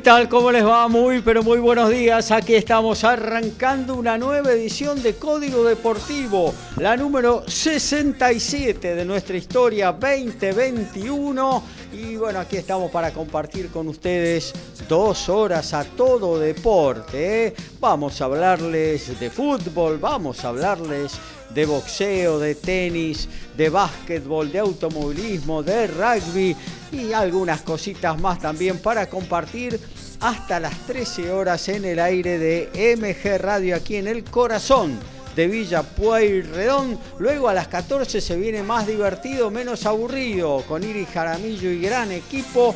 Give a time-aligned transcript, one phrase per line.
[0.00, 0.30] ¿Qué tal?
[0.30, 0.88] ¿Cómo les va?
[0.88, 2.30] Muy, pero muy buenos días.
[2.30, 9.92] Aquí estamos arrancando una nueva edición de Código Deportivo, la número 67 de nuestra historia
[9.92, 11.62] 2021.
[11.92, 14.54] Y bueno, aquí estamos para compartir con ustedes
[14.88, 17.48] dos horas a todo deporte.
[17.48, 17.54] ¿eh?
[17.78, 21.12] Vamos a hablarles de fútbol, vamos a hablarles
[21.54, 26.56] de boxeo, de tenis, de básquetbol, de automovilismo, de rugby
[26.92, 29.80] y algunas cositas más también para compartir
[30.20, 34.98] hasta las 13 horas en el aire de MG Radio aquí en el corazón
[35.34, 36.98] de Villa Pueyrredón.
[37.18, 42.12] Luego a las 14 se viene más divertido, menos aburrido, con Iris Jaramillo y gran
[42.12, 42.74] equipo.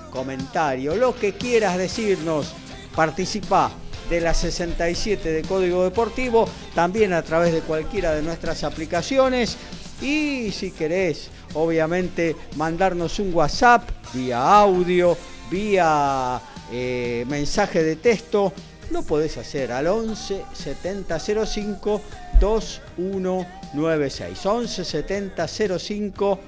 [0.10, 2.52] comentario, lo que quieras decirnos.
[2.96, 3.70] Participa
[4.10, 9.56] de la 67 de Código Deportivo, también a través de cualquiera de nuestras aplicaciones.
[10.02, 15.16] Y si querés, obviamente, mandarnos un WhatsApp vía audio,
[15.52, 16.42] vía
[16.76, 18.52] eh, mensaje de texto,
[18.90, 22.02] lo podés hacer al 11 70 05
[22.40, 24.44] 2196.
[24.44, 26.40] 11 70 05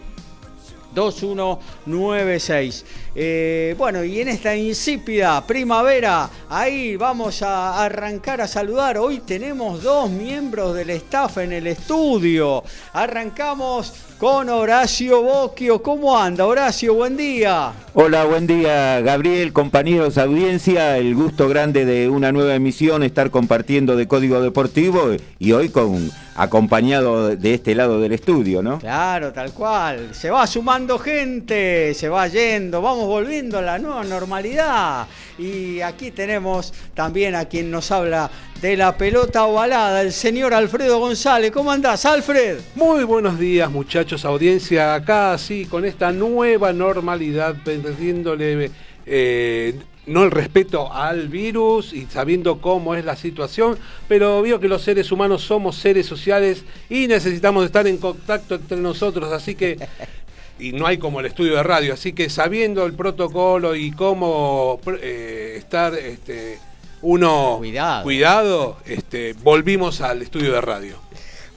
[0.95, 2.85] 2196.
[3.13, 8.97] Eh, bueno, y en esta insípida primavera, ahí vamos a arrancar a saludar.
[8.97, 12.63] Hoy tenemos dos miembros del staff en el estudio.
[12.93, 15.81] Arrancamos con Horacio Boquio.
[15.81, 16.93] ¿Cómo anda, Horacio?
[16.93, 17.73] Buen día.
[17.93, 20.97] Hola, buen día, Gabriel, compañeros, audiencia.
[20.97, 26.11] El gusto grande de una nueva emisión, estar compartiendo de Código Deportivo y hoy con
[26.35, 28.79] acompañado de este lado del estudio, ¿no?
[28.79, 30.09] Claro, tal cual.
[30.13, 35.07] Se va sumando gente, se va yendo, vamos volviendo a la nueva normalidad.
[35.37, 38.31] Y aquí tenemos también a quien nos habla
[38.61, 41.51] de la pelota ovalada, el señor Alfredo González.
[41.51, 42.59] ¿Cómo andás, Alfred?
[42.75, 44.95] Muy buenos días, muchachos, audiencia.
[44.95, 48.71] Acá, sí, con esta nueva normalidad, perdiéndole
[49.05, 54.67] eh, no el respeto al virus y sabiendo cómo es la situación, pero veo que
[54.67, 59.77] los seres humanos somos seres sociales y necesitamos estar en contacto entre nosotros, así que
[60.59, 64.79] y no hay como el estudio de radio, así que sabiendo el protocolo y cómo
[65.01, 66.59] eh, estar este,
[67.01, 71.05] uno cuidado, cuidado este, volvimos al estudio de radio.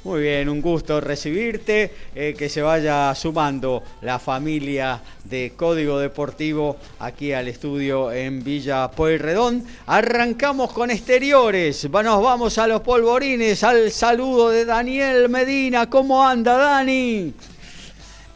[0.04, 6.76] Muy bien, un gusto recibirte, eh, que se vaya sumando la familia de Código Deportivo
[7.00, 9.64] aquí al estudio en Villa Pueyrredón.
[9.86, 15.90] Arrancamos con exteriores, nos vamos a los polvorines, al saludo de Daniel Medina.
[15.90, 17.34] ¿Cómo anda, Dani?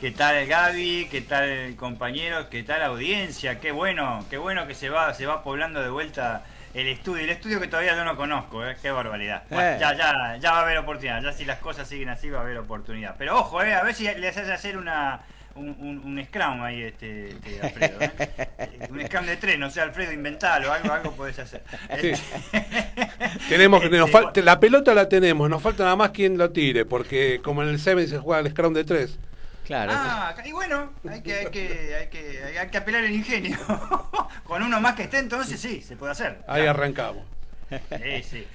[0.03, 1.07] ¿Qué tal Gaby?
[1.09, 2.47] ¿Qué tal compañeros?
[2.51, 3.61] ¿Qué tal audiencia?
[3.61, 6.43] Qué bueno, qué bueno que se va, se va poblando de vuelta
[6.75, 8.77] el estudio, el estudio que todavía yo no conozco, ¿eh?
[8.83, 9.45] qué barbaridad.
[9.53, 9.77] Eh.
[9.79, 12.43] ya, ya, ya va a haber oportunidad, ya si las cosas siguen así va a
[12.43, 13.15] haber oportunidad.
[13.17, 13.75] Pero ojo, ¿eh?
[13.75, 15.21] a ver si les hace hacer una,
[15.55, 17.99] un, un, scrum ahí, este, este Alfredo.
[18.01, 18.69] ¿eh?
[18.91, 21.63] un scrum de tres, no sé, Alfredo, inventalo, algo, algo podés hacer.
[23.49, 26.87] tenemos que, nos este, la pelota la tenemos, nos falta nada más quien lo tire,
[26.87, 29.21] porque como en el 7 se juega el scrum de tres.
[29.73, 29.93] Claro.
[29.95, 33.57] Ah, y bueno, hay que, hay que, hay que, hay que apelar el ingenio.
[34.45, 36.41] Con uno más que esté, entonces sí, se puede hacer.
[36.47, 37.25] Ahí arrancamos.
[37.71, 38.47] Sí, sí.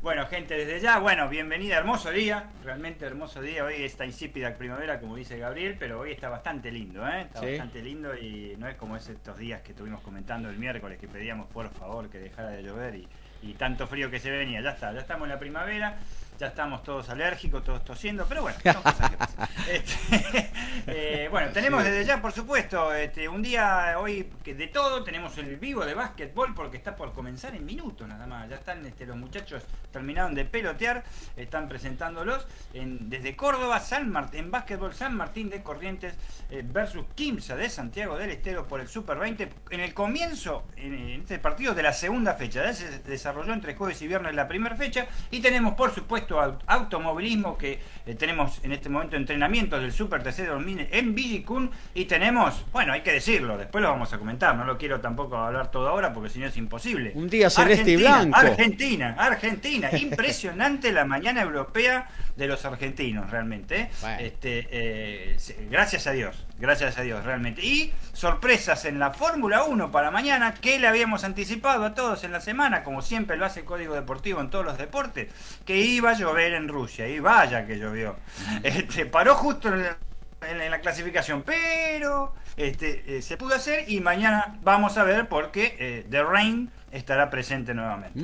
[0.00, 3.64] Bueno, gente, desde ya, bueno, bienvenida, hermoso día, realmente hermoso día.
[3.64, 7.22] Hoy está insípida primavera, como dice Gabriel, pero hoy está bastante lindo, ¿eh?
[7.22, 11.08] Está bastante lindo y no es como estos días que estuvimos comentando el miércoles que
[11.08, 13.08] pedíamos por favor que dejara de llover y,
[13.42, 14.60] y tanto frío que se venía.
[14.60, 15.98] Ya está, ya estamos en la primavera
[16.40, 19.76] ya estamos todos alérgicos, todos tosiendo, pero bueno, son cosas que.
[19.76, 20.50] Este,
[20.86, 25.36] eh, bueno, tenemos desde ya, por supuesto, este, un día hoy que de todo, tenemos
[25.36, 28.48] el vivo de básquetbol porque está por comenzar en minutos nada más.
[28.48, 31.04] Ya están este, los muchachos, terminaron de pelotear,
[31.36, 36.14] están presentándolos en, desde Córdoba, San Martín, en básquetbol San Martín de Corrientes
[36.48, 39.46] eh, versus Quimsa de Santiago del Estero por el Super 20.
[39.68, 44.00] En el comienzo, en, este partido de la segunda fecha, ya se desarrolló entre jueves
[44.00, 48.88] y viernes la primera fecha y tenemos, por supuesto, automovilismo que eh, tenemos en este
[48.88, 53.82] momento entrenamientos del Super TC 2000 en Villicún y tenemos, bueno, hay que decirlo, después
[53.82, 56.56] lo vamos a comentar, no lo quiero tampoco hablar todo ahora porque si no es
[56.56, 57.12] imposible.
[57.14, 58.36] Un día celeste y blanco.
[58.36, 63.80] Argentina, Argentina, impresionante la mañana europea de los argentinos realmente.
[63.80, 64.16] ¿eh?
[64.20, 65.36] Este, eh,
[65.70, 67.64] gracias a Dios, gracias a Dios realmente.
[67.64, 72.32] Y sorpresas en la Fórmula 1 para mañana que le habíamos anticipado a todos en
[72.32, 75.28] la semana, como siempre lo hace el Código Deportivo en todos los deportes,
[75.64, 78.16] que iba a llover en Rusia y vaya que llovió.
[78.62, 84.98] Este, paró justo en la, clasificación, pero este, eh, se pudo hacer y mañana vamos
[84.98, 88.18] a ver porque The Rain estará presente nuevamente.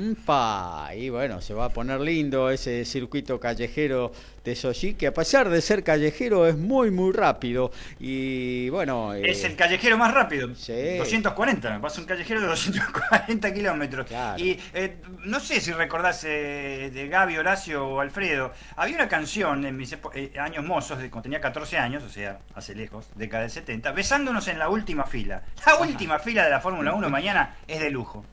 [0.95, 4.11] Y bueno, se va a poner lindo ese circuito callejero
[4.43, 7.71] de Sochi, que a pesar de ser callejero es muy, muy rápido.
[7.99, 9.13] Y bueno.
[9.13, 10.47] Es el callejero más rápido.
[10.47, 14.07] 240, me pasa un callejero de 240 kilómetros.
[14.37, 18.53] Y eh, no sé si recordás eh, de Gaby, Horacio o Alfredo.
[18.75, 22.39] Había una canción en mis eh, años mozos, de, cuando tenía 14 años, o sea,
[22.55, 25.43] hace lejos, década del 70, besándonos en la última fila.
[25.65, 28.25] La última fila de la Fórmula 1 mañana es de lujo.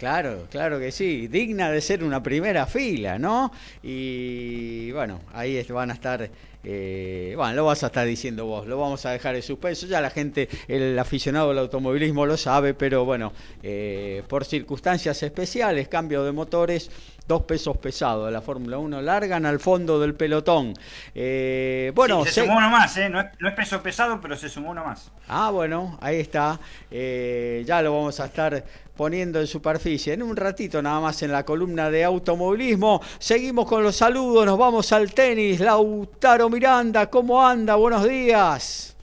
[0.00, 3.52] Claro, claro que sí, digna de ser una primera fila, ¿no?
[3.82, 6.30] Y bueno, ahí van a estar,
[6.64, 10.00] eh, bueno, lo vas a estar diciendo vos, lo vamos a dejar en suspenso, ya
[10.00, 16.24] la gente, el aficionado al automovilismo lo sabe, pero bueno, eh, por circunstancias especiales, cambio
[16.24, 16.90] de motores,
[17.30, 20.74] dos pesos pesados de la Fórmula 1 largan al fondo del pelotón.
[21.14, 23.08] Eh, bueno, se, sumó uno más, ¿eh?
[23.08, 25.12] no, es, no, es, peso pesado, pero se sumó uno más.
[25.28, 26.58] Ah, bueno, ahí está.
[26.90, 28.64] ya lo vamos a estar
[28.96, 30.12] poniendo en superficie.
[30.12, 33.00] En un ratito nada más en la columna de automovilismo.
[33.20, 35.60] Seguimos con los saludos, nos vamos al tenis.
[35.60, 37.76] Lautaro Miranda, ¿cómo anda?
[37.76, 38.96] Buenos días.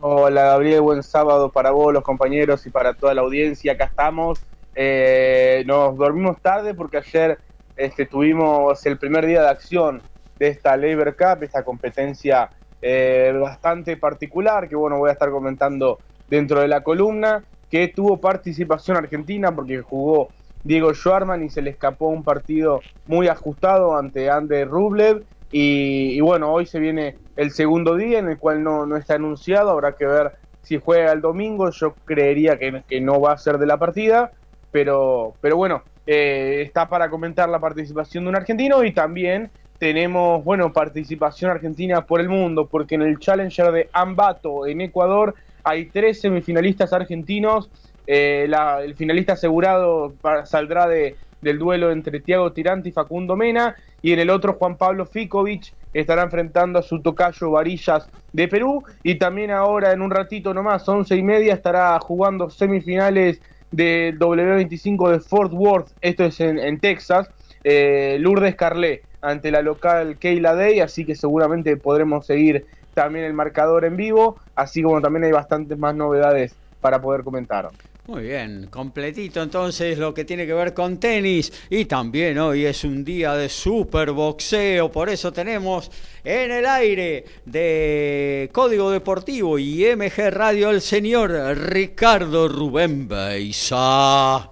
[0.00, 3.74] Hola Gabriel, buen sábado para vos, los compañeros y para toda la audiencia.
[3.74, 4.40] Acá estamos.
[4.82, 7.38] Eh, nos dormimos tarde porque ayer
[7.76, 10.00] este, tuvimos el primer día de acción
[10.38, 12.50] de esta Labor Cup, esta competencia
[12.80, 15.98] eh, bastante particular que bueno voy a estar comentando
[16.30, 20.30] dentro de la columna que tuvo participación argentina porque jugó
[20.64, 25.24] Diego Schwarman y se le escapó un partido muy ajustado ante Ander Rublev.
[25.52, 29.70] Y, bueno, hoy se viene el segundo día en el cual no, no está anunciado,
[29.70, 30.32] habrá que ver
[30.62, 34.32] si juega el domingo, yo creería que, que no va a ser de la partida,
[34.70, 40.44] pero, pero bueno, eh, está para comentar la participación de un argentino y también tenemos,
[40.44, 45.34] bueno, participación argentina por el mundo, porque en el Challenger de Ambato en Ecuador
[45.64, 47.70] hay tres semifinalistas argentinos.
[48.06, 48.48] Eh,
[48.82, 50.14] el finalista asegurado
[50.44, 53.76] saldrá de, del duelo entre Tiago Tirante y Facundo Mena.
[54.02, 58.82] Y en el otro, Juan Pablo Ficovich estará enfrentando a su tocayo Varillas de Perú.
[59.02, 63.40] Y también ahora, en un ratito nomás, once y media, estará jugando semifinales
[63.70, 65.92] del W25 de Fort Worth.
[66.00, 67.30] Esto es en, Texas.
[67.64, 70.80] Eh, Lourdes Carlé ante la local Keila Day.
[70.80, 75.78] Así que seguramente podremos seguir también el marcador en vivo, así como también hay bastantes
[75.78, 77.70] más novedades para poder comentar.
[78.10, 82.82] Muy bien, completito entonces lo que tiene que ver con tenis y también hoy es
[82.82, 85.88] un día de super boxeo, por eso tenemos
[86.24, 94.50] en el aire de Código Deportivo y MG Radio el señor Ricardo Rubén Beisa.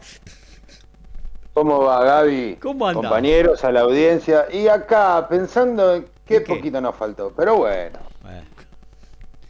[1.52, 2.58] ¿Cómo va Gaby?
[2.62, 3.00] ¿Cómo anda?
[3.00, 7.98] Compañeros, a la audiencia y acá pensando en qué, poquito nos faltó, pero bueno.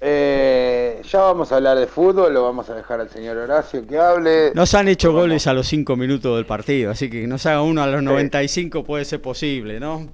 [0.00, 3.98] Eh, ya vamos a hablar de fútbol, lo vamos a dejar al señor Horacio que
[3.98, 4.52] hable.
[4.54, 7.82] Nos han hecho goles a los 5 minutos del partido, así que nos haga uno
[7.82, 10.08] a los 95 puede ser posible, ¿no?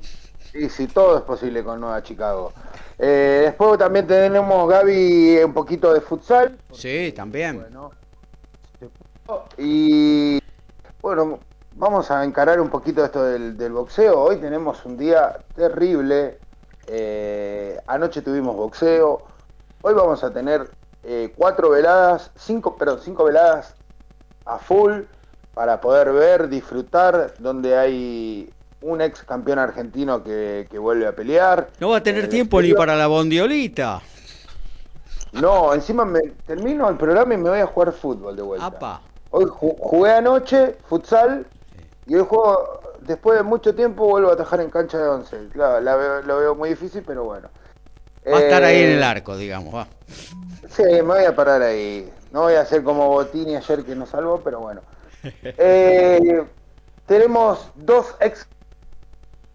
[0.52, 2.52] Sí, sí, todo es posible con Nueva Chicago.
[2.98, 6.56] Eh, después también tenemos, Gaby, un poquito de futsal.
[6.72, 7.66] Sí, también.
[9.58, 10.40] y
[11.02, 11.40] bueno,
[11.74, 14.18] vamos a encarar un poquito esto del, del boxeo.
[14.18, 16.38] Hoy tenemos un día terrible.
[16.86, 19.33] Eh, anoche tuvimos boxeo
[19.86, 20.70] Hoy vamos a tener
[21.02, 23.74] eh, cuatro veladas, cinco, perdón, cinco veladas
[24.46, 25.02] a full
[25.52, 28.50] para poder ver, disfrutar, donde hay
[28.80, 31.68] un ex campeón argentino que, vuelve a pelear.
[31.80, 34.00] No va a tener tiempo ni para la bondiolita.
[35.32, 39.02] No, encima me termino el programa y me voy a jugar fútbol de vuelta.
[39.32, 41.46] Hoy jugué anoche futsal
[42.06, 45.48] Y hoy juego, después de mucho tiempo, vuelvo a atajar en cancha de 11.
[45.52, 47.50] Claro, la veo- lo veo muy difícil, pero bueno.
[48.32, 49.74] Va a estar ahí en Eh, el arco, digamos.
[49.74, 49.86] Va.
[50.70, 52.10] Sí, me voy a parar ahí.
[52.32, 54.80] No voy a hacer como Botini ayer que nos salvó, pero bueno.
[55.56, 56.44] Eh,
[57.06, 58.46] tenemos dos ex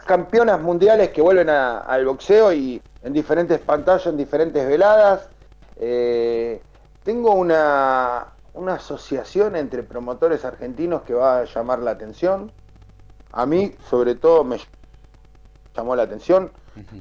[0.06, 5.30] campeonas mundiales que vuelven a- al boxeo y en diferentes pantallas, en diferentes veladas.
[5.78, 6.62] Eh,
[7.04, 12.52] tengo una, una asociación entre promotores argentinos que va a llamar la atención.
[13.32, 14.60] A mí, sobre todo, me
[15.76, 16.52] llamó la atención.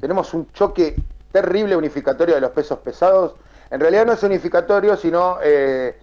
[0.01, 0.97] Tenemos un choque
[1.33, 3.35] terrible unificatorio de los pesos pesados.
[3.71, 5.99] En realidad no es unificatorio, sino eh,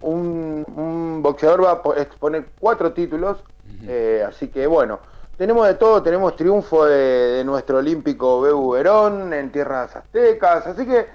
[0.00, 3.38] un, un boxeador va a po- exponer cuatro títulos.
[3.86, 4.98] eh, así que bueno,
[5.36, 6.02] tenemos de todo.
[6.02, 10.66] Tenemos triunfo de, de nuestro olímpico Bebu Verón en tierras aztecas.
[10.66, 11.06] Así que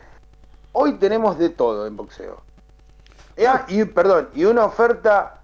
[0.73, 2.41] hoy tenemos de todo en boxeo.
[3.35, 5.41] Eh, ah, y perdón, y una oferta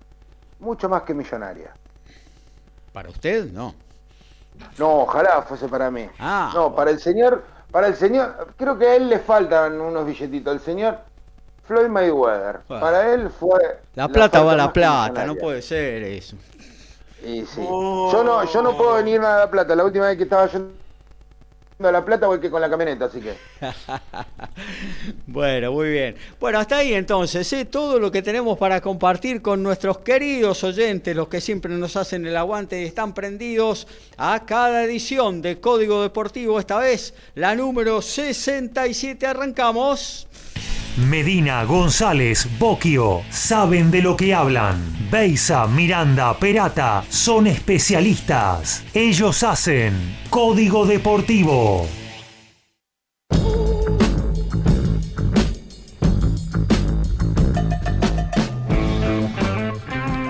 [0.60, 1.74] mucho más que millonaria.
[2.94, 3.76] Para usted, no.
[4.78, 6.10] No, ojalá fuese para mí.
[6.20, 7.44] Ah, no, para el señor,
[7.78, 10.52] para el señor, creo que a él le faltan unos billetitos.
[10.52, 10.98] El señor
[11.68, 12.62] Floyd Mayweather.
[12.68, 12.84] Bueno.
[12.84, 13.82] Para él fue.
[13.94, 16.36] La plata va a la plata, no puede ser eso.
[17.24, 17.64] Y sí.
[17.70, 18.12] Oh.
[18.12, 19.76] Yo no, yo no puedo venir nada a la plata.
[19.76, 20.72] La última vez que estaba yendo
[21.80, 23.36] la plata voy que con la camioneta, así que.
[25.28, 26.16] Bueno, muy bien.
[26.40, 27.66] Bueno, hasta ahí entonces, ¿eh?
[27.66, 32.26] todo lo que tenemos para compartir con nuestros queridos oyentes, los que siempre nos hacen
[32.26, 38.02] el aguante y están prendidos a cada edición de Código Deportivo, esta vez la número
[38.02, 39.28] 67.
[39.28, 40.28] Arrancamos.
[40.98, 44.98] Medina, González, Boquio, saben de lo que hablan.
[45.12, 48.84] Beisa, Miranda, Perata, son especialistas.
[48.96, 49.94] Ellos hacen
[50.32, 51.88] Código Deportivo.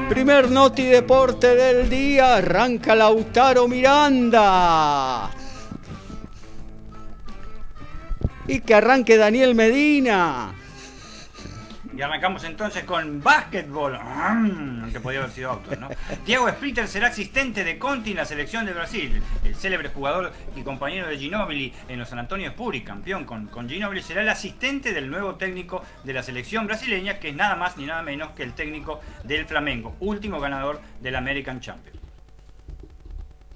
[0.09, 5.31] Primer Noti Deporte del día, arranca Lautaro Miranda.
[8.49, 10.56] Y que arranque Daniel Medina.
[11.97, 13.97] Y arrancamos entonces con básquetbol.
[13.97, 15.89] Mm, que podía haber sido auto, ¿no?
[16.27, 19.19] Diego Splitter será asistente de Conti en la selección de Brasil.
[19.43, 23.67] El célebre jugador y compañero de Ginobili en los San Antonio Spurs, campeón con, con
[23.67, 27.77] Ginobili, será el asistente del nuevo técnico de la selección brasileña, que es nada más
[27.77, 31.97] ni nada menos que el técnico del Flamengo, último ganador del American Champions.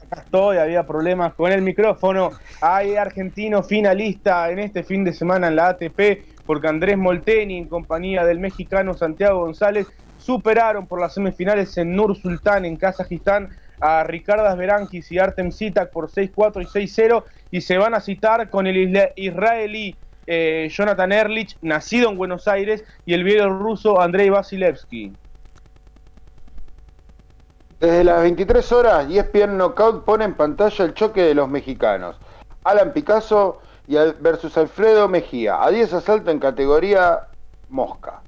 [0.09, 2.31] Acá estoy, había problemas con el micrófono.
[2.59, 7.69] Hay argentino finalista en este fin de semana en la ATP porque Andrés Molteni en
[7.69, 14.03] compañía del mexicano Santiago González superaron por las semifinales en Nur Sultán en Kazajistán a
[14.03, 18.67] Ricardas Berankis y Artem Sitak por 6-4 y 6-0 y se van a citar con
[18.67, 19.95] el israelí
[20.27, 25.13] eh, Jonathan Erlich, nacido en Buenos Aires, y el bielorruso Andrei Vasilevsky.
[27.79, 32.19] Desde las 23 horas, ESPN Knockout pone en pantalla el choque de los mexicanos.
[32.65, 35.61] Alan Picasso y al- versus Alfredo Mejía.
[35.61, 37.27] A 10 asalto en categoría
[37.67, 38.21] mosca.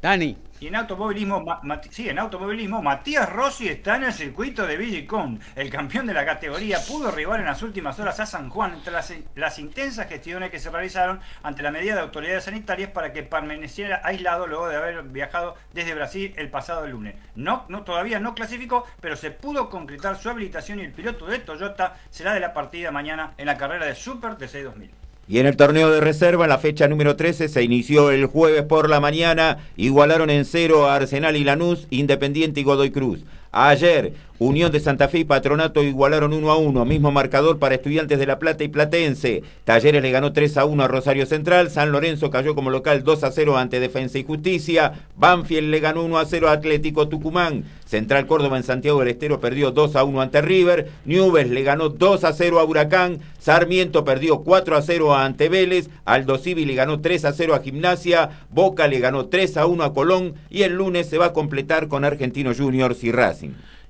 [0.00, 0.38] Dani.
[0.64, 1.44] Y en automovilismo,
[1.90, 5.38] sí, en automovilismo, Matías Rossi está en el circuito de Villicón.
[5.56, 9.12] El campeón de la categoría pudo arribar en las últimas horas a San Juan tras
[9.34, 14.00] las intensas gestiones que se realizaron ante la medida de autoridades sanitarias para que permaneciera
[14.04, 17.14] aislado luego de haber viajado desde Brasil el pasado lunes.
[17.34, 21.40] No, no, todavía no clasificó, pero se pudo concretar su habilitación y el piloto de
[21.40, 25.03] Toyota será de la partida mañana en la carrera de Super TC 2000.
[25.26, 28.62] Y en el torneo de reserva, en la fecha número 13, se inició el jueves
[28.64, 29.58] por la mañana.
[29.76, 33.24] Igualaron en cero a Arsenal y Lanús, Independiente y Godoy Cruz.
[33.56, 36.84] Ayer, Unión de Santa Fe y Patronato igualaron 1 a 1.
[36.84, 39.44] Mismo marcador para Estudiantes de La Plata y Platense.
[39.62, 41.70] Talleres le ganó 3 a 1 a Rosario Central.
[41.70, 45.06] San Lorenzo cayó como local 2 a 0 ante Defensa y Justicia.
[45.16, 47.62] Banfield le ganó 1 a 0 a Atlético Tucumán.
[47.86, 50.90] Central Córdoba en Santiago del Estero perdió 2 a 1 ante River.
[51.04, 53.20] Nubes le ganó 2 a 0 a Huracán.
[53.38, 55.90] Sarmiento perdió 4 a 0 a ante Vélez.
[56.04, 58.30] Aldo Civi le ganó 3 a 0 a Gimnasia.
[58.50, 60.34] Boca le ganó 3 a 1 a Colón.
[60.50, 63.43] Y el lunes se va a completar con Argentinos Juniors y Racing.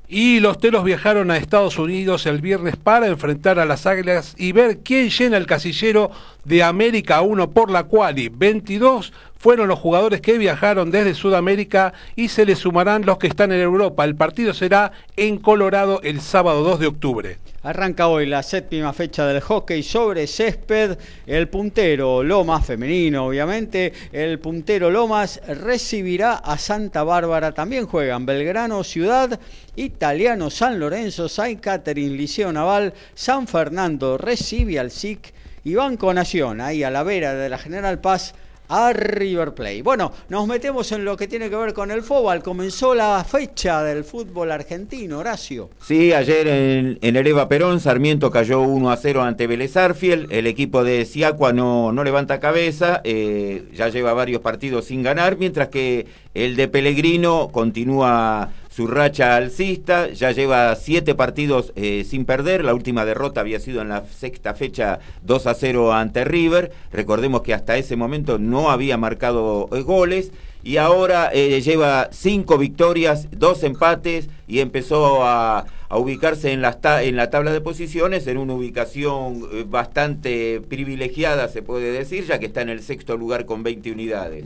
[0.06, 4.52] Y los telos viajaron a Estados Unidos el viernes para enfrentar a las Águilas y
[4.52, 6.10] ver quién llena el casillero
[6.44, 8.28] de América 1 por la quali.
[8.28, 9.12] 22
[9.44, 13.60] fueron los jugadores que viajaron desde Sudamérica y se le sumarán los que están en
[13.60, 14.02] Europa.
[14.06, 17.36] El partido será en Colorado el sábado 2 de octubre.
[17.62, 20.96] Arranca hoy la séptima fecha del hockey sobre césped.
[21.26, 27.52] El puntero Lomas, femenino obviamente, el puntero Lomas recibirá a Santa Bárbara.
[27.52, 29.38] También juegan Belgrano, Ciudad,
[29.76, 35.34] Italiano, San Lorenzo, Saint Catherine, Liceo Naval, San Fernando recibe al SIC
[35.64, 38.34] y Banco Nación, ahí a la vera de la General Paz,
[38.74, 39.82] a River Plate.
[39.82, 42.42] Bueno, nos metemos en lo que tiene que ver con el fútbol.
[42.42, 45.70] Comenzó la fecha del fútbol argentino, Horacio.
[45.80, 50.26] Sí, ayer en, en el Eva Perón, Sarmiento cayó 1 a 0 ante Vélez Arfiel.
[50.30, 55.36] El equipo de Siacua no, no levanta cabeza, eh, ya lleva varios partidos sin ganar,
[55.38, 62.24] mientras que el de Pellegrino continúa su racha alcista, ya lleva siete partidos eh, sin
[62.24, 66.72] perder, la última derrota había sido en la sexta fecha 2 a 0 ante River,
[66.90, 70.32] recordemos que hasta ese momento no había marcado eh, goles
[70.64, 76.78] y ahora eh, lleva cinco victorias, dos empates y empezó a, a ubicarse en la,
[77.02, 82.38] en la tabla de posiciones en una ubicación eh, bastante privilegiada, se puede decir, ya
[82.38, 84.44] que está en el sexto lugar con 20 unidades.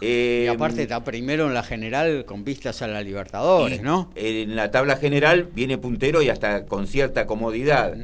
[0.00, 4.10] Eh, y aparte está primero en la general con vistas a la Libertadores, ¿no?
[4.16, 7.96] En la tabla general viene puntero y hasta con cierta comodidad.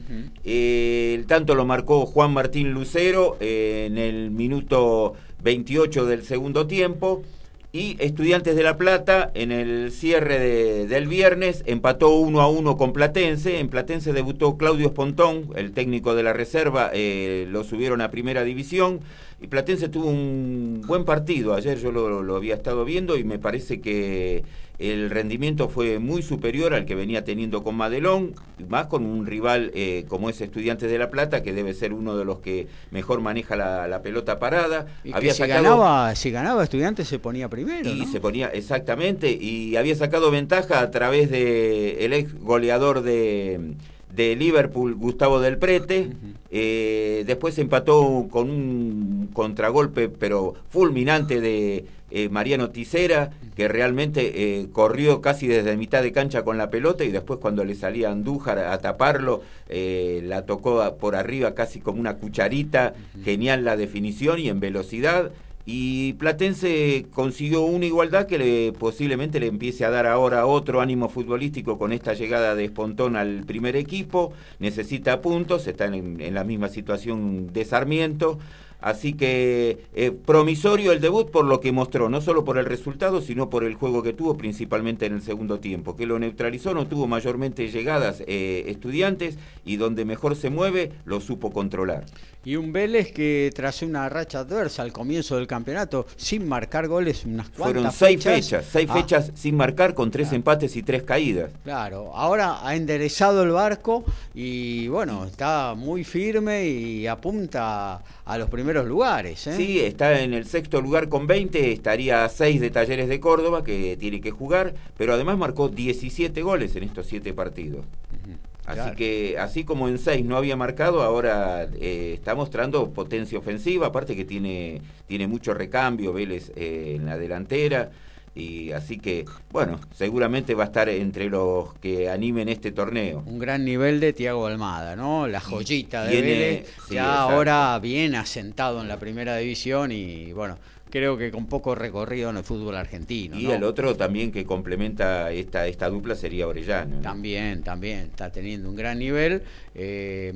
[0.44, 7.22] Eh, el tanto lo marcó Juan Martín Lucero en el minuto 28 del segundo tiempo.
[7.70, 12.78] Y Estudiantes de La Plata, en el cierre de, del viernes, empató 1 a 1
[12.78, 13.58] con Platense.
[13.58, 18.42] En Platense debutó Claudio Espontón, el técnico de la reserva, eh, lo subieron a primera
[18.42, 19.00] división.
[19.42, 21.52] Y Platense tuvo un buen partido.
[21.52, 24.44] Ayer yo lo, lo había estado viendo y me parece que
[24.78, 28.34] el rendimiento fue muy superior al que venía teniendo con Madelón,
[28.68, 32.16] más con un rival eh, como es Estudiantes de La Plata, que debe ser uno
[32.16, 34.86] de los que mejor maneja la, la pelota parada.
[35.02, 35.62] Y había si, sacado...
[35.62, 37.90] ganaba, si ganaba Estudiantes se ponía primero.
[37.90, 38.06] Y ¿no?
[38.06, 43.74] se ponía, exactamente, y había sacado ventaja a través de el ex goleador de
[44.14, 46.00] de Liverpool, Gustavo del Prete.
[46.00, 46.34] Uh -huh.
[46.50, 54.68] eh, después empató con un contragolpe, pero fulminante de eh, Mariano Tisera, que realmente eh,
[54.72, 58.58] corrió casi desde mitad de cancha con la pelota y después cuando le salía Andújar
[58.58, 62.94] a taparlo, eh, la tocó por arriba casi como una cucharita.
[62.94, 63.24] Uh -huh.
[63.24, 65.32] Genial la definición y en velocidad
[65.70, 71.10] y Platense consiguió una igualdad que le, posiblemente le empiece a dar ahora otro ánimo
[71.10, 76.42] futbolístico con esta llegada de Espontón al primer equipo, necesita puntos, está en, en la
[76.42, 78.38] misma situación de Sarmiento,
[78.80, 83.20] Así que eh, promisorio el debut por lo que mostró, no solo por el resultado,
[83.20, 86.86] sino por el juego que tuvo, principalmente en el segundo tiempo, que lo neutralizó, no
[86.86, 92.04] tuvo mayormente llegadas eh, estudiantes y donde mejor se mueve, lo supo controlar.
[92.44, 97.24] Y un Vélez que tras una racha adversa al comienzo del campeonato, sin marcar goles,
[97.24, 98.94] unas cuantas Fueron seis fechas, fechas, seis ah.
[98.94, 100.36] fechas sin marcar con tres claro.
[100.36, 101.50] empates y tres caídas.
[101.64, 108.48] Claro, ahora ha enderezado el barco y bueno, está muy firme y apunta a los
[108.48, 109.46] primeros lugares.
[109.46, 109.54] ¿eh?
[109.56, 113.64] Sí, está en el sexto lugar con 20, estaría a 6 de Talleres de Córdoba
[113.64, 117.84] que tiene que jugar, pero además marcó 17 goles en estos siete partidos.
[117.84, 118.36] Uh -huh.
[118.68, 118.96] Así claro.
[118.96, 124.14] que, así como en 6 no había marcado, ahora eh, está mostrando potencia ofensiva, aparte
[124.14, 127.90] que tiene, tiene mucho recambio, Vélez eh, en la delantera.
[128.38, 133.24] Y así que, bueno, seguramente va a estar entre los que animen este torneo.
[133.26, 135.26] Un gran nivel de Tiago Almada, ¿no?
[135.26, 137.34] La joyita de tiene, Vélez, sí, ya exacto.
[137.34, 140.56] ahora bien asentado en la primera división y, bueno,
[140.90, 143.38] creo que con poco recorrido en el fútbol argentino.
[143.38, 143.54] Y ¿no?
[143.54, 146.96] el otro también que complementa esta, esta dupla sería Orellano.
[146.96, 147.02] ¿no?
[147.02, 149.42] También, también, está teniendo un gran nivel.
[149.74, 150.32] Eh,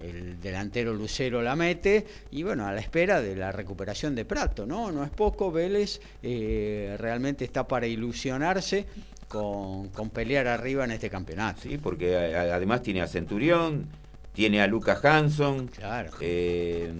[0.00, 4.66] el delantero Lucero la mete y bueno, a la espera de la recuperación de Prato,
[4.66, 4.92] ¿no?
[4.92, 8.86] No es poco, Vélez eh, realmente está para ilusionarse
[9.28, 11.62] con, con, pelear arriba en este campeonato.
[11.62, 13.86] Sí, porque además tiene a Centurión,
[14.38, 16.12] tiene a Lucas Hanson, claro.
[16.20, 16.92] eh,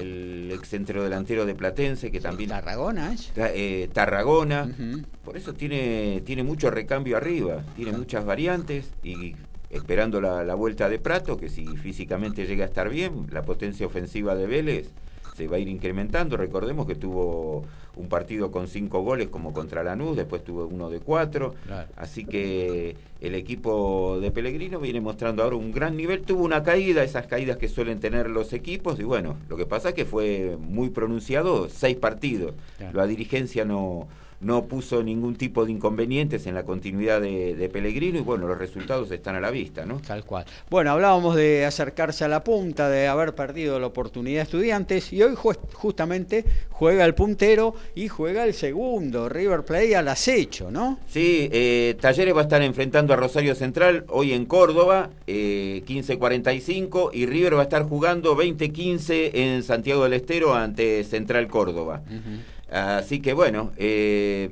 [0.00, 2.48] el ex centro delantero de Platense, que también...
[2.48, 3.30] Tarragona es.
[3.36, 5.04] Eh, Tarragona, uh -huh.
[5.22, 9.36] por eso tiene, tiene mucho recambio arriba, tiene muchas variantes y
[9.68, 13.84] esperando la, la, vuelta de Prato, que si físicamente llega a estar bien, la potencia
[13.86, 14.88] ofensiva de Vélez
[15.36, 16.38] se va a ir incrementando.
[16.38, 17.66] Recordemos que tuvo
[17.98, 21.54] un partido con cinco goles como contra Lanús, después tuvo uno de cuatro.
[21.66, 21.88] Claro.
[21.96, 26.22] Así que el equipo de Pellegrino viene mostrando ahora un gran nivel.
[26.22, 29.90] Tuvo una caída, esas caídas que suelen tener los equipos, y bueno, lo que pasa
[29.90, 32.54] es que fue muy pronunciado, seis partidos.
[32.78, 32.96] Claro.
[32.96, 34.08] La dirigencia no
[34.40, 38.58] no puso ningún tipo de inconvenientes en la continuidad de, de, Pellegrino y bueno, los
[38.58, 40.00] resultados están a la vista, ¿no?
[40.00, 40.44] Tal cual.
[40.70, 45.22] Bueno, hablábamos de acercarse a la punta, de haber perdido la oportunidad de estudiantes y
[45.22, 51.00] hoy ju justamente juega el puntero y juega el segundo, River Plate al acecho, ¿no?
[51.08, 57.10] Sí, eh, Talleres va a estar enfrentando a Rosario Central hoy en Córdoba, eh, 15.45
[57.12, 62.02] y River va a estar jugando 20.15 en Santiago del Estero ante Central Córdoba.
[62.08, 62.57] Uh -huh.
[62.70, 64.50] Así que bueno, eh,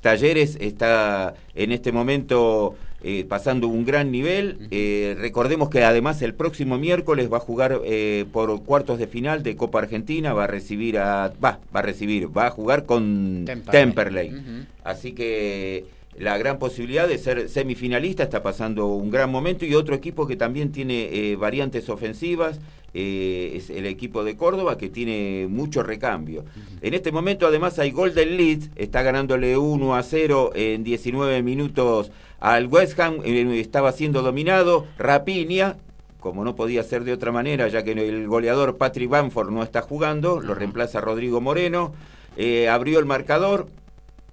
[0.00, 4.68] Talleres está en este momento eh, pasando un gran nivel.
[4.70, 9.42] Eh, recordemos que además el próximo miércoles va a jugar eh, por cuartos de final
[9.42, 11.32] de Copa Argentina, va a recibir a.
[11.42, 14.66] Va, va a recibir, va a jugar con Temperley.
[14.82, 15.84] Así que
[16.18, 20.36] la gran posibilidad de ser semifinalista, está pasando un gran momento y otro equipo que
[20.36, 22.60] también tiene variantes ofensivas.
[22.94, 26.44] es el equipo de Córdoba que tiene mucho recambio.
[26.80, 32.10] En este momento además hay Golden Leeds, está ganándole 1 a 0 en 19 minutos
[32.40, 35.76] al West Ham, eh, estaba siendo dominado, Rapiña,
[36.20, 39.82] como no podía ser de otra manera, ya que el goleador Patrick Bamford no está
[39.82, 41.92] jugando, lo reemplaza Rodrigo Moreno,
[42.36, 43.68] eh, abrió el marcador,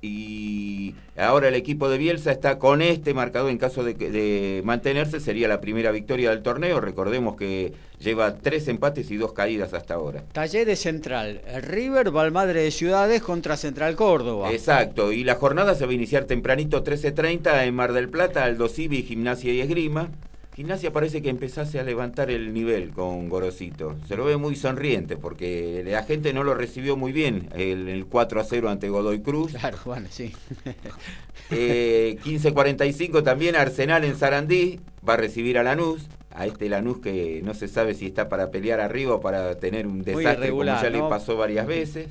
[0.06, 5.48] y ahora el equipo de Bielsa está con este marcador en caso de, mantenerse, sería
[5.48, 6.80] la primera victoria del torneo.
[6.80, 10.24] Recordemos que lleva tres empates y dos caídas hasta ahora.
[10.32, 14.52] Talleres Central, River, Valmadre de Ciudades contra Central Córdoba.
[14.52, 18.68] Exacto, y la jornada se va a iniciar tempranito 13.30 en Mar del Plata, Aldo
[18.68, 20.10] Civi, Gimnasia y Esgrima.
[20.56, 23.98] Gimnasia parece que empezase a levantar el nivel con Gorosito.
[24.08, 28.06] Se lo ve muy sonriente porque la gente no lo recibió muy bien el, el
[28.06, 29.52] 4 a 0 ante Godoy Cruz.
[29.52, 30.32] Claro, bueno, sí.
[31.52, 36.08] eh, 15.45 también Arsenal en Sarandí va a recibir a Lanús.
[36.32, 39.88] A este Lanús que no se sabe si está para pelear arriba o para tener
[39.88, 42.08] un desastre como ya le pasó varias veces.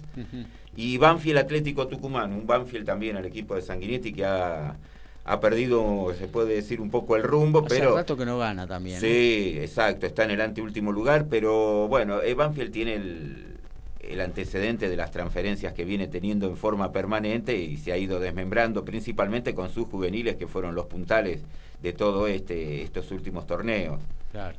[0.76, 4.76] y Banfield Atlético Tucumán, un Banfield también al equipo de Sanguinetti que ha
[5.24, 7.96] ha perdido, se puede decir, un poco el rumbo, Hace pero...
[7.96, 9.00] rato que no gana también.
[9.00, 13.56] Sí, exacto, está en el anteúltimo lugar, pero bueno, Banfield tiene el,
[14.00, 18.20] el antecedente de las transferencias que viene teniendo en forma permanente y se ha ido
[18.20, 21.40] desmembrando, principalmente con sus juveniles, que fueron los puntales
[21.82, 24.00] de todo este estos últimos torneos.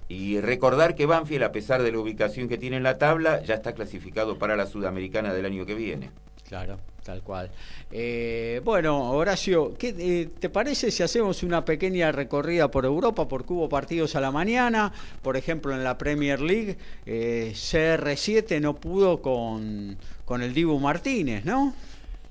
[0.07, 3.55] Y recordar que Banfield, a pesar de la ubicación que tiene en la tabla, ya
[3.55, 6.11] está clasificado para la Sudamericana del año que viene.
[6.47, 7.49] Claro, tal cual.
[7.91, 13.27] Eh, bueno, Horacio, ¿qué eh, te parece si hacemos una pequeña recorrida por Europa?
[13.27, 16.77] Porque hubo partidos a la mañana, por ejemplo en la Premier League,
[17.07, 21.73] eh, CR7 no pudo con, con el Dibu Martínez, ¿no?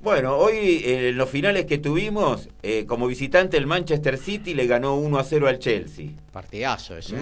[0.05, 2.51] Bueno, hoy en los finales que tuvimos,
[2.87, 6.11] como visitante el Manchester City le ganó 1 a 0 al Chelsea.
[6.31, 7.17] Partidazo ese.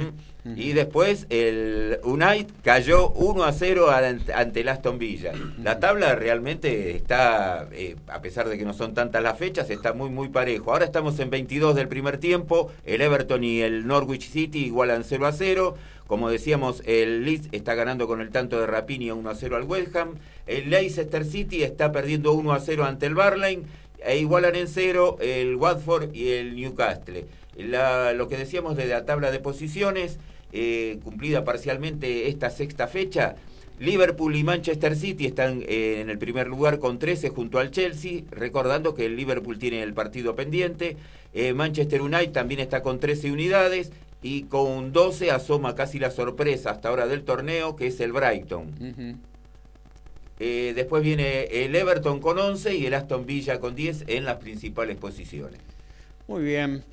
[0.56, 3.88] Y después el United cayó 1 a 0
[4.34, 5.32] ante el Aston Villa.
[5.62, 9.92] La tabla realmente está, eh, a pesar de que no son tantas las fechas, está
[9.92, 10.72] muy, muy parejo.
[10.72, 12.72] Ahora estamos en 22 del primer tiempo.
[12.84, 15.76] El Everton y el Norwich City igualan 0 a 0.
[16.08, 19.62] Como decíamos, el Leeds está ganando con el tanto de Rapinia 1 a 0 al
[19.62, 20.16] West Ham.
[20.46, 23.62] El Leicester City está perdiendo 1 a 0 ante el Barley.
[24.04, 27.26] E igualan en 0 el Watford y el Newcastle.
[27.56, 30.18] lo que decíamos de la tabla de posiciones.
[30.52, 33.36] Eh, cumplida parcialmente esta sexta fecha.
[33.78, 38.22] Liverpool y Manchester City están eh, en el primer lugar con 13 junto al Chelsea,
[38.30, 40.96] recordando que el Liverpool tiene el partido pendiente.
[41.32, 43.90] Eh, Manchester United también está con 13 unidades
[44.22, 49.20] y con 12 asoma casi la sorpresa hasta ahora del torneo, que es el Brighton.
[50.74, 54.96] Después viene el Everton con 11 y el Aston Villa con 10 en las principales
[54.96, 55.60] posiciones.
[56.26, 56.84] Muy bien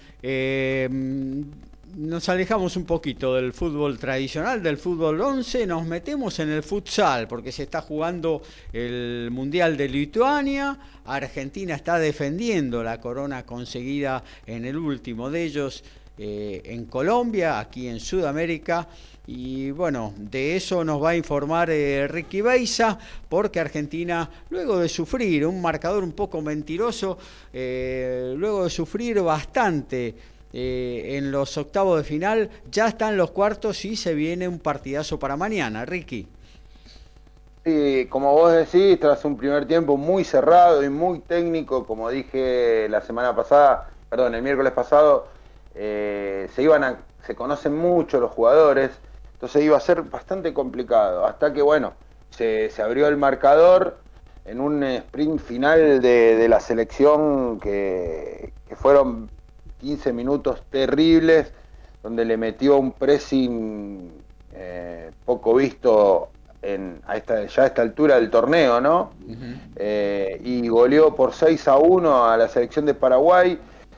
[1.96, 7.28] nos alejamos un poquito del fútbol tradicional, del fútbol 11, nos metemos en el futsal,
[7.28, 14.66] porque se está jugando el Mundial de Lituania, Argentina está defendiendo la corona conseguida en
[14.66, 15.84] el último de ellos
[16.18, 18.88] eh, en Colombia, aquí en Sudamérica.
[19.32, 22.98] Y bueno, de eso nos va a informar eh, Ricky Beisa,
[23.30, 27.18] porque Argentina, luego de sufrir un marcador un poco mentiroso,
[27.54, 30.16] eh, luego de sufrir bastante
[30.52, 35.20] eh, en los octavos de final, ya están los cuartos y se viene un partidazo
[35.20, 36.28] para mañana, Ricky.
[37.64, 42.88] Sí, como vos decís, tras un primer tiempo muy cerrado y muy técnico, como dije
[42.90, 45.28] la semana pasada, perdón, el miércoles pasado,
[45.76, 48.90] se iban a, se conocen mucho los jugadores,
[49.40, 51.94] entonces iba a ser bastante complicado, hasta que bueno,
[52.30, 53.98] se, abrió el marcador
[54.44, 59.30] en un sprint final de, la selección que, que fueron
[59.80, 61.54] 15 minutos terribles,
[62.04, 64.12] donde le metió un pressing
[64.54, 69.12] eh, poco visto en, a esta, ya a esta altura del torneo, ¿no?
[69.78, 73.58] Eh, y goleó por 6 a 1 a la selección de Paraguay.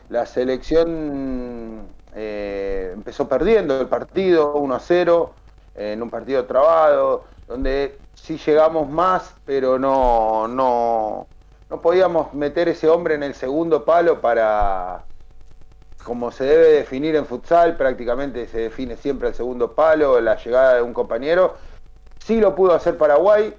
[0.09, 5.33] La selección eh, empezó perdiendo el partido 1 a 0
[5.75, 11.27] en un partido trabado, donde sí llegamos más, pero no, no,
[11.69, 15.05] no podíamos meter ese hombre en el segundo palo para,
[16.03, 20.75] como se debe definir en futsal, prácticamente se define siempre el segundo palo, la llegada
[20.75, 21.55] de un compañero.
[22.19, 23.53] Sí lo pudo hacer Paraguay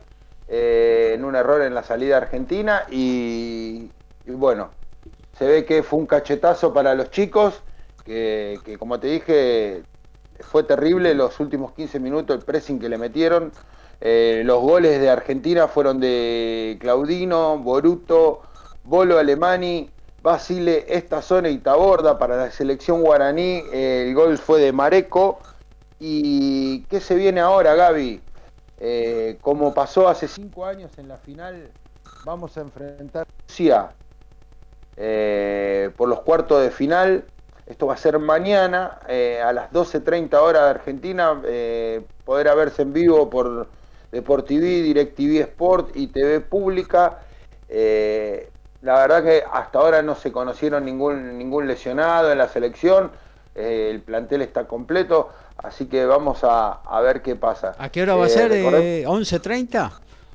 [0.48, 3.90] eh, en un error en la salida argentina y,
[4.26, 4.70] bueno,
[5.38, 7.62] se ve que fue un cachetazo para los chicos
[8.04, 9.82] que, como te dije,
[10.40, 13.52] fue terrible los últimos 15 minutos, el pressing que le metieron.
[14.00, 18.42] Eh, los goles de Argentina fueron de Claudino, Boruto,
[18.84, 19.90] Bolo Alemani,
[20.22, 23.62] Basile, esta zona y Taborda para la selección guaraní.
[23.72, 25.38] el gol fue de Mareco.
[26.00, 28.20] ¿Y qué se viene ahora, Gaby?
[28.84, 31.70] Eh, como pasó hace cinco años en la final,
[32.24, 33.92] vamos a enfrentar a Rusia
[34.96, 37.24] eh, por los cuartos de final.
[37.66, 41.40] Esto va a ser mañana eh, a las 12.30 horas de Argentina.
[42.24, 43.68] podrá verse en vivo por
[44.10, 47.20] DeporTV, DirecTV Sport y TV Pública.
[47.68, 53.10] la verdad que hasta ahora no se conocieron ningún, ningún lesionado en la selección.
[53.54, 55.30] el plantel está completo.
[55.62, 57.74] Así que vamos a, ver qué pasa.
[57.78, 58.50] ¿A qué hora va a eh, ser?
[58.50, 59.90] ¿11.30 eh, o 12.30?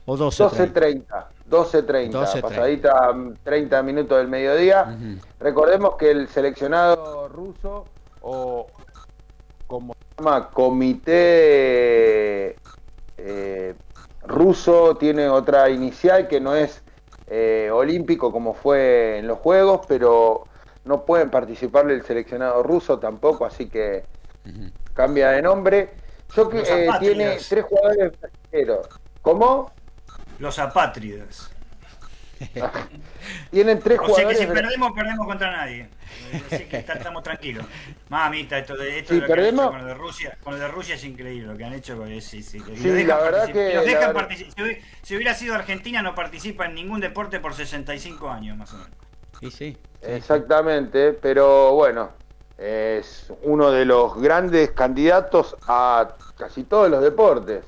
[0.05, 1.25] 12.30.
[1.49, 4.97] 12.30, pasadita 30 minutos del mediodía.
[5.39, 7.85] Recordemos que el seleccionado ruso,
[8.21, 8.67] o
[9.67, 12.57] como se llama, comité
[13.17, 13.75] eh,
[14.23, 16.83] ruso, tiene otra inicial que no es
[17.71, 20.45] olímpico como fue en los Juegos, pero
[20.87, 24.05] no pueden participar el seleccionado ruso tampoco, así que
[24.93, 25.89] cambia de nombre.
[26.35, 28.87] Yo que eh, tiene tres jugadores brasileños.
[29.21, 29.71] ¿Cómo?
[30.39, 31.51] Los apátridas.
[33.51, 34.37] Tienen tres o jugadores.
[34.37, 35.89] Sea que si perdemos, perdemos contra nadie.
[36.51, 37.65] Así que estamos tranquilos.
[38.09, 39.69] Mamita, esto de, esto de lo perdemos...
[39.69, 42.03] con lo de Rusia, con lo de Rusia es increíble lo que han hecho.
[42.21, 44.75] Sí, sí, sí la verdad que.
[45.03, 48.91] Si, hubiera sido Argentina, no participa en ningún deporte por 65 años, más o menos.
[49.39, 49.77] Sí, sí.
[50.01, 52.11] Exactamente, pero bueno,
[52.57, 57.63] es uno de los grandes candidatos a casi todos los deportes,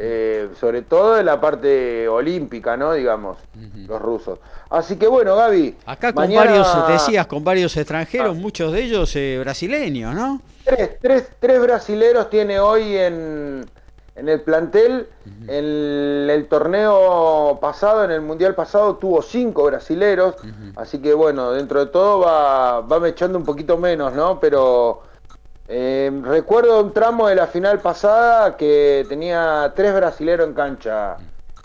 [0.00, 2.92] eh, sobre todo en la parte olímpica, ¿no?
[2.92, 3.38] Digamos,
[3.74, 4.38] los rusos.
[4.70, 5.76] Así que bueno, Gaby.
[5.86, 8.40] Acá con varios, decías, con varios extranjeros, ah.
[8.40, 10.40] muchos de ellos eh, brasileños, ¿no?
[10.64, 13.66] Tres, tres, tres brasileros tiene hoy en,
[14.14, 15.08] en el plantel,
[15.48, 20.36] en el, torneo pasado, en el mundial pasado, tuvo cinco brasileros,
[20.76, 24.38] así que bueno, dentro de todo va, va echando un poquito menos, ¿no?
[24.38, 25.02] Pero
[25.68, 31.16] eh, recuerdo un tramo de la final pasada que tenía tres brasileros en cancha,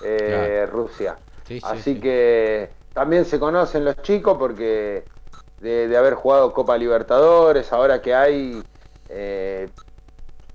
[0.03, 1.17] eh, Rusia.
[1.63, 5.05] así que también se conocen los chicos porque
[5.59, 8.61] de, haber jugado Copa Libertadores, ahora que hay,
[9.09, 9.69] eh,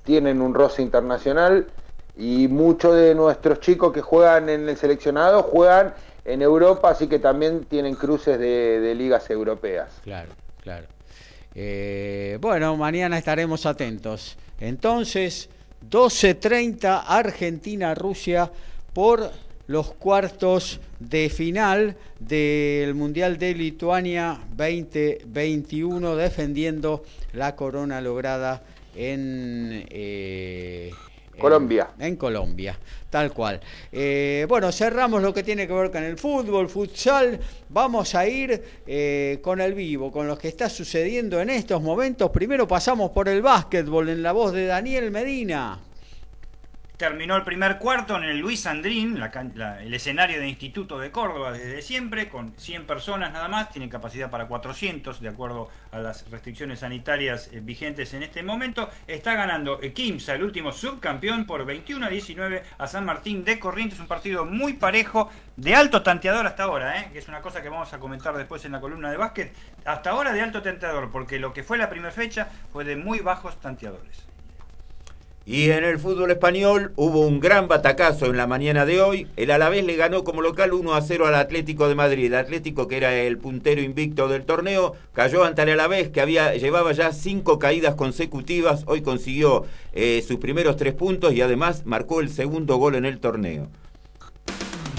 [0.04, 1.66] tienen un roce internacional
[2.16, 7.18] y muchos de nuestros chicos que juegan en el seleccionado juegan en Europa, así que
[7.18, 10.00] también tienen cruces de, ligas europeas.
[10.02, 10.32] Claro,
[10.62, 10.86] claro.
[11.60, 14.36] Eh, bueno, mañana estaremos atentos.
[14.60, 15.48] Entonces,
[15.90, 18.48] 12.30 Argentina-Rusia
[18.92, 19.32] por
[19.66, 28.62] los cuartos de final del Mundial de Lituania 2021, defendiendo la corona lograda
[28.94, 29.84] en...
[29.90, 30.92] Eh,
[31.38, 31.90] Colombia.
[31.98, 33.60] En, Colombia, tal cual.
[33.90, 37.38] Eh, bueno, cerramos lo que tiene que ver con el fútbol, futsal.
[37.68, 42.30] Vamos a ir eh, con el vivo, con lo que está sucediendo en estos momentos.
[42.30, 45.87] Primero pasamos por el básquetbol en la voz de Daniel Medina.
[46.98, 51.80] Terminó el primer cuarto en el Luis Sandrín, el escenario de Instituto de Córdoba desde
[51.80, 56.80] siempre, con 100 personas nada más, tiene capacidad para 400 de acuerdo a las restricciones
[56.80, 58.90] sanitarias eh, vigentes en este momento.
[59.06, 64.00] Está ganando Kimsa, el último subcampeón, por 21 a 19 a San Martín de Corrientes,
[64.00, 67.10] un partido muy parejo, de alto tanteador hasta ahora, ¿eh?
[67.12, 69.52] que es una cosa que vamos a comentar después en la columna de básquet.
[69.84, 73.20] Hasta ahora de alto tanteador, porque lo que fue la primera fecha fue de muy
[73.20, 74.27] bajos tanteadores.
[75.48, 79.28] Y en el fútbol español hubo un gran batacazo en la mañana de hoy.
[79.38, 82.26] El Alavés le ganó como local 1 a 0 al Atlético de Madrid.
[82.26, 86.54] El Atlético, que era el puntero invicto del torneo, cayó ante el Alavés, que había,
[86.54, 88.82] llevaba ya cinco caídas consecutivas.
[88.84, 93.18] Hoy consiguió eh, sus primeros tres puntos y además marcó el segundo gol en el
[93.18, 93.70] torneo.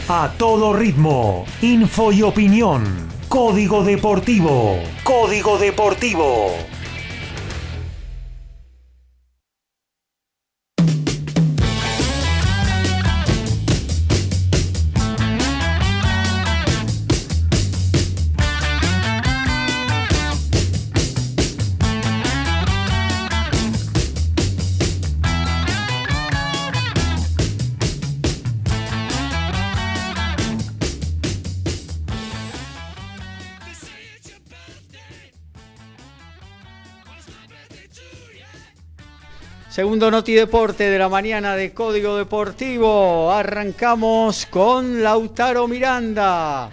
[0.08, 2.86] A todo ritmo, info y opinión.
[3.28, 4.80] Código Deportivo.
[5.04, 6.56] Código Deportivo.
[39.80, 43.32] Segundo Noti Deporte de la mañana de Código Deportivo.
[43.32, 46.70] Arrancamos con Lautaro Miranda.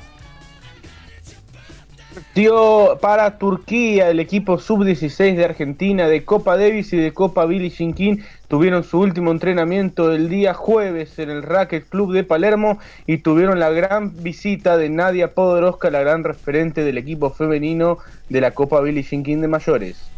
[2.34, 7.70] Dio para Turquía, el equipo sub-16 de Argentina de Copa Davis y de Copa Billie
[7.70, 8.16] Jean King
[8.48, 13.60] tuvieron su último entrenamiento el día jueves en el Racket Club de Palermo y tuvieron
[13.60, 17.98] la gran visita de Nadia Podoroska, la gran referente del equipo femenino
[18.30, 20.15] de la Copa Billie Jean King de mayores.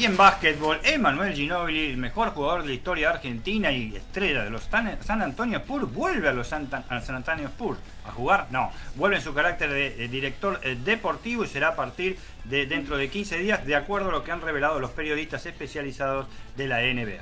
[0.00, 4.48] Y en básquetbol, Emanuel Ginobili, el mejor jugador de la historia argentina y estrella de
[4.48, 8.46] los San Antonio Spurs, vuelve a los San, Antonio Spurs a jugar.
[8.50, 12.96] No, vuelve en su carácter de, director eh, deportivo y será a partir de dentro
[12.96, 16.78] de 15 días, de acuerdo a lo que han revelado los periodistas especializados de la
[16.78, 17.20] NBA.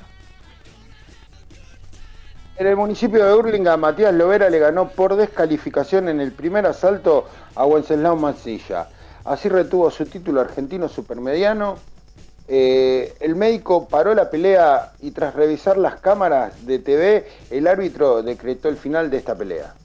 [2.59, 7.29] En el municipio de Hurlingham, Matías Lovera le ganó por descalificación en el primer asalto
[7.55, 8.87] a Wenceslao Mancilla.
[9.25, 11.77] Así retuvo su título argentino supermediano
[12.51, 18.23] eh, el médico paró la pelea y tras revisar las cámaras de TV, el árbitro
[18.23, 19.75] decretó el final de esta pelea.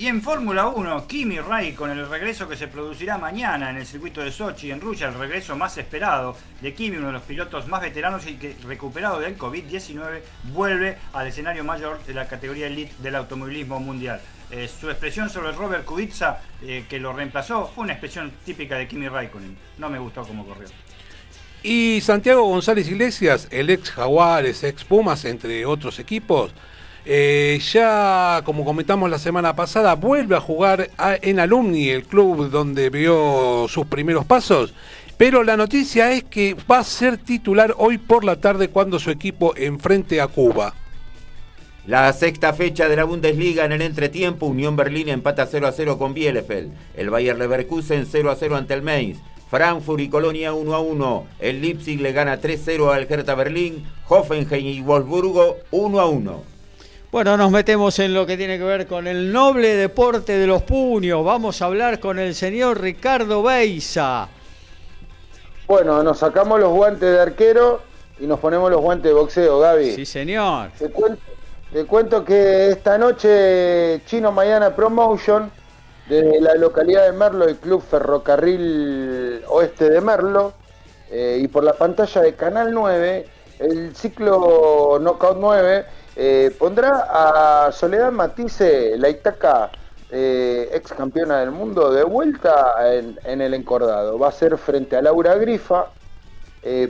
[0.00, 1.38] Y en Fórmula 1, Kimi
[1.76, 5.14] con el regreso que se producirá mañana en el circuito de Sochi, en Rusia, el
[5.14, 9.36] regreso más esperado de Kimi, uno de los pilotos más veteranos y que recuperado del
[9.36, 10.20] COVID-19
[10.54, 14.22] vuelve al escenario mayor de la categoría elite del automovilismo mundial.
[14.50, 18.88] Eh, su expresión sobre Robert Kubica, eh, que lo reemplazó, fue una expresión típica de
[18.88, 19.54] Kimi Raikkonen.
[19.76, 20.68] No me gustó cómo corrió.
[21.62, 26.52] Y Santiago González Iglesias, el ex Jaguares, ex Pumas, entre otros equipos,
[27.04, 32.88] eh, ya como comentamos la semana pasada, vuelve a jugar en Alumni, el club donde
[32.88, 34.72] vio sus primeros pasos.
[35.18, 39.10] Pero la noticia es que va a ser titular hoy por la tarde cuando su
[39.10, 40.74] equipo enfrente a Cuba.
[41.86, 45.98] La sexta fecha de la Bundesliga en el entretiempo, Unión Berlín empata 0 a 0
[45.98, 46.72] con Bielefeld.
[46.94, 49.18] El Bayer Leverkusen 0 a 0 ante el Mainz.
[49.50, 51.26] Frankfurt y Colonia 1 a 1.
[51.40, 53.84] El Leipzig le gana 3-0 al Hertha Berlín.
[54.08, 56.42] Hoffenheim y Wolfsburgo 1 a 1.
[57.10, 60.62] Bueno, nos metemos en lo que tiene que ver con el noble deporte de los
[60.62, 61.24] puños.
[61.24, 64.28] Vamos a hablar con el señor Ricardo Beisa.
[65.66, 67.82] Bueno, nos sacamos los guantes de arquero
[68.20, 69.96] y nos ponemos los guantes de boxeo, Gaby.
[69.96, 70.70] Sí, señor.
[70.78, 71.20] Te cuento,
[71.72, 75.50] te cuento que esta noche Chino Mayana Promotion
[76.10, 80.52] desde la localidad de Merlo, el Club Ferrocarril Oeste de Merlo,
[81.08, 83.26] eh, y por la pantalla de Canal 9,
[83.60, 85.84] el ciclo Knockout 9
[86.16, 89.70] eh, pondrá a Soledad Matisse, la Itaca,
[90.10, 94.18] eh, ex campeona del mundo, de vuelta en, el encordado.
[94.18, 95.90] Va a ser frente a Laura Grifa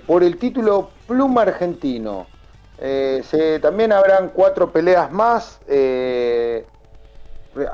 [0.06, 2.26] por el título Pluma Argentino.
[3.60, 5.60] también habrán cuatro peleas más.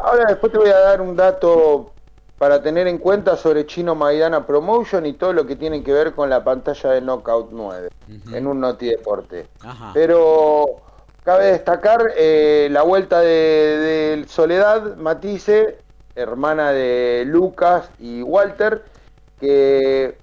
[0.03, 1.93] Ahora después te voy a dar un dato
[2.39, 6.13] para tener en cuenta sobre Chino Maidana Promotion y todo lo que tiene que ver
[6.15, 7.89] con la pantalla de Knockout 9
[8.33, 9.49] en un Noti Deporte.
[9.95, 10.83] Pero
[11.25, 15.79] cabe destacar eh, la vuelta de, Soledad Matisse,
[16.15, 18.85] hermana de Lucas y Walter,
[19.41, 20.17] que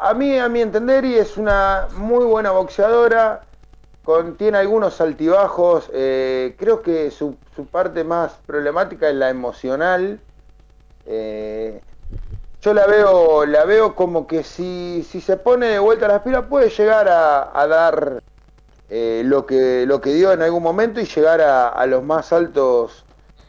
[0.00, 3.42] a mí, a mi entender, y es una muy buena boxeadora,
[4.36, 5.90] tiene algunos altibajos.
[5.92, 7.36] Eh, creo que su,
[7.70, 10.20] parte más problemática es la emocional.
[11.06, 11.80] Eh,
[12.60, 16.22] yo la veo, la veo como que si, si se pone de vuelta a las
[16.22, 18.22] pilas puede llegar a, dar
[18.88, 23.04] eh, lo, que, lo que dio en algún momento y llegar a, los más altos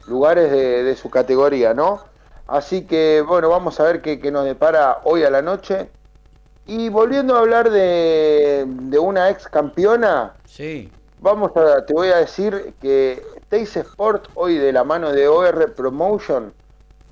[0.08, 2.02] lugares de, su categoría, ¿no?
[2.48, 5.89] Así que bueno, vamos a ver qué, qué nos depara hoy a la noche.
[6.65, 10.36] Y volviendo a hablar de, de una ex campeona,
[11.22, 15.74] Vamos a, te voy a decir que Taze Sport hoy de la mano de OR
[15.74, 16.54] Promotion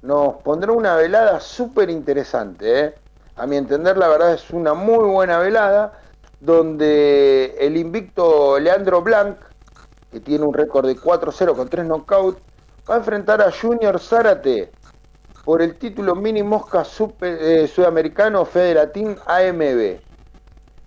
[0.02, 2.80] nos pondrá una velada súper interesante.
[2.80, 2.96] ¿eh?
[3.38, 5.94] A mi entender, la verdad es una muy buena velada
[6.42, 9.38] donde el invicto Leandro Blanc,
[10.12, 12.42] que tiene un récord de 4-0 con 3 knockouts,
[12.90, 14.72] va a enfrentar a Junior Zárate
[15.46, 16.84] por el título mini mosca
[17.22, 20.02] eh, sudamericano Federatín AMB.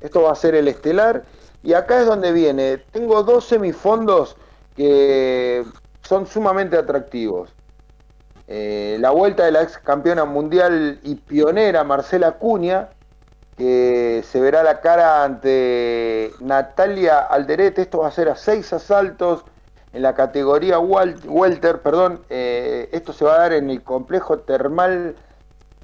[0.03, 1.25] Esto va a ser el estelar
[1.63, 2.79] y acá es donde viene.
[2.91, 4.37] Tengo dos semifondos
[4.77, 5.65] que
[6.03, 7.53] son sumamente atractivos.
[8.49, 12.89] Eh, la vuelta de la ex campeona mundial y pionera Marcela Cuña,
[13.57, 17.83] que se verá la cara ante Natalia Alderete.
[17.83, 19.45] Esto va a ser a seis asaltos
[19.93, 21.81] en la categoría Welter.
[21.83, 25.15] Perdón, eh, esto se va a dar en el complejo termal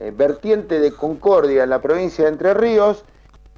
[0.01, 3.05] eh, vertiente de Concordia, en la provincia de Entre Ríos.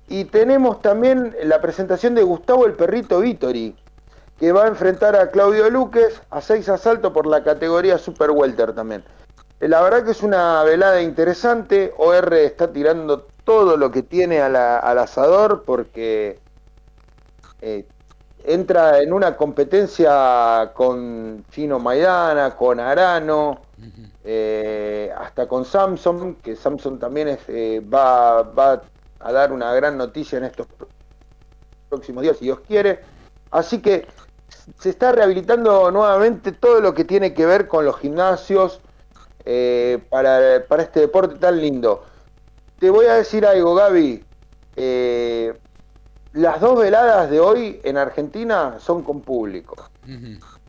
[0.09, 3.77] Y tenemos también la presentación de Gustavo el Perrito Vittori,
[4.39, 8.73] que va a enfrentar a Claudio Luques a seis asaltos por la categoría Super Welter
[8.73, 9.05] también.
[9.61, 11.93] Eh, la verdad que es una velada interesante.
[11.99, 16.39] OR está tirando todo lo que tiene al asador porque
[17.61, 17.87] eh,
[18.45, 23.61] entra en una competencia con Chino Maidana, con Arano,
[24.25, 28.83] eh, hasta con Samsung, que Samsung también es, eh, va, va
[29.21, 30.67] a dar una gran noticia en estos
[31.89, 33.01] próximos días, si Dios quiere.
[33.51, 34.07] Así que
[34.79, 38.81] se está rehabilitando nuevamente todo lo que tiene que ver con los gimnasios
[39.45, 42.05] eh, para, para este deporte tan lindo.
[42.79, 44.25] Te voy a decir algo, Gaby.
[44.77, 45.53] Eh,
[46.35, 49.75] las dos veladas de hoy en Argentina son con público.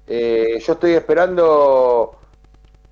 [0.08, 2.16] Eh, yo estoy esperando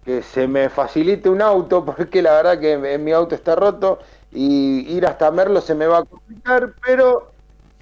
[0.06, 4.00] que se me facilite un auto, porque la verdad que en mi auto está roto
[4.32, 7.32] y ir hasta Merlo se me va a complicar, pero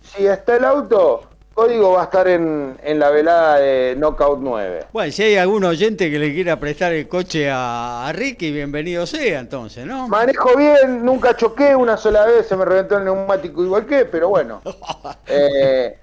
[0.02, 1.24] si está el auto,
[1.54, 4.88] Código va a estar en, en, la velada de Knockout 9.
[4.92, 9.06] Bueno, si hay algún oyente que le quiera prestar el coche a, a, Ricky, bienvenido
[9.06, 10.10] sea entonces, ¿no?
[10.10, 14.28] Manejo bien, nunca choqué, una sola vez se me reventó el neumático igual que, pero
[14.28, 14.62] bueno.
[15.28, 15.98] eh,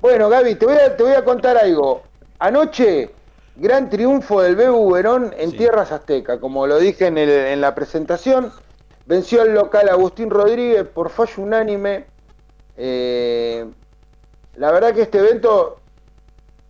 [0.00, 2.02] bueno, Gaby, te voy, a, te voy a contar algo.
[2.40, 3.10] Anoche,
[3.54, 5.58] gran triunfo del Bebu Verón en sí.
[5.58, 8.52] Tierras Azteca, como lo dije en, el, en la presentación.
[9.08, 12.04] Venció al local Agustín Rodríguez por fallo unánime.
[12.76, 13.64] Eh,
[14.56, 15.78] la verdad que este evento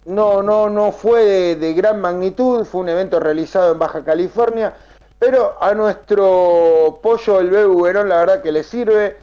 [0.04, 4.72] no, no, no fue de, gran magnitud, fue un evento realizado en Baja California,
[5.18, 9.16] pero a nuestro pollo el Bebu Verón la verdad que le sirve.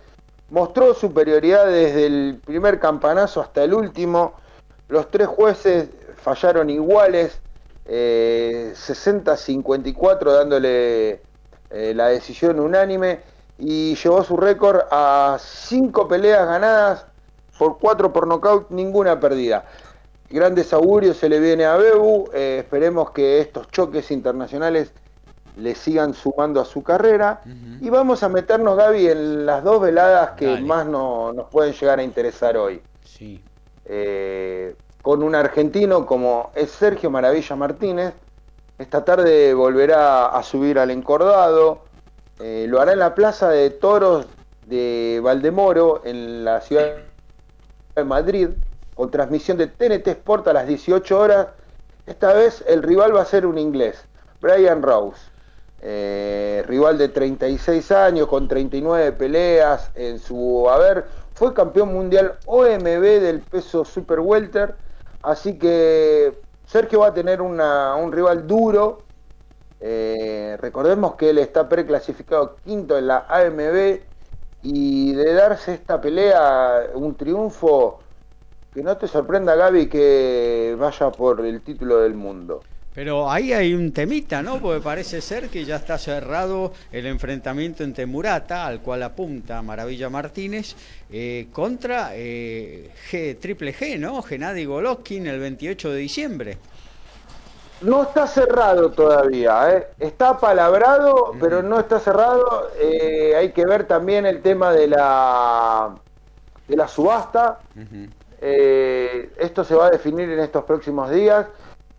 [0.49, 4.33] Mostró superioridad desde el primer campanazo hasta el último.
[4.89, 5.87] Los tres jueces
[6.17, 7.39] fallaron iguales,
[7.85, 11.21] eh, 60-54 dándole
[11.75, 13.19] eh, la decisión unánime
[13.59, 17.05] y llevó su récord a cinco peleas ganadas
[17.57, 19.65] por cuatro por nocaut, ninguna perdida.
[20.29, 24.93] Grandes augurios se le viene a Bebu, eh, esperemos que estos choques internacionales
[25.57, 27.81] le sigan sumando a su carrera uh -huh.
[27.81, 30.61] y vamos a meternos Gaby en las dos veladas que Dale.
[30.61, 32.81] más no, nos pueden llegar a interesar hoy.
[33.03, 33.43] Sí.
[33.83, 38.13] Eh, con un argentino como es Sergio Maravilla Martínez,
[38.77, 41.83] esta tarde volverá a subir al encordado,
[42.39, 44.25] eh, lo hará en la Plaza de Toros
[44.65, 46.95] de Valdemoro, en la ciudad
[47.95, 48.49] de Madrid,
[48.93, 51.47] con transmisión de TNT Sport a las 18 horas.
[52.05, 54.03] Esta vez el rival va a ser un inglés,
[54.41, 55.21] Brian Rose,
[55.81, 63.21] eh, rival de 36 años, con 39 peleas en su haber, fue campeón mundial OMB
[63.21, 64.75] del peso Super Welter,
[65.21, 68.99] así que Sergio va a tener un rival duro.
[69.79, 73.99] Eh, recordemos que él está preclasificado quinto en la AMB
[74.63, 77.99] y de darse esta pelea un triunfo
[78.73, 82.61] que no te sorprenda Gaby que vaya por el título del mundo.
[82.95, 84.59] Pero ahí hay un temita, ¿no?
[84.59, 90.09] Porque parece ser que ya está cerrado el enfrentamiento entre Murata, al cual apunta Maravilla
[90.09, 90.77] Martínez,
[91.11, 94.21] eh, contra eh, G, Triple G, ¿no?
[94.21, 96.57] Gennady Golovkin el 28 de diciembre.
[97.81, 99.87] No está cerrado todavía, ¿eh?
[99.99, 102.69] está palabrado, pero no está cerrado.
[102.79, 105.93] Eh, hay que ver también el tema de la,
[106.65, 107.59] de la subasta.
[107.75, 108.09] -huh.
[109.37, 111.45] esto se va a definir en estos próximos días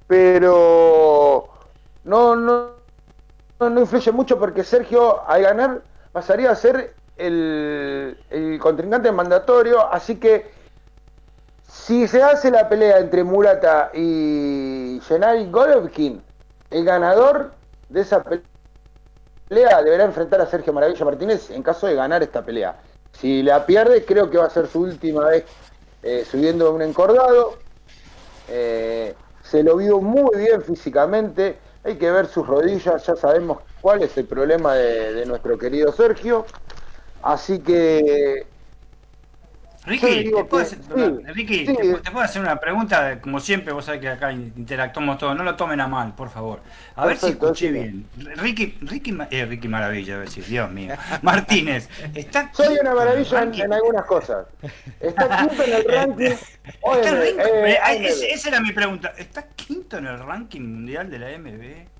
[0.06, 1.48] pero
[2.04, 2.70] no, no,
[3.58, 5.82] no, influye mucho porque Sergio al ganar
[6.12, 10.50] pasaría a ser el, el contrincante mandatorio, así que
[11.68, 16.22] si se hace la pelea entre Murata y Gennady Golovkin,
[16.70, 17.52] el ganador
[17.88, 22.76] de esa pelea deberá enfrentar a Sergio Maravilla Martínez en caso de ganar esta pelea.
[23.12, 25.44] Si la pierde, creo que va a ser su última vez
[26.02, 27.54] eh, subiendo un encordado.
[28.48, 29.14] Eh,
[29.50, 34.16] se lo vio muy bien físicamente, hay que ver sus rodillas, ya sabemos cuál es
[34.16, 36.46] el problema de, de nuestro querido Sergio,
[37.22, 38.46] así que...
[39.86, 41.76] Ricky, ¿te puedo, hacer, sí, Ricky sí.
[41.76, 43.20] ¿te, ¿te, puedo hacer una pregunta?
[43.20, 46.60] Como siempre, vos sabés que acá interactuamos todos, no lo tomen a mal, por favor.
[46.96, 48.04] A ver si escuché bien.
[48.16, 50.94] Ricky, Ricky, eh, Ricky Maravilla, a ver si, Dios mío.
[51.22, 54.46] Martínez, está Soy una maravilla en, en, algunas cosas.
[54.98, 56.24] Está quinto en el ranking.
[56.24, 59.12] Eh, eh, esa, esa era mi pregunta.
[59.16, 61.95] ¿Está quinto en el ranking mundial de la MB?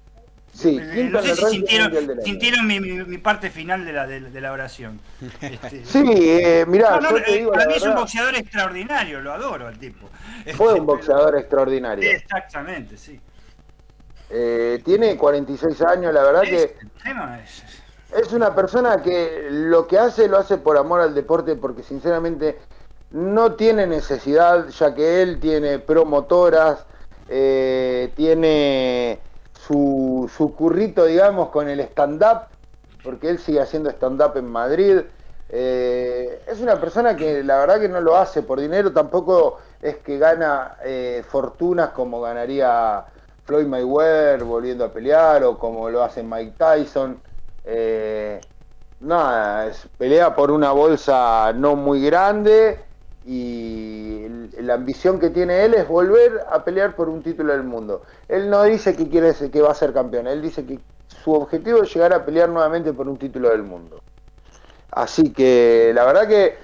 [0.57, 1.93] Sí, eh, no sé si sintieron,
[2.25, 5.01] sintieron mi, mi, mi, parte final de la, de, de la oración.
[5.43, 8.35] Este, sí, eh, mirá, no, no, yo te digo para mí verdad, es un boxeador
[8.37, 10.09] extraordinario, lo adoro al tipo.
[10.55, 12.11] Fue un boxeador extraordinario.
[12.11, 13.21] Exactamente, sí.
[14.31, 16.75] Eh, tiene 46 años, la verdad que
[18.17, 22.59] es una persona que lo que hace lo hace por amor al deporte porque sinceramente
[23.11, 26.87] no tiene necesidad, ya que él tiene promotoras,
[27.29, 29.21] eh, tiene
[29.67, 32.43] su, su currito, digamos, con el stand-up,
[33.03, 35.01] porque él sigue haciendo stand-up en Madrid.
[35.49, 39.97] Eh, es una persona que la verdad que no lo hace por dinero, tampoco es
[39.99, 43.05] que gana eh, fortunas como ganaría
[43.45, 47.21] Floyd Mayweather volviendo a pelear o como lo hace Mike Tyson.
[47.65, 48.41] Eh,
[49.01, 52.86] nada, es pelea por una bolsa no muy grande
[53.27, 54.29] y
[54.61, 58.03] la ambición que tiene él es volver a pelear por un título del mundo.
[58.29, 61.83] Él no dice que quiere que va a ser campeón, él dice que su objetivo
[61.83, 64.01] es llegar a pelear nuevamente por un título del mundo.
[64.93, 66.57] Así que la verdad que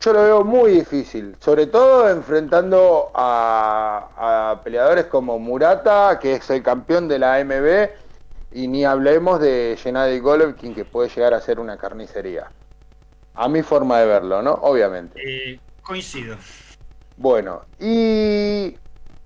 [0.00, 6.62] yo lo veo muy difícil, sobre todo enfrentando a, peleadores como Murata, que es el
[6.62, 7.88] campeón de la AMB,
[8.52, 12.50] y ni hablemos de Gennady Golovkin, que puede llegar a ser una carnicería.
[13.34, 14.52] A mi forma de verlo, ¿no?
[14.52, 15.20] Obviamente.
[15.24, 16.36] Eh, coincido.
[17.16, 18.76] Bueno, y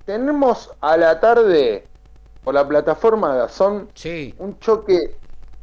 [0.04, 1.86] tenemos a la tarde
[2.44, 3.88] por la plataforma de Azón
[4.38, 5.16] un choque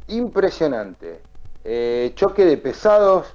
[0.08, 1.20] impresionante.
[1.64, 3.34] Eh, choque de pesados.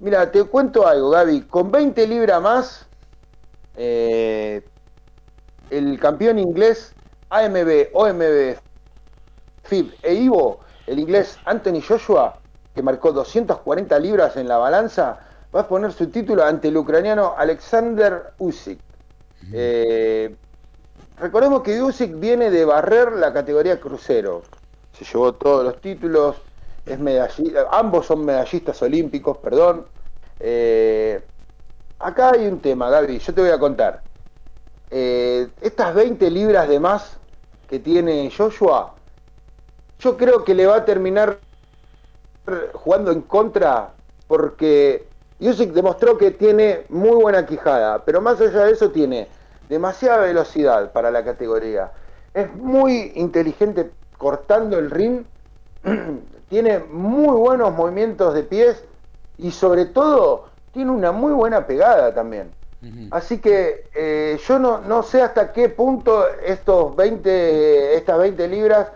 [0.00, 1.42] Mira, te cuento algo, Gaby.
[1.42, 2.88] Con 20 libras más,
[3.76, 4.62] eh,
[5.70, 6.94] el campeón inglés
[7.30, 8.56] AMB, OMB,
[9.64, 12.38] FIB e Ivo, el inglés Anthony Joshua,
[12.78, 15.18] que marcó 240 libras en la balanza,
[15.52, 18.78] va a poner su título ante el ucraniano Alexander Usyk.
[19.52, 20.32] Eh,
[21.18, 24.44] recordemos que Usyk viene de barrer la categoría crucero.
[24.92, 26.36] Se llevó todos los títulos,
[26.86, 29.84] es medallista, ambos son medallistas olímpicos, perdón.
[30.38, 31.20] Eh,
[31.98, 34.02] acá hay un tema, Gaby, yo te voy a contar.
[34.88, 37.18] Eh, estas 20 libras de más
[37.68, 38.94] que tiene Joshua,
[39.98, 41.40] yo creo que le va a terminar
[42.72, 43.92] jugando en contra
[44.26, 45.06] porque
[45.40, 49.28] Usyk demostró que tiene muy buena quijada, pero más allá de eso tiene
[49.68, 51.92] demasiada velocidad para la categoría.
[52.34, 55.24] Es muy inteligente cortando el ring,
[56.48, 58.84] tiene muy buenos movimientos de pies
[59.36, 62.50] y sobre todo tiene una muy buena pegada también.
[63.10, 68.88] Así que eh, yo no, no sé hasta qué punto estos 20, estas 20 libras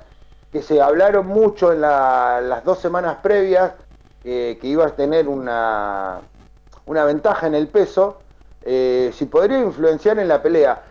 [0.53, 3.73] que se hablaron mucho en las dos semanas previas,
[4.23, 6.21] eh, que iba a tener una,
[6.85, 8.19] una ventaja en el peso,
[8.63, 10.83] eh, si podría influenciar en la pelea.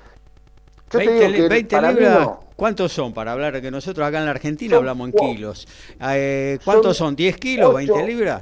[0.91, 3.13] Yo 20, 20 libras, ¿cuántos son?
[3.13, 5.67] Para hablar que nosotros acá en la Argentina hablamos en kilos.
[6.01, 8.41] Eh, ¿Cuántos son, ¿10 kilos, 20 libras?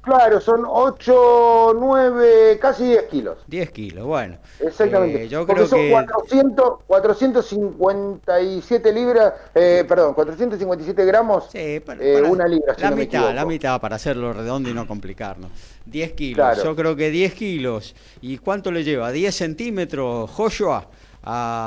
[0.00, 3.38] Claro, son 8, 9, casi 10 kilos.
[3.46, 4.38] 10 kilos, bueno.
[4.60, 5.24] Exactamente.
[5.24, 5.90] Eh, yo Porque creo son que...
[5.90, 12.74] 400, 457 libras, eh, perdón, 457 gramos, sí, para, eh, una libra.
[12.78, 15.50] la mitad, la mitad, para hacerlo redondo y no complicarnos.
[15.86, 17.94] 10 kilos, yo creo que 10 kilos.
[18.20, 19.12] ¿Y cuánto le lleva?
[19.12, 20.86] ¿10 centímetros, Joshua?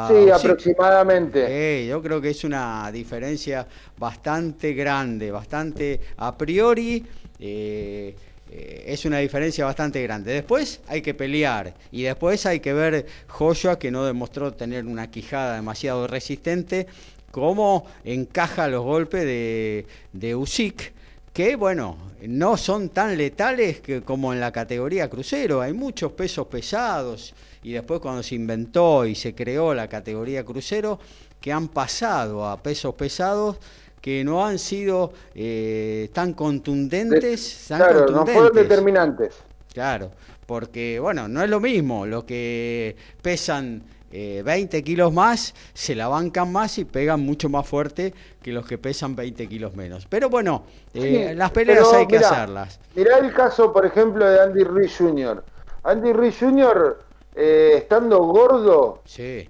[0.10, 1.88] Sí, aproximadamente.
[1.88, 7.06] yo creo que es una diferencia bastante grande, bastante a priori
[7.40, 8.16] eh,
[8.50, 10.34] eh, es una diferencia bastante grande.
[10.34, 15.10] Después hay que pelear y después hay que ver Joshua que no demostró tener una
[15.10, 16.88] quijada demasiado resistente,
[17.32, 20.94] cómo encaja los golpes de, de Usyk
[21.34, 21.98] que bueno,
[22.28, 27.34] no son tan letales que, como en la categoría crucero, hay muchos pesos pesados
[27.64, 31.00] y después cuando se inventó y se creó la categoría crucero,
[31.40, 33.58] que han pasado a pesos pesados
[34.02, 37.66] que no han sido eh, tan contundentes.
[37.68, 39.36] claro, no fueron determinantes.
[39.74, 40.12] Claro,
[40.46, 46.08] porque bueno, no es lo mismo, los que pesan 20 eh, kilos más se la
[46.08, 50.06] bancan más y pegan mucho más fuerte que los que pesan 20 kilos menos.
[50.10, 52.80] Pero bueno, eh, las peleas hay que hacerlas.
[52.96, 55.44] Mirá el caso, por ejemplo, de Andy Ruiz Jr.
[55.84, 57.11] Andy Ruiz Jr.,
[57.44, 59.50] estando gordo, sí.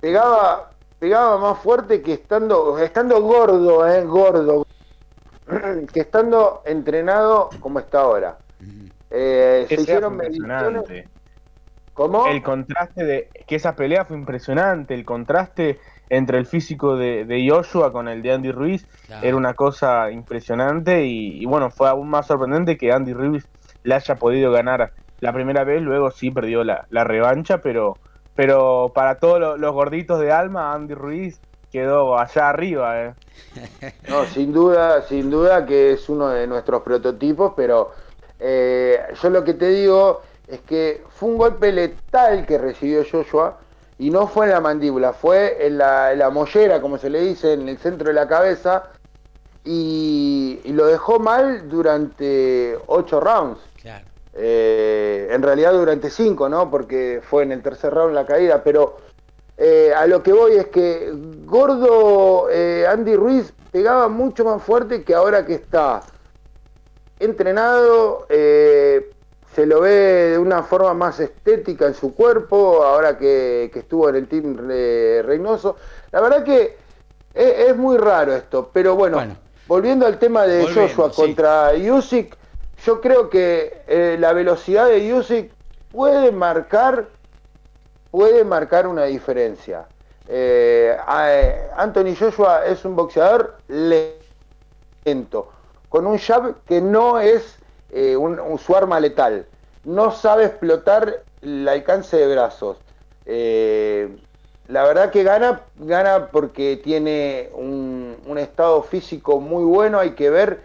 [0.00, 4.66] pegaba pegaba más fuerte que estando, estando gordo, eh, gordo,
[5.92, 8.38] que estando entrenado como está ahora.
[9.10, 11.08] Eh, se hicieron mediciones.
[11.94, 12.28] ¿Cómo?
[12.28, 17.92] El contraste de que esa pelea fue impresionante, el contraste entre el físico de, Joshua
[17.92, 18.86] con el de Andy Ruiz
[19.22, 23.46] era una cosa impresionante y, bueno, fue aún más sorprendente que Andy Ruiz
[23.82, 27.96] le haya podido ganar la primera vez, luego sí perdió la, la revancha, pero
[28.40, 31.40] pero para todos los, gorditos de alma, Andy Ruiz
[31.70, 33.04] quedó allá arriba.
[33.04, 33.14] ¿eh?
[34.08, 37.90] No, sin duda, sin duda que es uno de nuestros prototipos, pero
[38.38, 43.58] eh, yo lo que te digo es que fue un golpe letal que recibió Joshua
[43.98, 47.68] y no fue en la mandíbula, fue en la, mollera, como se le dice, en
[47.68, 48.84] el centro de la cabeza
[49.64, 53.60] y, y lo dejó mal durante ocho rounds.
[53.82, 54.09] Claro.
[54.32, 56.70] Eh, en realidad durante cinco, ¿no?
[56.70, 58.98] Porque fue en el tercer round la caída, pero
[59.56, 61.12] eh, a lo que voy es que
[61.44, 66.02] Gordo eh, Andy Ruiz pegaba mucho más fuerte que ahora que está
[67.18, 74.08] entrenado, se lo ve de una forma más estética en su cuerpo, ahora que, estuvo
[74.08, 75.76] en el team Reynoso.
[76.12, 76.78] La verdad que
[77.34, 79.18] es, muy raro esto, pero bueno,
[79.68, 82.34] volviendo al tema de Joshua contra Yusik,
[82.84, 85.52] yo creo que eh, la velocidad de Yusik
[85.90, 87.08] puede marcar,
[88.10, 89.86] puede marcar una diferencia.
[90.28, 93.56] Eh, eh, Anthony Joshua es un boxeador
[95.04, 95.50] lento,
[95.88, 97.58] con un jab que no es
[97.90, 99.46] eh, un, su arma letal.
[99.84, 102.76] No sabe explotar el alcance de brazos.
[104.68, 109.98] la verdad que gana, gana porque tiene un, un, estado físico muy bueno.
[109.98, 110.60] Hay que ver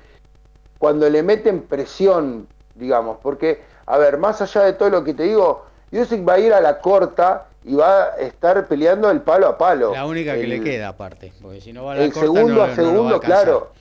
[0.78, 5.24] cuando le meten presión, digamos, porque, a ver, más allá de todo lo que te
[5.24, 9.48] digo, Usyk va a ir a la corta y va a estar peleando el palo
[9.48, 9.94] a palo.
[9.94, 12.76] La única que le queda aparte, porque si no va a la El segundo a
[12.76, 13.72] segundo, claro.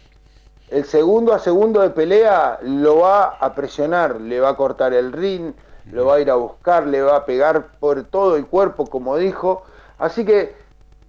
[0.71, 5.13] El segundo a segundo de pelea lo va a presionar, le va a cortar el
[5.13, 5.53] ring,
[5.93, 9.17] lo va a ir a buscar, le va a pegar por todo el cuerpo, como
[9.19, 9.65] dijo.
[9.99, 10.55] Así que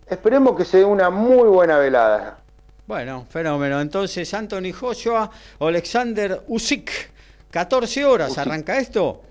[0.07, 2.39] esperemos que sea una muy buena velada.
[2.88, 3.81] Bueno, fenómeno.
[3.81, 5.29] Entonces, Anthony Joshua,
[5.59, 6.91] Alexander Usyk,
[7.49, 9.21] 14 horas, ¿arranca esto?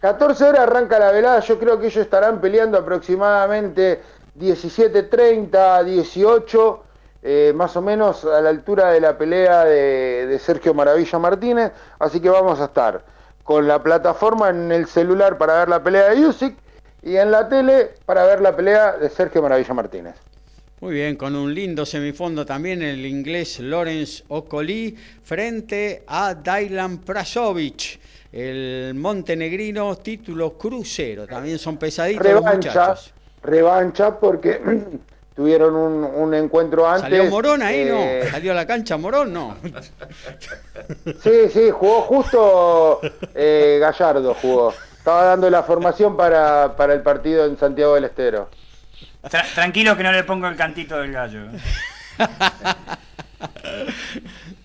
[0.00, 4.00] 14 horas arranca la velada, yo creo que ellos estarán peleando aproximadamente
[4.38, 6.82] 17.30, 18,
[7.24, 12.20] eh, más o menos a la altura de la pelea de, Sergio Maravilla Martínez, así
[12.20, 13.04] que vamos a estar
[13.42, 16.56] con la plataforma en el celular para ver la pelea de Usyk
[17.02, 20.27] y en la tele para ver la pelea de Sergio Maravilla Martínez.
[20.80, 27.98] Muy bien, con un lindo semifondo también el inglés Lorenz Okoli frente a Dylan Prasovic
[28.32, 31.26] el montenegrino título crucero.
[31.26, 32.94] También son pesaditos revancha,
[33.42, 34.60] Revancha porque
[35.34, 37.02] tuvieron un, encuentro antes.
[37.02, 37.96] ¿Salió Morón ahí, no?
[37.96, 39.32] Eh, ¿Salió a la cancha Morón?
[39.32, 39.56] No.
[41.22, 43.00] sí, sí, jugó justo
[43.34, 44.72] eh, Gallardo, jugó.
[44.96, 48.48] Estaba dando la formación para, para el partido en Santiago del Estero.
[49.54, 51.46] Tranquilo que no le pongo el cantito del gallo.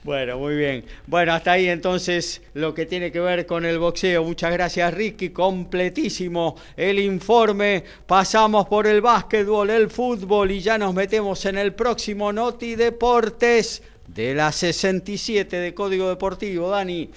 [0.04, 0.84] Bueno, muy bien.
[1.08, 4.22] Bueno, hasta ahí entonces lo que tiene que ver con el boxeo.
[4.26, 7.86] Muchas gracias Ricky, completísimo el informe.
[8.06, 13.82] Pasamos por el básquetbol, el fútbol y ya nos metemos en el próximo Noti Deportes
[14.08, 16.70] de la 67 de Código Deportivo.
[16.70, 17.10] Dani.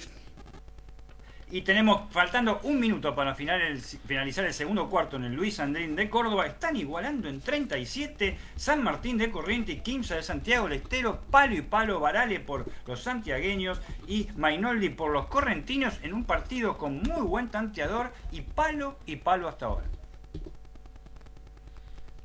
[1.49, 6.09] Y tenemos, faltando un minuto para finalizar el segundo cuarto en el Luis Andrín de
[6.09, 11.55] Córdoba, están igualando en 37 San Martín de Corriente Quimsa de Santiago del Estero, palo
[11.55, 13.79] y palo Varale por los santiagueños
[14.09, 19.15] y Mainoldi por los correntinos en un partido con muy buen tanteador y palo y
[19.15, 19.96] palo hasta ahora.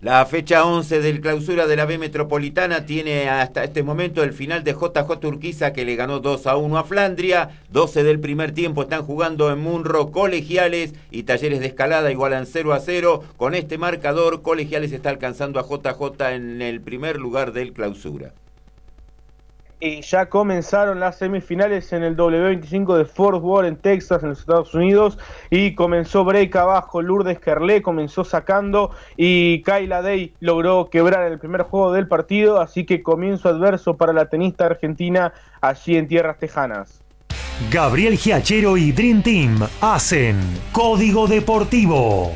[0.02, 4.64] La fecha 11 del clausura de la B Metropolitana tiene hasta este momento el final
[4.64, 7.50] de JJ Turquiza que le ganó 2 a 1 a Flandria.
[7.70, 12.72] 12 del primer tiempo están jugando en Munro Colegiales y Talleres de Escalada igualan 0
[12.72, 13.22] a 0.
[13.36, 18.32] Con este marcador, Colegiales está alcanzando a JJ en el primer lugar del clausura
[19.84, 24.38] y ya comenzaron las semifinales en el W25 de Fort Worth en Texas, en los
[24.38, 25.18] Estados Unidos,
[25.50, 31.62] y comenzó break abajo, Lourdes Kerlé comenzó sacando y Kyla Day logró quebrar el primer
[31.62, 37.00] juego del partido, así que comienzo adverso para la tenista argentina allí en tierras tejanas.
[37.68, 40.36] Gabriel Giachero y Dream Team hacen
[40.70, 42.32] Código Deportivo.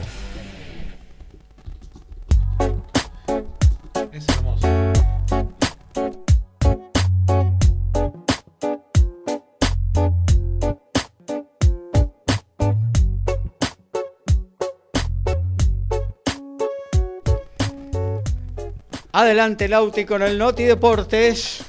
[19.19, 21.65] Adelante Lauti con el Noti Deportes.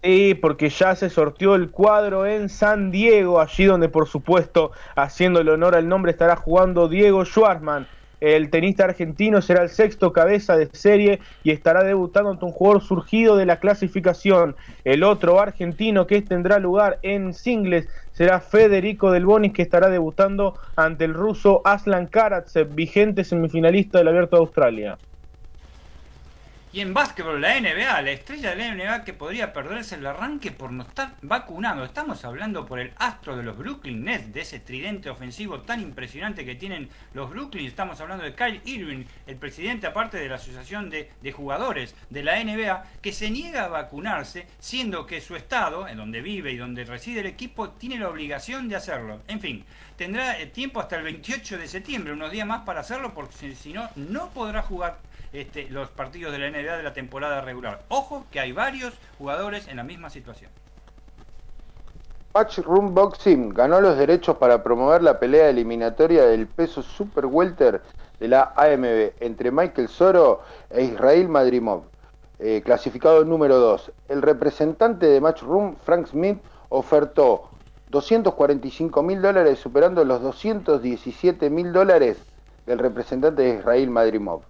[0.00, 5.40] Sí, porque ya se sortió el cuadro en San Diego, allí donde por supuesto, haciendo
[5.40, 7.88] el honor al nombre, estará jugando Diego Schwartzman.
[8.20, 12.80] El tenista argentino será el sexto cabeza de serie y estará debutando ante un jugador
[12.80, 14.54] surgido de la clasificación.
[14.84, 20.54] El otro argentino que tendrá lugar en singles será Federico Del Bonis que estará debutando
[20.76, 24.98] ante el ruso Aslan Karatsev, vigente semifinalista del Abierto de Australia.
[26.72, 30.52] Y en básquetbol, la NBA, la estrella de la NBA que podría perderse el arranque
[30.52, 31.84] por no estar vacunado.
[31.84, 36.44] Estamos hablando por el astro de los Brooklyn Nets, de ese tridente ofensivo tan impresionante
[36.44, 37.66] que tienen los Brooklyn.
[37.66, 42.22] Estamos hablando de Kyle Irving, el presidente aparte de la Asociación de, de Jugadores de
[42.22, 46.56] la NBA, que se niega a vacunarse, siendo que su estado, en donde vive y
[46.56, 49.22] donde reside el equipo, tiene la obligación de hacerlo.
[49.26, 49.64] En fin,
[49.96, 53.72] tendrá eh, tiempo hasta el 28 de septiembre, unos días más para hacerlo, porque si
[53.72, 57.80] no, no podrá jugar este, los partidos de la NBA de la temporada regular.
[57.88, 60.50] Ojo que hay varios jugadores en la misma situación.
[62.34, 67.82] Matchroom Boxing ganó los derechos para promover la pelea eliminatoria del peso super welter
[68.20, 71.82] de la AMB entre Michael Soro e Israel Madrimov,
[72.38, 73.92] eh, clasificado número 2.
[74.08, 77.50] El representante de Matchroom, Frank Smith, ofertó
[77.88, 82.18] 245 mil dólares, superando los 217 mil dólares
[82.66, 84.42] del representante de Israel Madrimov.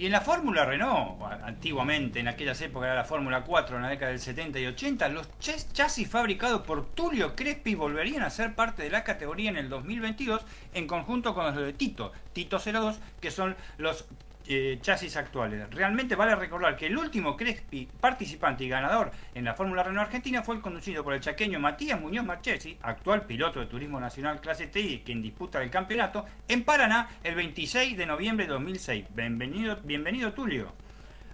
[0.00, 3.90] Y en la Fórmula Renault, antiguamente, en aquellas épocas era la Fórmula 4, en la
[3.90, 8.82] década del 70 y 80, los chasis fabricados por Tulio Crespi volverían a ser parte
[8.82, 10.40] de la categoría en el 2022
[10.72, 14.06] en conjunto con los de Tito, Tito 02, que son los
[14.50, 15.70] eh, chasis actuales.
[15.70, 20.42] Realmente vale recordar que el último Crespi participante y ganador en la Fórmula Renault Argentina
[20.42, 24.66] fue el conducido por el chaqueño Matías Muñoz Marchesi, actual piloto de Turismo Nacional Clase
[24.66, 29.04] TI, quien disputa el campeonato en Paraná el 26 de noviembre de 2006.
[29.14, 30.72] Bienvenido, bienvenido Tulio.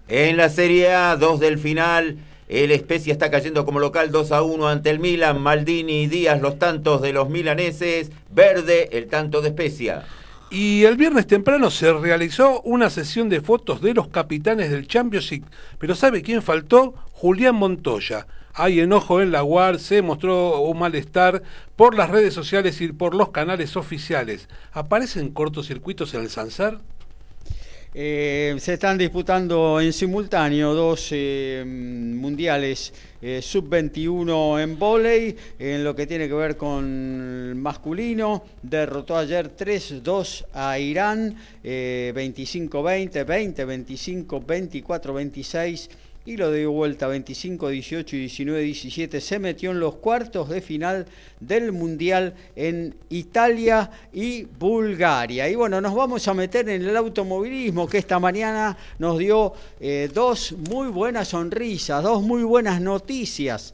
[0.08, 2.18] En la Serie A, 2 del final.
[2.48, 5.40] El Especia está cayendo como local 2 a 1 ante el Milan.
[5.40, 8.12] Maldini y Díaz los tantos de los milaneses.
[8.30, 10.04] Verde el tanto de Especia.
[10.58, 15.44] Y el viernes temprano se realizó una sesión de fotos de los capitanes del Championship,
[15.78, 16.94] pero ¿sabe quién faltó?
[17.12, 18.26] Julián Montoya.
[18.54, 21.42] Hay enojo en la UAR, se mostró un malestar
[21.76, 24.48] por las redes sociales y por los canales oficiales.
[24.72, 26.78] ¿Aparecen cortocircuitos en el Sansar?
[27.98, 32.92] Eh, se están disputando en simultáneo dos eh, mundiales
[33.22, 38.44] eh, sub-21 en volei, en lo que tiene que ver con masculino.
[38.60, 45.88] Derrotó ayer 3-2 a Irán, 25-20, 20-25, 24-26
[46.26, 49.20] y lo dio vuelta 25, 18 y 19, 17.
[49.20, 51.06] Se metió en los cuartos de final
[51.38, 55.48] del Mundial en Italia y Bulgaria.
[55.48, 60.10] Y bueno, nos vamos a meter en el automovilismo que esta mañana nos dio eh,
[60.12, 63.72] dos muy buenas sonrisas, dos muy buenas noticias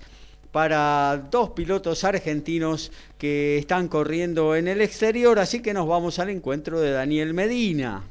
[0.52, 6.28] para dos pilotos argentinos que están corriendo en el exterior, así que nos vamos al
[6.28, 8.04] encuentro de Daniel Medina.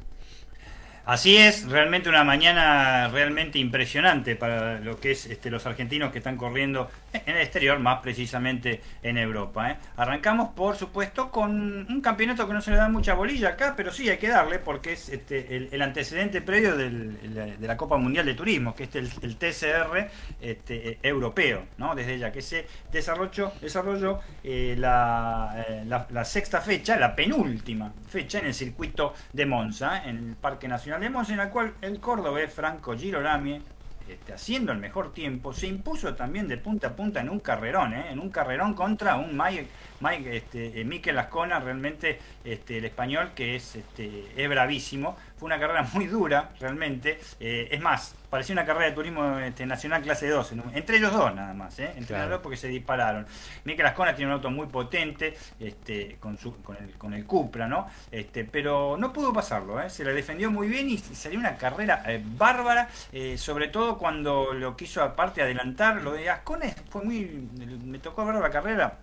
[1.12, 6.16] Así es, realmente una mañana realmente impresionante para lo que es este, los argentinos que
[6.16, 9.72] están corriendo en el exterior, más precisamente en Europa.
[9.72, 9.76] ¿eh?
[9.98, 11.50] Arrancamos, por supuesto, con
[11.86, 14.58] un campeonato que no se le da mucha bolilla acá, pero sí hay que darle
[14.58, 19.36] porque es este, el, antecedente previo de la Copa Mundial de Turismo, que es el,
[19.36, 20.08] TCR
[20.40, 21.94] este, europeo, ¿no?
[21.94, 28.38] desde ya que se desarrolló, desarrolló eh, eh, la, la, sexta fecha, la penúltima fecha
[28.38, 32.96] en el circuito de Monza, en el Parque Nacional en la cual el cordobés Franco
[32.96, 33.60] Girolami,
[34.08, 37.92] este, haciendo el mejor tiempo, se impuso también de punta a punta en un carrerón,
[37.92, 38.12] ¿eh?
[38.12, 39.66] en un carrerón contra un Mike,
[40.02, 45.16] Mike este, eh, Miquel Ascona, realmente este, el español que es, este, es bravísimo.
[45.38, 47.20] Fue una carrera muy dura, realmente.
[47.38, 51.34] Eh, es más, parecía una carrera de turismo este, nacional clase 2, entre ellos dos
[51.34, 51.92] nada más, ¿eh?
[51.96, 53.26] entre los dos porque se dispararon.
[53.64, 57.68] Miquel Ascona tiene un auto muy potente, este, con, su, con, el, con el Cupra,
[57.68, 57.88] ¿no?
[58.10, 59.90] Este, pero no pudo pasarlo, ¿eh?
[59.90, 62.88] se le defendió muy bien y salió una carrera eh, bárbara,
[63.36, 66.02] sobre todo cuando lo quiso aparte adelantar.
[66.02, 67.48] Lo de Ascona fue muy.
[67.84, 68.96] Me tocó ver la carrera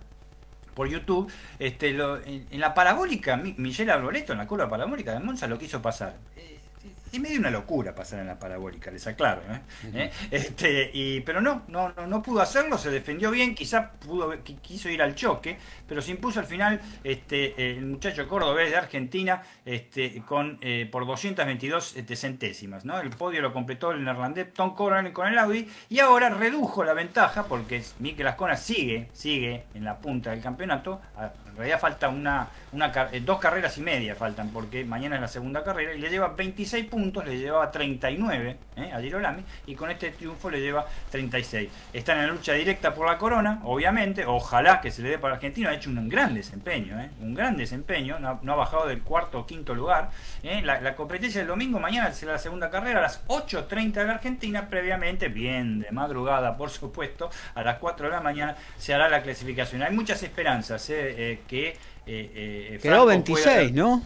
[0.80, 5.58] por YouTube, este, en, la parabólica, Michelle Arboleto, en la curva parabólica de Monza, lo
[5.58, 6.14] quiso pasar.
[6.34, 6.58] Eh,
[7.12, 9.42] y medio una locura pasar en la parabólica, les aclaro.
[9.42, 9.60] ¿eh?
[9.92, 10.10] ¿Eh?
[10.30, 15.02] Este, y, pero no, no, no, pudo hacerlo, se defendió bien, quizá pudo, quiso ir
[15.02, 15.58] al choque,
[15.90, 21.04] pero se impuso al final este, el muchacho cordobés de Argentina este, con, eh, por
[21.04, 22.84] 222 este, centésimas.
[22.84, 23.00] ¿no?
[23.00, 26.94] El podio lo completó el neerlandés Tom Coran con el Audi y ahora redujo la
[26.94, 31.00] ventaja porque Mikel Ascona sigue, sigue en la punta del campeonato.
[31.50, 35.64] En realidad falta una, una, dos carreras y media faltan porque mañana es la segunda
[35.64, 38.92] carrera y le lleva 26 puntos le llevaba 39 ¿eh?
[38.92, 41.68] a Girolami y con este triunfo le lleva 36.
[41.92, 45.34] Está en la lucha directa por la corona, obviamente, ojalá que se le dé para
[45.34, 47.10] Argentina, hecho un gran desempeño, ¿eh?
[47.20, 50.10] un gran desempeño, no, ha bajado del cuarto o quinto lugar.
[50.42, 50.60] ¿eh?
[50.62, 54.68] La, competencia del domingo, mañana será la segunda carrera a las 8.30 de la Argentina,
[54.68, 59.22] previamente, bien de madrugada por supuesto, a las 4 de la mañana se hará la
[59.22, 59.82] clasificación.
[59.82, 61.76] Hay muchas esperanzas que...
[62.82, 64.02] Quedó 26, ¿no?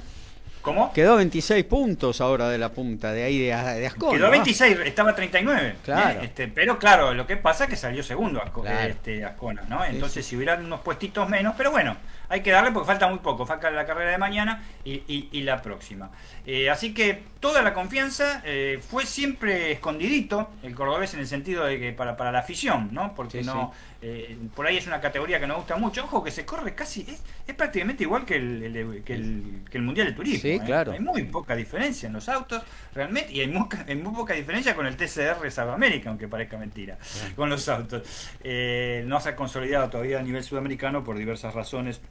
[0.64, 0.94] ¿Cómo?
[0.94, 4.16] Quedó 26 puntos ahora de la punta, de ahí de, de Ascona.
[4.16, 5.76] Quedó 26, estaba 39.
[5.84, 6.22] Claro.
[6.22, 8.42] Este, pero claro, lo que pasa es que salió segundo
[8.88, 9.84] este, Ascona, ¿no?
[9.84, 11.98] Entonces, si hubieran unos puestitos menos, pero bueno,
[12.30, 16.10] hay que darle porque falta muy poco, falta la carrera de mañana y, la próxima.
[16.46, 21.66] Eh, así que toda la confianza eh, fue siempre escondidito, el cordobés en el sentido
[21.66, 23.14] de que para, para la afición, ¿no?
[23.14, 23.74] Porque no
[24.06, 26.04] eh, por ahí es una categoría que nos gusta mucho.
[26.04, 27.06] Ojo que se corre casi,
[27.46, 30.42] es, prácticamente igual que el, que, el, Mundial de Turismo.
[30.42, 30.92] Sí, claro.
[30.92, 32.62] Hay muy poca diferencia en los autos,
[32.94, 35.38] realmente, y hay muy, hay muy poca diferencia con el TCR
[35.70, 36.98] América, aunque parezca mentira,
[37.34, 38.02] con los autos.
[38.42, 42.02] Eh, no se ha consolidado todavía a nivel sudamericano por diversas razones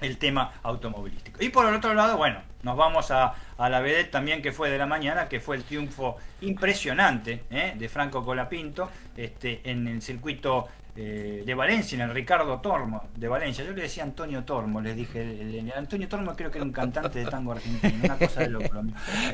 [0.00, 1.42] el tema automovilístico.
[1.42, 4.70] Y por el otro lado, bueno, nos vamos a, a la vedette también que fue
[4.70, 7.74] de la mañana, que fue el triunfo impresionante ¿eh?
[7.76, 13.26] de Franco Colapinto este, en el circuito eh, de Valencia, en el Ricardo Tormo de
[13.28, 13.64] Valencia.
[13.64, 16.72] Yo le decía Antonio Tormo, les dije, el, el- Antonio Tormo creo que era un
[16.72, 18.82] cantante de tango argentino, una cosa de loco.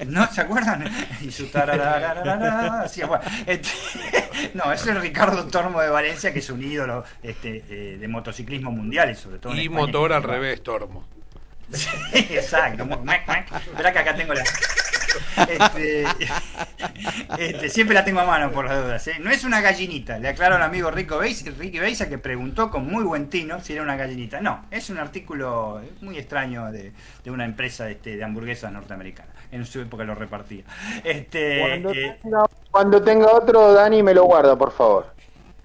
[0.06, 0.84] ¿No se acuerdan?
[1.20, 1.48] Y su
[2.84, 3.68] hacía, bueno, este,
[4.54, 8.70] no, es el Ricardo Tormo de Valencia, que es un ídolo este, eh, de motociclismo
[8.70, 9.80] mundial y sobre todo en Y España.
[9.80, 11.06] motor al revés, Tormo.
[11.72, 11.88] Sí,
[12.30, 12.88] exacto.
[13.66, 14.42] Esperá que acá tengo la.
[15.48, 16.04] Este,
[17.38, 19.06] este, siempre la tengo a mano por las dudas.
[19.08, 19.16] ¿eh?
[19.20, 20.18] No es una gallinita.
[20.18, 23.72] Le aclaro al amigo Rico Beisa, Ricky Beisa que preguntó con muy buen tino si
[23.72, 24.40] era una gallinita.
[24.40, 26.92] No, es un artículo muy extraño de,
[27.24, 29.28] de una empresa este, de hamburguesas norteamericana.
[29.50, 30.64] En su época lo repartía.
[31.04, 35.17] Este, Cuando, eh, tenga, cuando tenga otro, Dani me lo guarda, por favor.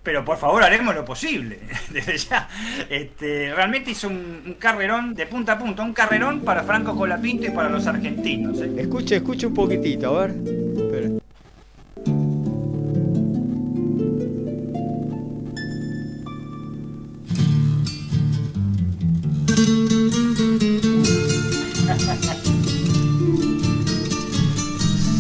[0.04, 2.48] Pero por favor haremos lo posible desde ya.
[2.90, 7.48] Este, realmente hizo un, un carrerón de punta a punta, un carrerón para Franco Colapinto
[7.48, 8.60] y para los argentinos.
[8.60, 8.72] ¿eh?
[8.78, 10.36] Escuche, escuche un poquitito, a ver.
[10.76, 11.10] Espera.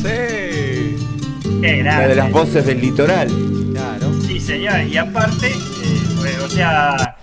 [0.01, 0.97] Sí.
[1.61, 2.07] Qué Una grande.
[2.09, 3.29] de las voces del litoral.
[4.43, 4.81] Sí, señor.
[4.87, 7.15] Y aparte, eh, fue- o sea,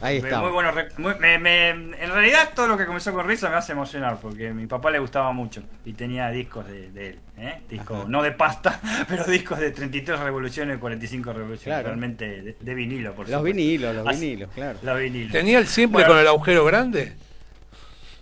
[0.00, 0.40] ahí está.
[0.40, 0.70] muy bueno.
[0.98, 4.48] muy- me- me- en realidad, todo lo que comenzó con Risa me hace emocionar porque
[4.50, 7.18] a mi papá le gustaba mucho y tenía discos de, de él.
[7.38, 7.60] ¿eh?
[7.68, 11.64] Discos, no de pasta, pero discos de 33 revoluciones, 45 revoluciones.
[11.64, 11.88] Claro.
[11.88, 13.56] Realmente de, de vinilo, por Los supuesto.
[13.56, 14.78] vinilos, los Así- vinilos, claro.
[14.82, 15.32] Los vinilos.
[15.32, 16.08] ¿Tenía el simple Bueno.
[16.10, 17.12] con el agujero grande?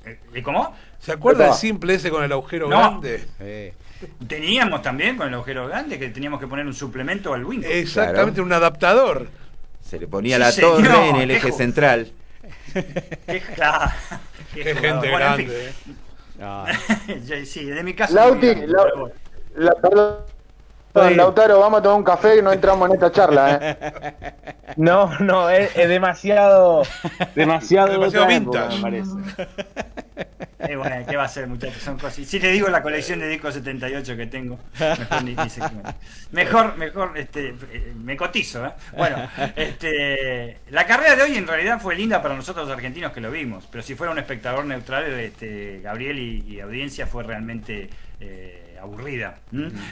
[0.07, 0.75] Eh, ¿Y cómo?
[0.99, 1.59] ¿Se acuerda del Opa.
[1.59, 2.79] simple ese con el agujero No.
[2.79, 3.23] grande?
[3.41, 3.75] Eh,
[4.27, 7.73] Teníamos también con el agujero grande que teníamos que poner un suplemento al Windows.
[7.75, 9.29] Exactamente, un adaptador.
[9.85, 12.11] Se le ponía Sí, la señor, torre en el eje central.
[12.73, 13.91] Qué, claro,
[14.55, 14.81] Qué jugador.
[14.83, 15.47] gente Bueno, en fin.
[15.49, 15.65] grande.
[15.67, 15.73] eh.
[16.41, 16.67] ah,
[17.45, 18.15] sí, de mi casa.
[18.15, 19.11] Lauti, bueno.
[19.57, 19.75] la-
[20.93, 21.17] perdón, Oye.
[21.17, 24.45] Lautaro, vamos a tomar un café y no entramos en esta charla, ¿eh?
[24.77, 26.83] No, no, es, es demasiado.
[27.35, 28.77] Demasiado, Demasiado época, vintage.
[28.77, 29.11] me parece.
[30.63, 31.83] Eh, bueno, ¿qué va a ser, muchachos?
[31.83, 32.27] Son cosas.
[32.27, 35.97] Si le digo la colección de discos 78 que tengo, mejor ni, ni cuenta.
[36.33, 38.73] Mejor, mejor, este, eh, me cotizo, ¿eh?
[38.95, 39.27] Bueno,
[39.57, 43.31] este, la carrera de hoy en realidad fue linda para nosotros los argentinos que lo
[43.31, 47.89] vimos, pero si fuera un espectador neutral, este, Gabriel y, y audiencia fue realmente
[48.21, 49.37] eh, aburrida.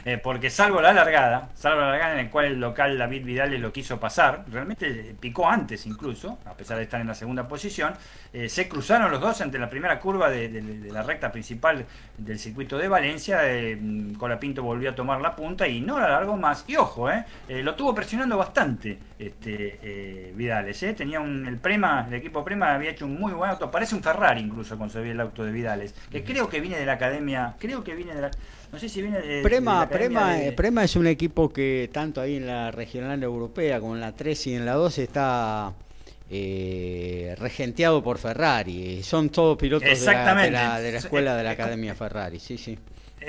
[0.04, 3.54] Eh, porque salvo la largada, salvo la largada en el cual el local David Vidal
[3.60, 7.94] lo quiso pasar, realmente picó antes incluso, a pesar de estar en la segunda posición,
[8.32, 11.84] eh, se cruzaron los dos ante la primera curva de, de- de la recta principal
[12.18, 16.08] del circuito de Valencia, eh, mm, Colapinto volvió a tomar la punta y no la
[16.08, 16.64] largó más.
[16.68, 20.94] Y ojo, eh, lo tuvo presionando bastante este Vidales, eh.
[20.94, 24.02] tenía un, el Prema, el equipo Prema había hecho un muy buen auto, parece un
[24.02, 27.82] Ferrari incluso ve el auto de Vidales, que creo que viene de la academia, creo
[27.84, 28.30] que viene de la,
[28.72, 32.36] no sé si viene de, Prema, Prema, de- Prema es un equipo que tanto ahí
[32.36, 35.72] en la regional europea como en la 3 y en la 2 está
[36.30, 39.02] eh, regenteado por Ferrari.
[39.02, 42.58] Son todos pilotos de la, de la- de la escuela de la Academia Ferrari, sí,
[42.58, 42.78] sí.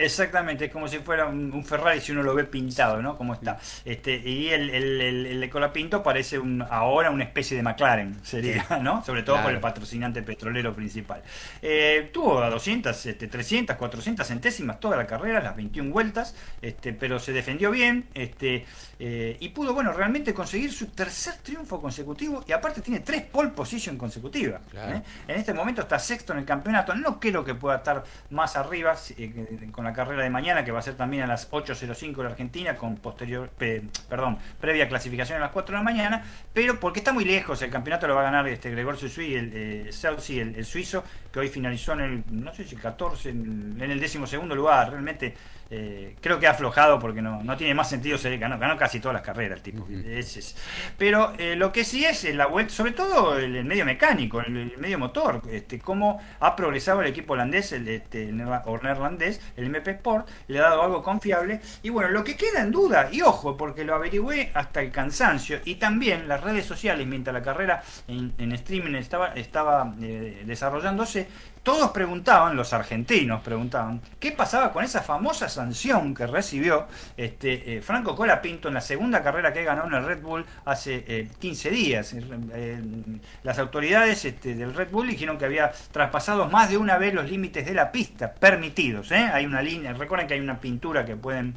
[0.04, 3.18] Exactamente, es como si fuera un, un Ferrari si uno lo ve pintado, ¿no?
[3.18, 3.60] Como está.
[3.86, 8.18] Este, y el, el, el, el de Colapinto parece un, ahora una especie de McLaren,
[8.24, 9.04] sería, ¿no?
[9.04, 9.56] Sobre todo por Claro.
[9.56, 11.22] el patrocinante petrolero principal.
[11.62, 16.94] Eh, tuvo a 200, este, 300, 400 centésimas toda la carrera, las 21 vueltas, este,
[16.94, 18.66] pero se defendió bien este,
[19.00, 23.50] eh, y pudo, bueno, realmente conseguir su tercer triunfo consecutivo y aparte tiene tres pole
[23.50, 24.62] position consecutivas.
[24.70, 24.98] Claro.
[24.98, 25.02] ¿eh?
[25.28, 26.94] En este momento está sexto en el campeonato.
[26.96, 30.80] No creo que pueda estar más arriba eh, con la carrera de mañana, que va
[30.80, 35.38] a ser también a las 8.05 de la Argentina, con posterior, pe- perdón, previa clasificación
[35.38, 36.24] a las 4 de la mañana,
[36.54, 37.62] pero porque está muy lejos.
[37.62, 39.90] El campeonato lo va a ganar este Gregor Susui, el, eh,
[40.28, 44.26] el suizo, que hoy finalizó en el, no sé si 14, en, en el décimo
[44.28, 44.90] segundo lugar.
[44.92, 45.36] Realmente
[45.72, 49.00] eh, creo que ha aflojado porque no, no tiene más sentido ser ganó, ganó casi
[49.00, 49.88] todas las carreras el tipo.
[50.06, 50.56] Es.
[50.98, 54.42] Pero eh, lo que sí es eh, la vuelta, sobre todo el, el medio mecánico,
[54.42, 59.42] el, el medio motor, este, cómo ha progresado el equipo holandés, el, este, el neerlandés,
[59.58, 61.62] el MP Sport, le ha dado algo confiable.
[61.84, 65.60] Y bueno, lo que queda en duda, y ojo, porque lo averigüé hasta el cansancio,
[65.66, 71.28] y también las redes sociales, mientras la carrera en, en streaming estaba, estaba eh, desarrollándose,
[71.64, 76.88] todos preguntaban, los argentinos preguntaban, ¿qué pasaba con esas famosas sanción que recibió
[77.18, 81.28] este, eh, Franco Colapinto en la segunda carrera que ganó en el Red Bull hace
[81.40, 82.16] 15 días.
[83.44, 87.30] las autoridades este, del Red Bull dijeron que había traspasado más de una vez los
[87.30, 89.12] límites de la pista permitidos.
[89.12, 91.56] Hay una línea, recuerden que hay una pintura que pueden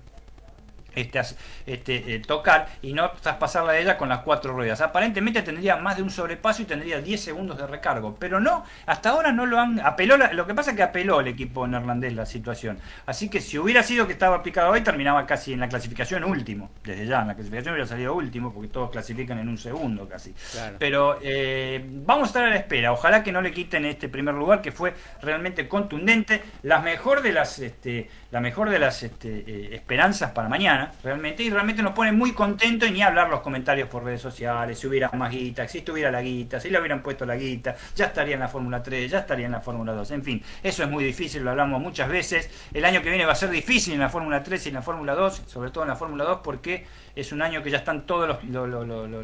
[0.94, 1.20] este,
[1.66, 4.80] este, eh, tocar y no traspasarla de ella con las cuatro ruedas.
[4.80, 9.10] Aparentemente tendría más de un sobrepaso y tendría 10 segundos de recargo, pero no, hasta
[9.10, 12.26] ahora no lo han apeló, lo que pasa es que apeló el equipo neerlandés la
[12.26, 12.78] situación.
[13.06, 16.70] Así que si hubiera sido que estaba aplicado hoy, terminaba casi en la clasificación último,
[16.84, 20.34] desde ya, en la clasificación hubiera salido último, porque todos clasifican en un segundo casi.
[20.78, 24.34] Pero eh, vamos a estar a la espera, ojalá que no le quiten este primer
[24.34, 29.44] lugar que fue realmente contundente, la mejor de las, este, la mejor de las este,
[29.46, 33.42] eh, esperanzas para mañana realmente, y realmente nos pone muy contentos y ni hablar los
[33.42, 37.02] comentarios por redes sociales, si hubiera más guita, si estuviera la guita, si le hubieran
[37.02, 40.10] puesto la guita, ya estaría en la Fórmula 3, ya estaría en la Fórmula 2,
[40.12, 43.32] en fin, eso es muy difícil, lo hablamos muchas veces, el año que viene va
[43.32, 45.90] a ser difícil en la Fórmula 3 y en la Fórmula 2, sobre todo en
[45.90, 48.44] la Fórmula 2 porque es un año que ya están todos los,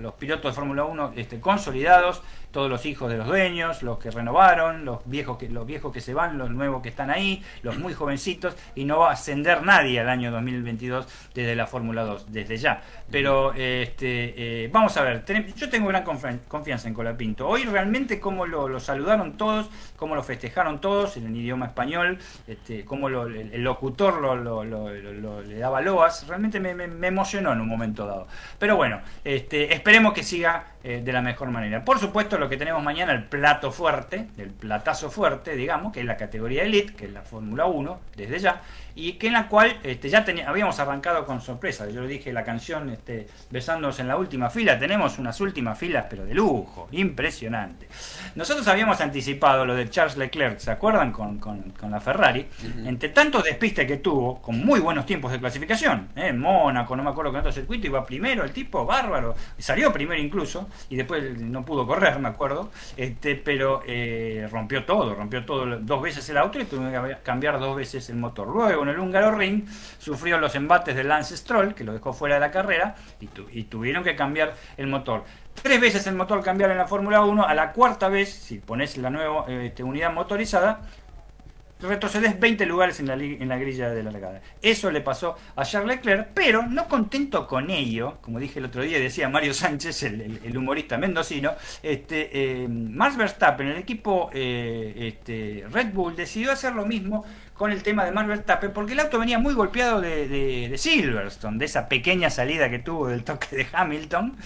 [0.00, 4.10] los, pilotos de Fórmula 1 este, consolidados, todos los hijos de los dueños, los que
[4.10, 7.78] renovaron, los viejos que, los viejos que se van, los nuevos que están ahí, los
[7.78, 12.32] muy jovencitos, y no va a ascender nadie al año 2022 desde la Fórmula 2,
[12.32, 12.82] desde ya.
[13.10, 15.24] Pero este, eh, vamos a ver,
[15.56, 17.48] yo tengo gran confianza en Colapinto.
[17.48, 22.84] Hoy realmente cómo lo, saludaron todos, cómo lo festejaron todos en el idioma español, este,
[22.84, 28.28] cómo el, locutor lo, le daba loas, realmente me, emocionó en un momento dado.
[28.58, 31.84] Pero bueno, este, esperemos que siga eh, de la mejor manera.
[31.84, 36.06] Por supuesto, lo que tenemos mañana, el plato fuerte, el platazo fuerte, digamos, que es
[36.06, 38.60] la categoría Elite, que es la Fórmula 1, desde ya,
[38.98, 41.88] y que en la cual este, ya habíamos arrancado con sorpresa.
[41.88, 46.06] Yo le dije la canción este, Besándonos en la última fila, tenemos unas últimas filas,
[46.10, 47.88] pero de lujo, impresionante.
[48.34, 51.12] Nosotros habíamos anticipado lo de Charles Leclerc, ¿se acuerdan?
[51.12, 51.38] Con,
[51.88, 52.46] la Ferrari,
[52.84, 56.26] entre tantos despistes que tuvo, con muy buenos tiempos de clasificación, ¿eh?
[56.28, 60.20] en Mónaco, no me acuerdo qué otro circuito, iba primero el tipo, bárbaro, salió primero
[60.20, 65.78] incluso, y después no pudo correr, me acuerdo, este, pero eh, rompió todo, rompió todo
[65.78, 68.48] dos veces el auto y tuvo que cambiar dos veces el motor.
[68.48, 69.64] Luego en el húngaro ring
[69.98, 74.04] sufrió los embates de Lance Stroll, que lo dejó fuera de la carrera, y, tuvieron
[74.04, 75.24] que cambiar el motor.
[75.62, 78.96] Tres veces el motor cambiar en la Fórmula 1, a la cuarta vez, si pones
[78.96, 80.82] la nueva este, unidad motorizada,
[81.80, 84.40] retrocedes 20 lugares en la, en la grilla de la largada.
[84.60, 88.82] Eso le pasó a Charles Leclerc, pero no contento con ello, como dije el otro
[88.82, 95.92] día, decía Mario Sánchez, el, humorista mendocino, este, eh, Verstappen, el equipo eh, este, Red
[95.92, 97.24] Bull, decidió hacer lo mismo
[97.58, 101.64] con el tema de Max Verstappen, porque el auto venía muy golpeado de, Silverstone, de
[101.64, 104.36] esa pequeña salida que tuvo del toque de Hamilton,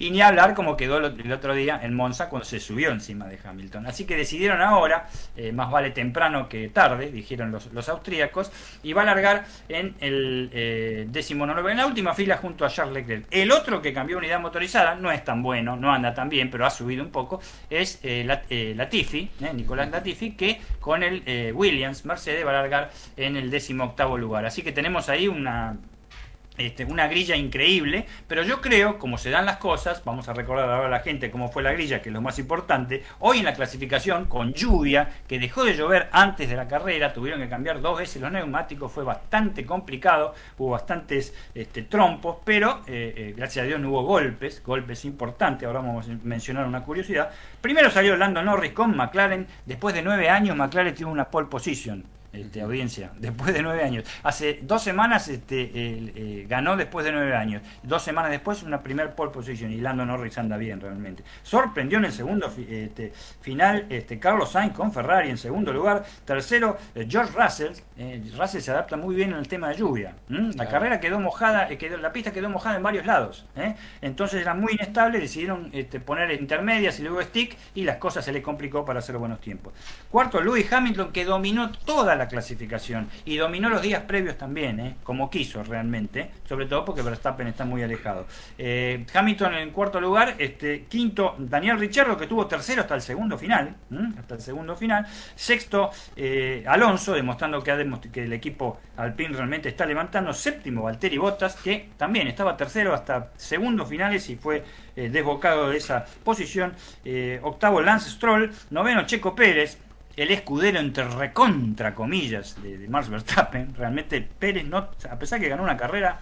[0.00, 3.38] y ni hablar como quedó el otro día en Monza cuando se subió encima de
[3.42, 3.86] Hamilton.
[3.86, 8.50] Así que decidieron ahora, eh, más vale temprano que tarde, dijeron los, austríacos,
[8.82, 12.68] y va a largar en el eh, décimo noveno, en la última fila junto a
[12.68, 13.26] Charles Leclerc.
[13.30, 16.66] El otro que cambió unidad motorizada, no es tan bueno, no anda tan bien, pero
[16.66, 17.40] ha subido un poco,
[17.70, 18.24] es eh,
[18.74, 24.18] Latifi, Nicolás Latifi, que con el Williams Mercedes va a largar en el décimo octavo
[24.18, 24.46] lugar.
[24.46, 25.76] Así que tenemos ahí una
[26.58, 30.70] este, una grilla increíble, pero yo creo, como se dan las cosas, vamos a recordar
[30.70, 33.44] ahora a la gente cómo fue la grilla, que es lo más importante, hoy en
[33.44, 37.82] la clasificación, con lluvia, que dejó de llover antes de la carrera, tuvieron que cambiar
[37.82, 43.64] dos veces los neumáticos, fue bastante complicado, hubo bastantes este, trompos, pero eh, eh, gracias
[43.64, 47.30] a Dios no hubo golpes, golpes importantes, ahora vamos a mencionar una curiosidad.
[47.60, 52.02] Primero salió Lando Norris con McLaren, después de nueve años McLaren tuvo una pole position,
[52.36, 54.04] este, audiencia, después de nueve años.
[54.22, 57.62] Hace dos semanas este, eh, ganó después de nueve años.
[57.82, 61.22] Dos semanas después una primer pole position y Lando Norris anda bien realmente.
[61.42, 66.04] Sorprendió en el segundo este, final este, Carlos Sainz con Ferrari en segundo lugar.
[66.24, 67.72] Tercero, eh, George Russell.
[67.98, 70.14] Eh, Russell se adapta muy bien en el tema de lluvia.
[70.28, 73.46] La carrera quedó mojada, quedó, la pista quedó mojada en varios lados.
[74.00, 75.70] Entonces era muy inestable, decidieron
[76.04, 79.72] poner intermedias y luego stick y las cosas se le complicó para hacer buenos tiempos.
[80.10, 83.08] Cuarto, Lewis Hamilton que dominó toda la clasificación.
[83.24, 84.96] Y dominó los días previos también, ¿eh?
[85.02, 88.26] como quiso realmente, sobre todo porque Verstappen está muy alejado.
[88.58, 93.38] Eh, Hamilton en cuarto lugar, este, quinto Daniel Ricciardo que tuvo tercero hasta el segundo
[93.38, 93.74] final,
[94.18, 100.32] hasta el segundo final, sexto eh, Alonso demostrando que, el equipo Alpine realmente está levantando,
[100.32, 104.64] séptimo Valtteri Bottas que también estaba tercero hasta segundos finales y fue
[104.96, 106.72] desbocado de esa posición,
[107.42, 109.78] octavo Lance Stroll, noveno Checo Pérez,
[110.16, 113.74] el escudero entre recontra comillas de, de Max Verstappen.
[113.74, 116.20] Realmente Pérez, no, a pesar que ganó una carrera,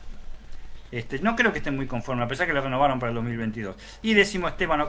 [0.95, 3.75] Este, no creo que estén muy conformes, a pesar que lo renovaron para el 2022.
[4.03, 4.85] Y décimo Esteban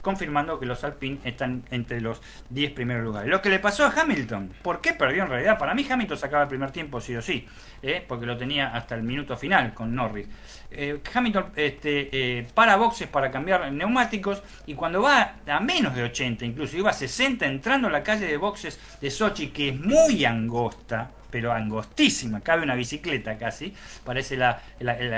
[0.00, 3.28] confirmando que los Alpine están entre los 10 primeros lugares.
[3.28, 5.58] Lo que le pasó a Hamilton, ¿por qué perdió en realidad?
[5.58, 7.44] Para mí Hamilton sacaba el primer tiempo sí o sí,
[7.82, 8.04] ¿eh?
[8.06, 10.28] porque lo tenía hasta el minuto final con Norris.
[10.70, 16.04] Eh, Hamilton este, eh, para boxes para cambiar neumáticos y cuando va a menos de
[16.04, 19.80] 80, incluso iba a 60 entrando a la calle de boxes de Sochi, que es
[19.80, 23.74] muy angosta, pero angostísima, cabe una bicicleta casi,
[24.04, 24.60] parece la,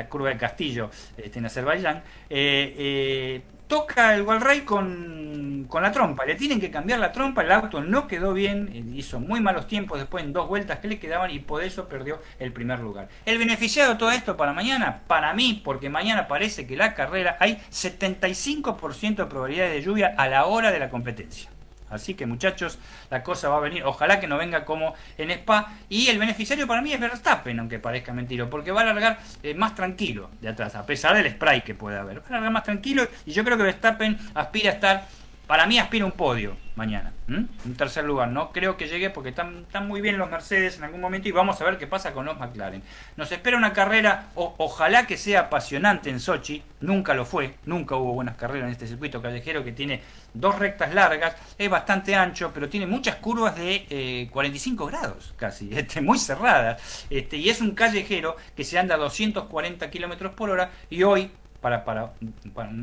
[0.08, 1.98] curva del castillo este, en Azerbaiyán,
[2.28, 7.42] eh, eh, toca el Walray con, con la trompa, le tienen que cambiar la trompa,
[7.42, 10.88] el auto no quedó bien, eh, hizo muy malos tiempos después en dos vueltas que
[10.88, 13.08] le quedaban y por eso perdió el primer lugar.
[13.24, 17.36] El beneficiado de todo esto para mañana, para mí, porque mañana parece que la carrera
[17.38, 21.48] hay 75% de probabilidad de lluvia a la hora de la competencia.
[21.90, 22.78] Así que muchachos,
[23.10, 23.84] la cosa va a venir.
[23.84, 25.74] Ojalá que no venga como en Spa.
[25.88, 29.54] Y el beneficiario para mí es Verstappen, aunque parezca mentira, porque va a largar eh,
[29.54, 32.20] más tranquilo de atrás, a pesar del spray que puede haber.
[32.20, 35.08] Va a largar más tranquilo y yo creo que Verstappen aspira a estar,
[35.50, 37.12] para mí aspira un podio mañana.
[37.26, 38.28] Un tercer lugar.
[38.28, 41.60] No creo que llegue porque están, muy bien los Mercedes en algún momento y vamos
[41.60, 42.84] a ver qué pasa con los McLaren.
[43.16, 46.62] Nos espera una carrera, ojalá que sea apasionante en Sochi.
[46.80, 50.02] Nunca lo fue, nunca hubo buenas carreras en este circuito callejero que tiene
[50.34, 55.68] dos rectas largas, es bastante ancho, pero tiene muchas curvas de 45 eh, grados casi,
[55.76, 57.06] este, muy cerradas.
[57.10, 61.28] Este, y es un callejero que se anda a 240 kilómetros por hora y hoy
[61.60, 62.12] para, para,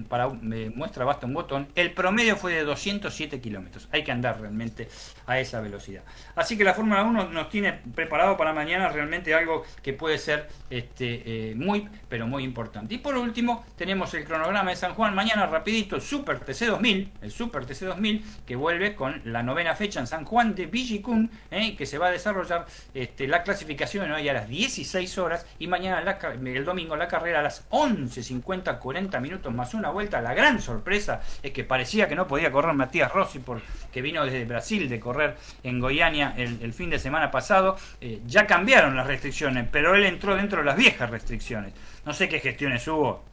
[0.10, 3.88] para, me muestra basta un botón, el promedio fue de 207 kilómetros.
[3.92, 4.88] Hay que andar realmente
[5.28, 6.04] a esa velocidad.
[6.36, 10.48] Así que la Fórmula 1 nos tiene preparado para mañana realmente algo que puede ser
[10.70, 12.96] este, eh, muy, pero muy importante.
[12.96, 15.14] Y por último, tenemos el cronograma de San Juan.
[15.14, 20.24] Mañana rapidito, Super TC2000, el Super TC2000, que vuelve con la novena fecha en San
[20.24, 24.48] Juan de Villicún, eh, que se va a desarrollar este, la clasificación hoy a las
[24.48, 29.90] 16 horas y mañana el domingo la carrera a las 11.50 40 minutos más una
[29.90, 30.22] vuelta.
[30.22, 34.46] La gran sorpresa es que parecía que no podía correr Matías Rossi porque vino desde
[34.46, 35.17] Brasil de correr
[35.64, 37.78] en Goiânia el, fin de semana pasado.
[38.02, 41.74] Eh, ya cambiaron las restricciones, pero él entró dentro de las viejas restricciones.
[42.06, 43.26] No sé qué gestiones hubo.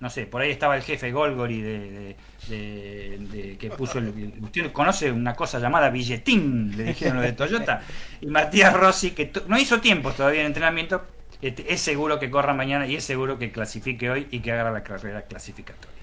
[0.00, 2.16] No sé, por ahí estaba el jefe Golgori de,
[2.48, 7.82] que puso el, conoce una cosa llamada billetín, le dijeron lo de Toyota.
[8.20, 11.02] Y Matías Rossi, que no hizo tiempo todavía en entrenamiento,
[11.40, 14.72] este, es seguro que corra mañana y es seguro que clasifique hoy y que haga
[14.72, 16.01] la carrera clasificatoria.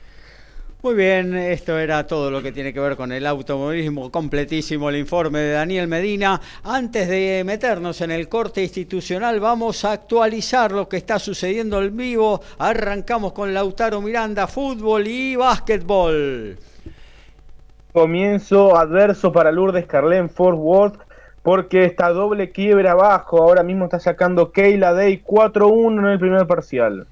[0.81, 4.95] Muy bien, esto era todo lo que tiene que ver con el automovilismo, completísimo el
[4.95, 6.39] informe de Daniel Medina.
[6.63, 11.97] Antes de meternos en el corte institucional, vamos a actualizar lo que está sucediendo en
[11.97, 12.39] vivo.
[12.59, 16.57] Arrancamos con Lautaro Miranda, fútbol y básquetbol.
[17.91, 21.01] Comienzo adverso para Lourdes Carlén Fort Worth
[21.43, 23.41] porque está doble quiebra abajo.
[23.41, 27.05] Ahora mismo está sacando Keila Day 4-1 en el primer parcial.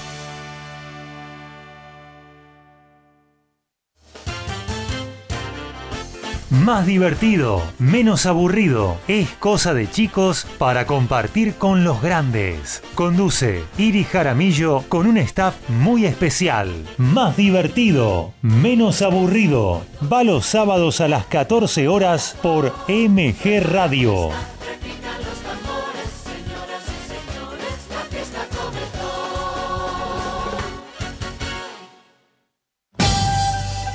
[6.51, 12.83] Más divertido, menos aburrido, es cosa de chicos para compartir con los grandes.
[12.93, 16.69] Conduce Iri Jaramillo con un staff muy especial.
[16.97, 19.85] Más divertido, menos aburrido.
[20.11, 24.31] Va los sábados a las 14 horas por MG Radio.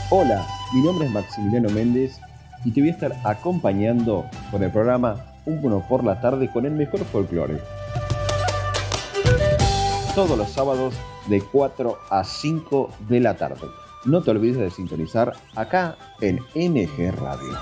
[0.08, 2.18] Hola, mi nombre es Maximiliano Méndez
[2.64, 6.72] y te voy a estar acompañando con el programa Uno por la tarde con el
[6.72, 7.58] mejor folclore.
[10.14, 10.94] Todos los sábados
[11.28, 13.66] de 4 a 5 de la tarde.
[14.04, 17.58] No te olvides de sintonizar acá en NG Radio.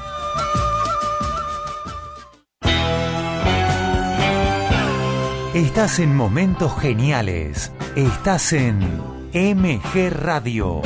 [5.55, 7.71] Estás en momentos geniales.
[7.95, 8.81] Estás en
[9.33, 10.83] MG Radio.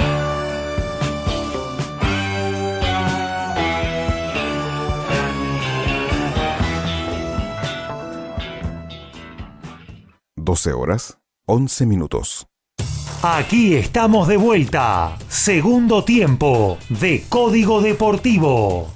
[10.48, 12.46] 12 horas, 11 minutos.
[13.22, 15.18] Aquí estamos de vuelta.
[15.28, 18.90] Segundo tiempo de Código Deportivo.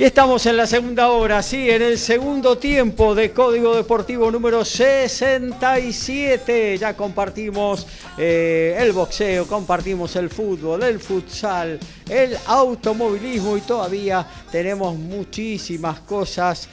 [0.00, 4.64] Y estamos en la segunda hora, sí, en el segundo tiempo de Código Deportivo número
[4.64, 6.78] 67.
[6.78, 7.86] Ya compartimos
[8.16, 11.78] eh, el boxeo, compartimos el fútbol, el futsal,
[12.08, 16.66] el automovilismo y todavía tenemos muchísimas cosas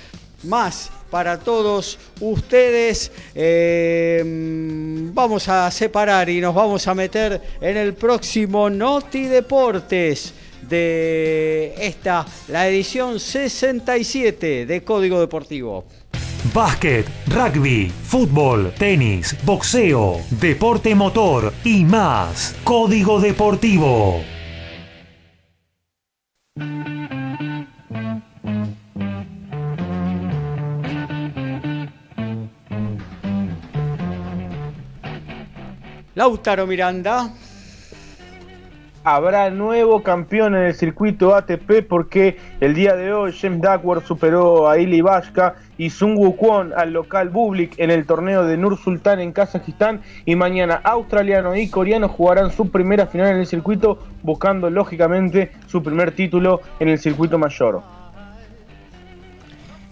[0.43, 3.11] más para todos ustedes.
[3.35, 4.23] Eh,
[5.13, 12.25] vamos a separar y nos vamos a meter en el próximo Noti Deportes de esta,
[12.47, 15.85] la edición 67 de Código Deportivo.
[16.53, 22.55] Básquet, rugby, fútbol, tenis, boxeo, deporte motor y más.
[22.63, 24.23] Código Deportivo.
[36.15, 37.31] Lautaro Miranda
[39.15, 44.67] habrá nuevo campeón en el circuito ATP porque el día de hoy James Duckworth superó
[44.67, 49.21] a Ili Vashka y Sun Wukong al local Bublik en el torneo de Nur Sultan
[49.21, 54.69] en Kazajistán y mañana australiano y coreano jugarán su primera final en el circuito buscando
[54.69, 57.96] lógicamente su primer título en el circuito mayor.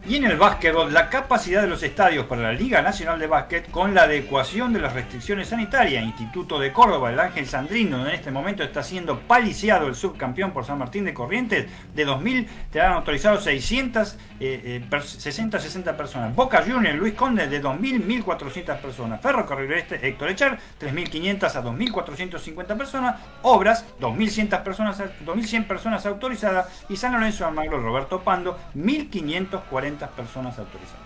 [0.07, 3.71] Y en el básquetbol, la capacidad de los estadios para la Liga Nacional de Básquet
[3.71, 6.03] con la adecuación de las restricciones sanitarias.
[6.03, 10.51] Instituto de Córdoba, el Ángel Sandrino, donde en este momento está siendo paliciado el subcampeón
[10.51, 11.65] por San Martín de Corrientes,
[11.95, 16.35] de 2.000 te han autorizado 600, eh, 60, 60 personas.
[16.35, 19.19] Boca Juniors, Luis Conde, de 2.000, 1.400 personas.
[19.21, 23.15] Ferrocarril Este, Héctor Echar, 3.500 a 2.450 personas.
[23.41, 26.67] Obras, 2.100 personas, 2.100 personas autorizadas.
[26.89, 31.05] Y San Lorenzo Almagro, Roberto Pando, 1.540 personas autorizadas.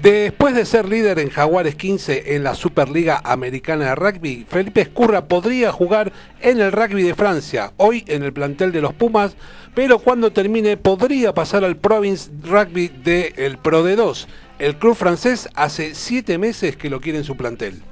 [0.00, 5.24] Después de ser líder en Jaguares 15 en la Superliga Americana de Rugby, Felipe Escurra
[5.24, 9.34] podría jugar en el rugby de Francia, hoy en el plantel de los Pumas,
[9.74, 14.28] pero cuando termine podría pasar al Province Rugby del Pro de 2.
[14.60, 17.82] El club francés hace siete meses que lo quiere en su plantel.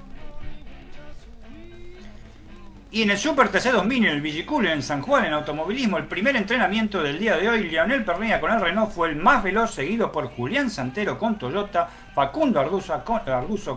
[2.97, 6.07] Y en el Super TC 2000 en el Villicule en San Juan en automovilismo, el
[6.07, 9.73] primer entrenamiento del día de hoy, Lionel Pernilla con el Renault fue el más veloz,
[9.73, 13.21] seguido por Julián Santero con Toyota, Facundo Arguso con,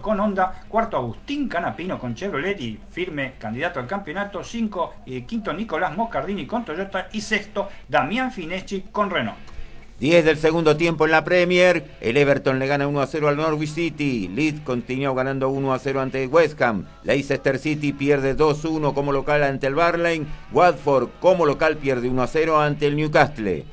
[0.02, 5.52] con Honda, cuarto Agustín Canapino con Chevrolet y firme candidato al campeonato, cinco, y quinto
[5.52, 9.59] Nicolás Moscardini con Toyota y sexto Damián Fineschi con Renault.
[10.00, 11.84] 10 del segundo tiempo en la Premier.
[12.00, 14.30] El Everton le gana 1 a 0 al Norwich City.
[14.34, 16.86] Leeds continúa ganando 1 a 0 ante West Ham.
[17.04, 20.26] Leicester City pierde 2-1 como local ante el Barley.
[20.54, 23.66] Watford como local pierde 1 a 0 ante el Newcastle.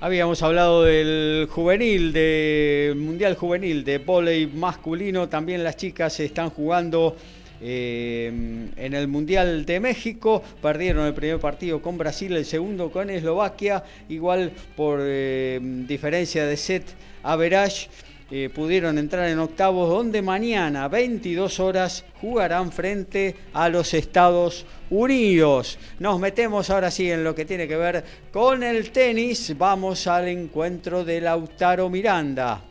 [0.00, 5.28] Habíamos hablado del juvenil, del Mundial Juvenil, de volei masculino.
[5.28, 7.14] También las chicas están jugando
[7.60, 8.26] eh,
[8.76, 13.82] en el Mundial de México perdieron el primer partido con Brasil, el segundo con Eslovaquia,
[14.08, 16.84] igual por eh, diferencia de set
[17.22, 17.36] a
[18.30, 25.78] eh, pudieron entrar en octavos donde mañana 22 horas jugarán frente a los Estados Unidos.
[25.98, 28.02] Nos metemos ahora sí en lo que tiene que ver
[28.32, 29.54] con el tenis.
[29.58, 32.62] Vamos al encuentro de Lautaro Miranda.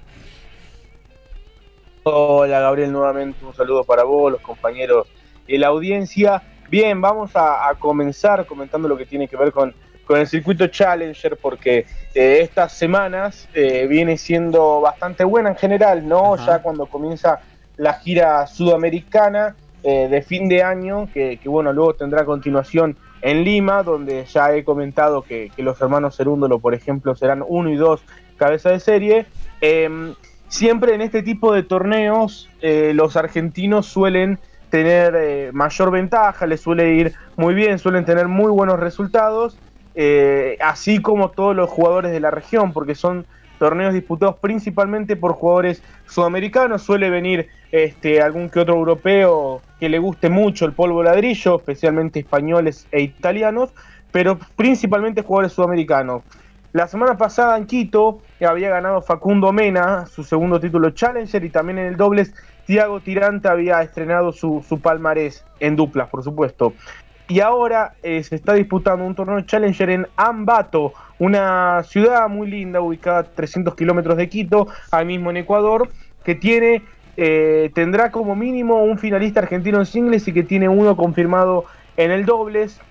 [2.06, 5.08] Hola Gabriel, nuevamente un saludo para vos, los compañeros
[5.48, 6.44] y la audiencia.
[6.70, 9.74] Bien, vamos a, comenzar comentando lo que tiene que ver con,
[10.06, 16.06] con el circuito Challenger, porque eh, estas semanas eh, viene siendo bastante buena en general,
[16.06, 16.36] ¿no?
[16.36, 17.40] Ya cuando comienza
[17.78, 23.82] la gira sudamericana eh, de fin de año, que, bueno, luego tendrá continuación en Lima,
[23.82, 28.02] donde ya he comentado que, que los hermanos Cerúndolo, por ejemplo, serán uno y dos
[28.36, 29.26] cabeza de serie.
[30.54, 34.40] Em, siempre en este tipo de torneos eh, los argentinos suelen
[34.70, 39.58] tener eh, mayor ventaja, les suele ir muy bien, suelen tener muy buenos resultados,
[39.96, 43.26] eh, así como todos los jugadores de la región, porque son
[43.60, 50.00] torneos disputados principalmente por jugadores sudamericanos, suele venir este, algún que otro europeo que le
[50.00, 53.72] guste mucho el polvo ladrillo, especialmente españoles e italianos,
[54.12, 56.24] pero principalmente jugadores sudamericanos.
[56.74, 61.78] La semana pasada en Quito había ganado Facundo Mena su segundo título Challenger y también
[61.78, 62.34] en el dobles
[62.66, 66.74] Tiago Tirante había estrenado su, palmarés en duplas, por supuesto.
[67.28, 72.82] Y ahora eh, se está disputando un torneo Challenger en Ambato, una ciudad muy linda
[72.82, 75.90] ubicada a 300 kilómetros de Quito, ahí mismo en Ecuador,
[76.24, 76.82] que tiene
[77.18, 81.66] eh, tendrá como mínimo un finalista argentino en singles y que tiene uno confirmado
[81.98, 82.82] en el dobles.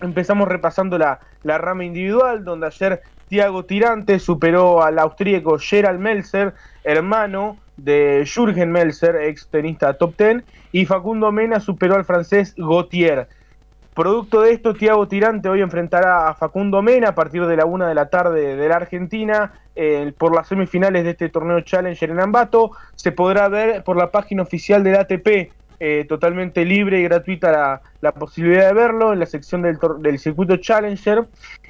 [0.00, 6.54] Empezamos repasando la, la rama individual, donde ayer Thiago Tirante superó al austríaco Gerald Melzer,
[6.84, 13.28] hermano de Jürgen Melzer, ex tenista top 10, y Facundo Mena superó al francés Gautier.
[13.94, 17.88] Producto de esto, Thiago Tirante hoy enfrentará a Facundo Mena a partir de la una
[17.88, 22.20] de la tarde de la Argentina eh, por las semifinales de este torneo Challenger en
[22.20, 22.72] Ambato.
[22.96, 28.12] Se podrá ver por la página oficial del ATP eh, totalmente libre y gratuita la,
[28.12, 31.26] posibilidad de verlo en la sección del, del circuito Challenger.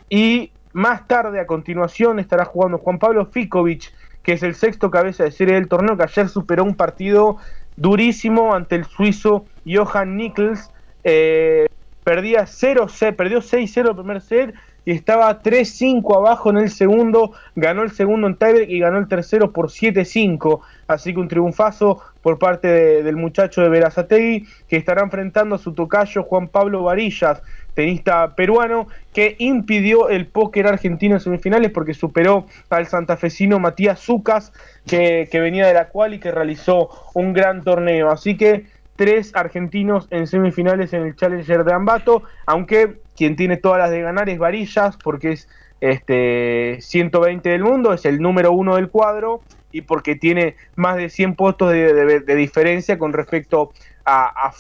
[0.09, 5.25] Y más tarde, a continuación, estará jugando Juan Pablo Ficovich, que es el sexto cabeza
[5.25, 7.37] de serie del torneo, que ayer superó un partido
[7.77, 10.71] durísimo ante el suizo Johan Nichols.
[11.05, 11.67] Eh,
[12.03, 12.87] perdía 0
[13.17, 14.55] perdió 6-0 el primer set
[14.85, 19.09] y estaba 3-5 abajo en el segundo, ganó el segundo en tiebreak y ganó el
[19.09, 25.03] tercero por 7-5, así que un triunfazo por parte del muchacho de Verazategui, que estará
[25.03, 27.43] enfrentando a su tocayo Juan Pablo Varillas,
[27.75, 34.53] tenista peruano, que impidió el póker argentino en semifinales porque superó al santafesino Matías Zucas,
[34.87, 38.67] que, que venía de la cual y que realizó un gran torneo, así que
[38.97, 44.03] tres argentinos en semifinales en el Challenger de Ambato, aunque quien tiene todas las de
[44.03, 45.49] ganar es Varillas, porque es
[45.81, 51.11] este 120 del mundo, es el número uno del cuadro y porque tiene más de
[51.11, 53.73] 100 puestos de, diferencia con respecto
[54.05, 54.53] a, a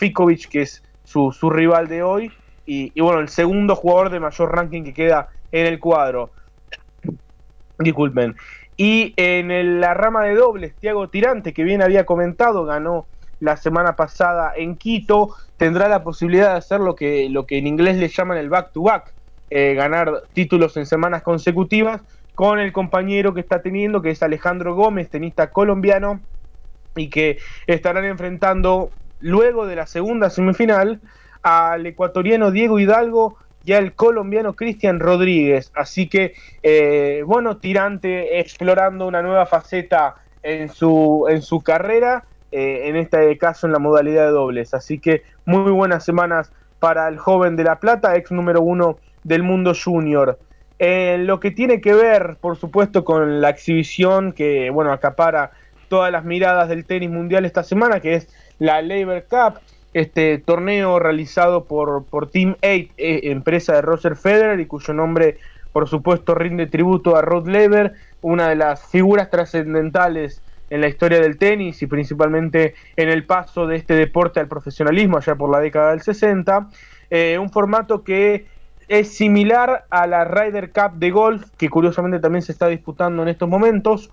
[0.51, 2.32] que es su, rival de hoy,
[2.66, 6.31] y, bueno, el segundo jugador de mayor ranking que queda en el cuadro.
[7.78, 8.35] Disculpen.
[8.77, 13.06] Y en la rama de dobles, Tiago Tirante, que bien había comentado, ganó
[13.44, 17.66] la semana pasada en Quito, tendrá la posibilidad de hacer lo que, lo que en
[17.66, 19.12] inglés le llaman el back-to-back,
[19.50, 22.00] eh, ganar títulos en semanas consecutivas
[22.34, 26.20] con el compañero que está teniendo, que es Alejandro Gómez, tenista colombiano,
[26.96, 28.90] y que estarán enfrentando
[29.20, 31.00] luego de la segunda semifinal
[31.42, 35.70] al ecuatoriano Diego Hidalgo y al colombiano Cristian Rodríguez.
[35.74, 42.24] Así que, eh, bueno, Tirante explorando una nueva faceta en su, en su carrera,
[42.56, 44.74] eh, en este caso en la modalidad de dobles.
[44.74, 49.43] Así que muy buenas semanas para el joven de La Plata, ex número uno del
[49.43, 50.39] mundo junior.
[50.78, 55.51] En lo que tiene que ver, por supuesto, con la exhibición que, bueno, acapara
[55.89, 58.28] todas las miradas del tenis mundial esta semana, que es
[58.60, 59.59] la Labor Cup,
[59.93, 62.89] este torneo realizado por, por Team 8, eh,
[63.24, 65.39] empresa de Roger Federer, y cuyo nombre,
[65.72, 71.20] por supuesto, rinde tributo a Rod Laver, una de las figuras trascendentales en la historia
[71.20, 75.60] del tenis y principalmente en el paso de este deporte al profesionalismo allá por la
[75.60, 76.68] década del 60.
[77.10, 78.46] Eh, un formato que
[78.88, 83.28] es similar a la Ryder Cup de golf, que curiosamente también se está disputando en
[83.28, 84.10] estos momentos,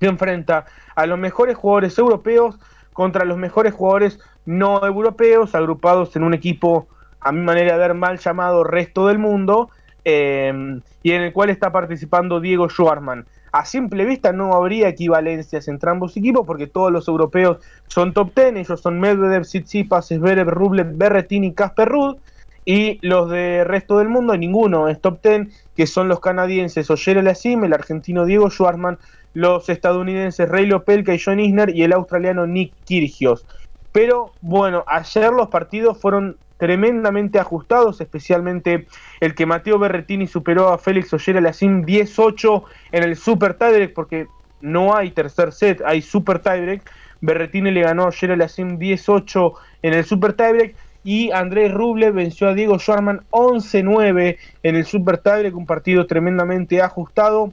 [0.00, 2.58] que enfrenta a los mejores jugadores europeos
[2.92, 6.88] contra los mejores jugadores no europeos, agrupados en un equipo,
[7.20, 9.70] a mi manera de ver, mal llamado Resto del Mundo,
[10.04, 13.26] eh, y en el cual está participando Diego Schwarman.
[13.52, 18.32] A simple vista no habría equivalencias entre ambos equipos porque todos los europeos son top
[18.34, 22.16] 10, ellos son Medvedev, Tsitsipas, Zverev, Rublev, Berrettini, Casper Ruud,
[22.64, 27.24] y los de resto del mundo ninguno es top 10, que son los canadienses Oyer
[27.24, 28.98] Lassim, el argentino Diego Schwarman,
[29.32, 33.46] los estadounidenses Ray Lopelka y John Isner y el australiano Nick Kyrgios.
[33.92, 38.86] Pero bueno, ayer los partidos fueron tremendamente ajustados, especialmente
[39.20, 44.26] el que Mateo Berretini superó a Félix Oyer Lassim 10-8 en el Super Tiebreak, porque
[44.60, 46.90] no hay tercer set, hay Super Tiebreak.
[47.20, 49.52] Berretini le ganó a Oyer Lassim 10-8
[49.82, 50.74] en el Super Tiebreak
[51.04, 56.82] y Andrés Rublev venció a Diego Schwarman 11-9 en el Super Tiebreak, un partido tremendamente
[56.82, 57.52] ajustado.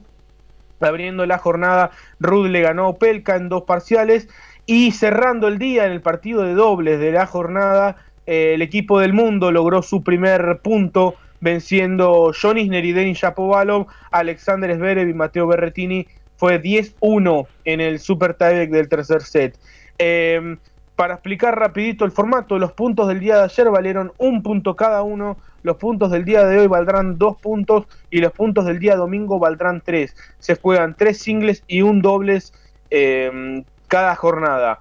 [0.78, 1.90] Abriendo la jornada,
[2.20, 4.28] Rud le ganó a en dos parciales
[4.66, 8.98] y cerrando el día en el partido de dobles de la jornada, eh, el equipo
[8.98, 15.14] del mundo logró su primer punto venciendo John Isner y Denis Shapovalov, Alexander Zverev y
[15.14, 16.06] Mateo Berrettini
[16.36, 19.56] fue 10-1 en el Super Tiebreak del tercer set.
[19.98, 20.56] Eh,
[20.96, 25.02] para explicar rapidito el formato, los puntos del día de ayer valieron un punto cada
[25.02, 28.96] uno, los puntos del día de hoy valdrán dos puntos y los puntos del día
[28.96, 30.16] domingo valdrán tres.
[30.38, 32.54] Se juegan tres singles y un dobles
[32.90, 34.80] eh, cada jornada.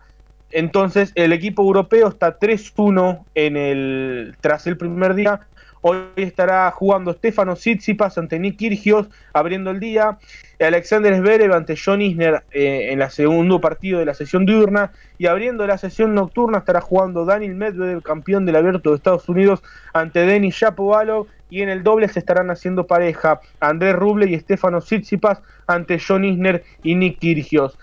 [0.52, 5.42] Entonces el equipo europeo está 3-1 en el tras el primer día.
[5.82, 10.18] Hoy estará jugando Stefano Tsitsipas ante Nick Kyrgios abriendo el día.
[10.60, 14.94] Alexander Zverev ante John Isner eh, en el segundo partido de la sesión diurna.
[15.18, 19.62] Y abriendo la sesión nocturna estará jugando Daniel Medvedev, campeón del abierto de Estados Unidos,
[19.94, 21.28] ante Denis Shapovalov.
[21.50, 26.26] Y en el doble se estarán haciendo pareja Andrés Ruble y Stefano Tsitsipas ante John
[26.26, 27.78] Isner y Nick Kyrgios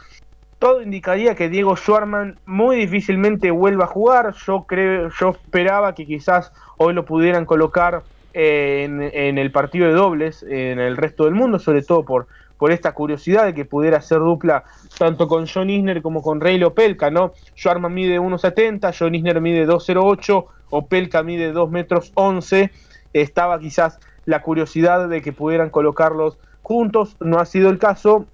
[0.63, 4.33] todo indicaría que Diego Schwarman muy difícilmente vuelva a jugar.
[4.47, 9.93] Yo creo, yo esperaba que quizás hoy lo pudieran colocar eh, en, el partido de
[9.93, 12.29] dobles en el resto del mundo, sobre todo por,
[12.59, 14.63] por esta curiosidad de que pudiera hacer dupla
[14.97, 17.33] tanto con John Isner como con Rey Opelka, ¿no?
[17.57, 22.71] Schwarman mide 1.70, John Isner mide 2.08, Opelka mide 2 metros 11.
[23.15, 28.27] Estaba quizás la curiosidad de que pudieran colocarlos juntos, no ha sido el caso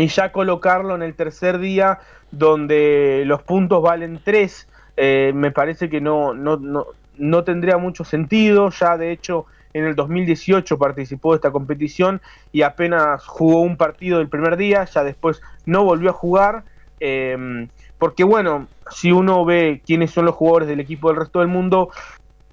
[0.00, 1.98] y ya colocarlo en el tercer día
[2.30, 6.86] donde los puntos valen 3, eh, me parece que no, no, no,
[7.18, 12.20] no, tendría mucho sentido, ya de hecho en el 2018 participó de esta competición
[12.52, 16.64] y apenas jugó un partido del primer día, ya después no volvió a jugar,
[17.00, 17.68] eh,
[17.98, 21.90] porque bueno, si uno ve quiénes son los jugadores del equipo del resto del mundo,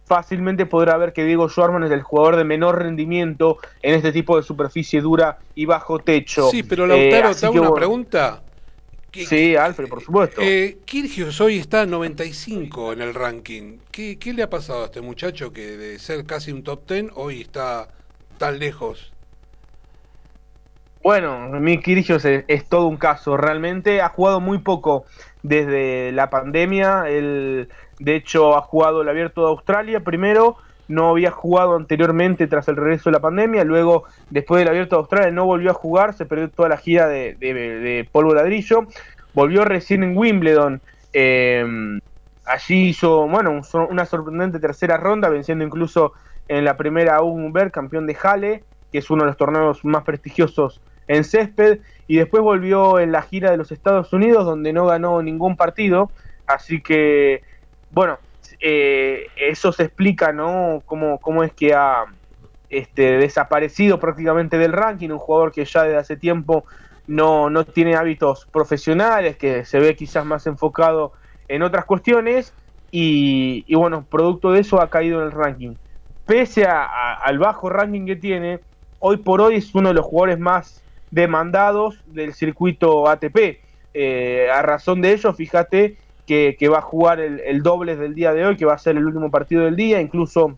[0.07, 4.37] fácilmente podrá ver que Diego Schwarman es el jugador de menor rendimiento en este tipo
[4.37, 6.49] de superficie dura y bajo techo.
[6.49, 8.41] Sí, pero Lautaro, eh, te hago una pregunta.
[9.11, 10.41] Sí, Alfred, por supuesto.
[10.41, 13.79] Eh, Kirgios hoy está 95 en el ranking.
[13.91, 17.11] ¿Qué, ¿Qué, le ha pasado a este muchacho que de ser casi un top 10
[17.15, 17.89] hoy está
[18.37, 19.11] tan lejos?
[21.03, 23.37] Bueno, mi Kirgios es, es, todo un caso.
[23.37, 25.05] Realmente ha jugado muy poco
[25.43, 27.05] desde la pandemia.
[27.07, 27.69] Él,
[27.99, 30.57] de hecho, ha jugado el Abierto de Australia primero.
[30.87, 33.63] No había jugado anteriormente tras el regreso de la pandemia.
[33.63, 36.13] Luego, después del Abierto de Australia, no volvió a jugar.
[36.13, 38.87] Se perdió toda la gira de, polvo ladrillo.
[39.33, 40.81] Volvió recién en Wimbledon.
[41.13, 41.99] Eh,
[42.45, 46.13] allí hizo, bueno, una sorprendente tercera ronda, venciendo incluso
[46.47, 50.03] en la primera a Hugenberg, campeón de Halle, que es uno de los torneos más
[50.03, 54.85] prestigiosos en césped y después volvió en la gira de los Estados Unidos donde no
[54.85, 56.11] ganó ningún partido,
[56.45, 57.41] así que
[57.91, 58.19] bueno,
[58.59, 60.81] eh, eso se explica, ¿no?
[60.85, 62.05] Cómo, cómo es que ha
[62.69, 66.65] este, desaparecido prácticamente del ranking, un jugador que ya desde hace tiempo
[67.07, 71.13] no, no tiene hábitos profesionales, que se ve quizás más enfocado
[71.47, 72.53] en otras cuestiones
[72.91, 75.75] y, bueno, producto de eso ha caído en el ranking.
[76.25, 78.59] Pese a, al bajo ranking que tiene,
[78.99, 83.59] hoy por hoy es uno de los jugadores más demandados del circuito ATP.
[83.93, 88.33] Eh, a razón de ello, fíjate que, va a jugar el, el doble del día
[88.33, 90.57] de hoy, que va a ser el último partido del día, incluso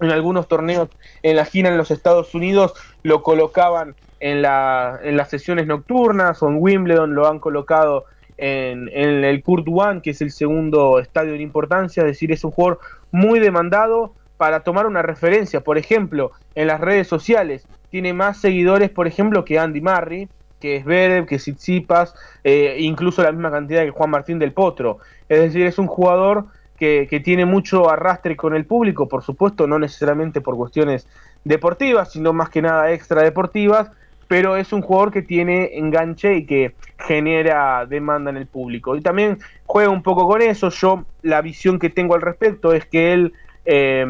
[0.00, 0.88] en algunos torneos
[1.22, 6.42] en la gira en los Estados Unidos lo colocaban en, la, en las sesiones nocturnas
[6.42, 8.04] o en Wimbledon lo han colocado
[8.36, 12.44] en, en, el Kurt One, que es el segundo estadio de importancia, es decir, es
[12.44, 12.78] un jugador
[13.10, 18.90] muy demandado para tomar una referencia, por ejemplo, en las redes sociales, tiene más seguidores,
[18.90, 20.28] por ejemplo, que Andy Murray,
[20.60, 24.98] que es Berev, que Tsitsipas, eh, incluso la misma cantidad que Juan Martín del Potro,
[25.28, 26.46] es decir, es un jugador
[26.78, 31.08] que, que, tiene mucho arrastre con el público, por supuesto, no necesariamente por cuestiones
[31.44, 33.90] deportivas, sino más que nada extra deportivas,
[34.28, 38.94] pero es un jugador que tiene enganche y que genera demanda en el público.
[38.94, 40.68] Y también juega un poco con eso.
[40.68, 43.32] Yo, la visión que tengo al respecto es que él
[43.64, 44.06] eh,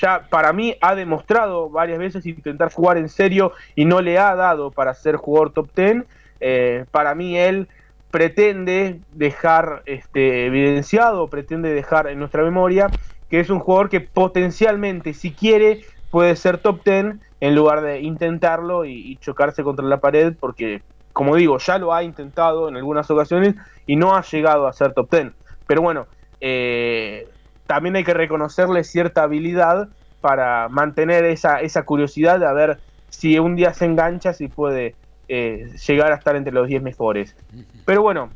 [0.00, 4.34] ya para mí ha demostrado varias veces intentar jugar en serio y no le ha
[4.34, 6.04] dado para ser jugador top 10.
[6.40, 7.68] Eh, para mí él
[8.10, 12.90] pretende dejar este, evidenciado, pretende dejar en nuestra memoria
[13.30, 18.00] que es un jugador que potencialmente, si quiere, puede ser top 10 en lugar de
[18.00, 22.76] intentarlo y, y, chocarse contra la pared, porque, como digo, ya lo ha intentado en
[22.76, 23.54] algunas ocasiones
[23.86, 25.32] y no ha llegado a ser top 10.
[25.66, 26.08] Pero bueno,
[26.40, 27.28] eh,
[27.70, 29.90] también hay que reconocerle cierta habilidad
[30.20, 32.80] para mantener esa, esa curiosidad de a ver
[33.10, 34.96] si un día se engancha, si puede
[35.28, 37.36] eh, llegar a estar entre los 10 mejores.
[37.84, 38.30] Pero bueno,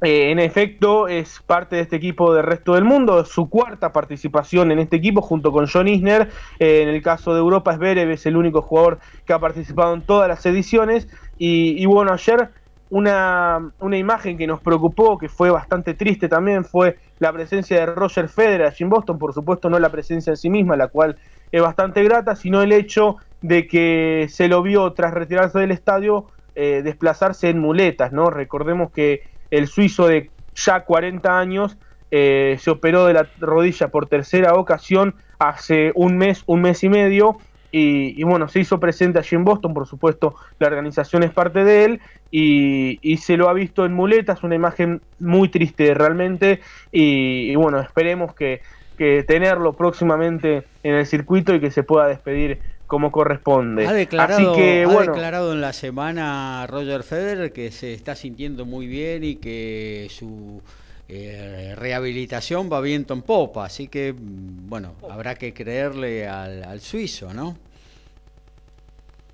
[0.00, 4.72] eh, en efecto es parte de este equipo del resto del mundo, su cuarta participación
[4.72, 8.12] en este equipo junto con John Isner, eh, en el caso de Europa es Berev,
[8.12, 11.06] es el único jugador que ha participado en todas las ediciones.
[11.36, 12.48] Y, y bueno, ayer
[12.94, 17.86] una, una, imagen que nos preocupó, que fue bastante triste también, fue la presencia de
[17.86, 21.16] Roger Federer en Boston, por supuesto no la presencia en sí misma, la cual
[21.50, 26.26] es bastante grata, sino el hecho de que se lo vio tras retirarse del estadio
[26.54, 28.30] eh, desplazarse en muletas, ¿no?
[28.30, 31.76] Recordemos que el suizo de ya 40 años
[32.12, 36.88] eh, se operó de la rodilla por tercera ocasión hace un mes, un mes y
[36.88, 37.38] medio,
[37.76, 41.64] y, y, bueno, se hizo presente allí en Boston, por supuesto, la organización es parte
[41.64, 46.60] de él y, y se lo ha visto en muletas, una imagen muy triste realmente
[46.92, 48.60] y, y bueno, esperemos que,
[48.96, 53.88] que, tenerlo próximamente en el circuito y que se pueda despedir como corresponde.
[53.88, 58.14] Ha declarado, Así que, bueno, ha declarado en la semana Roger Federer que se está
[58.14, 60.62] sintiendo muy bien y que su
[61.08, 67.34] eh, rehabilitación va viento en popa, así que bueno, habrá que creerle al, al, suizo,
[67.34, 67.58] ¿no?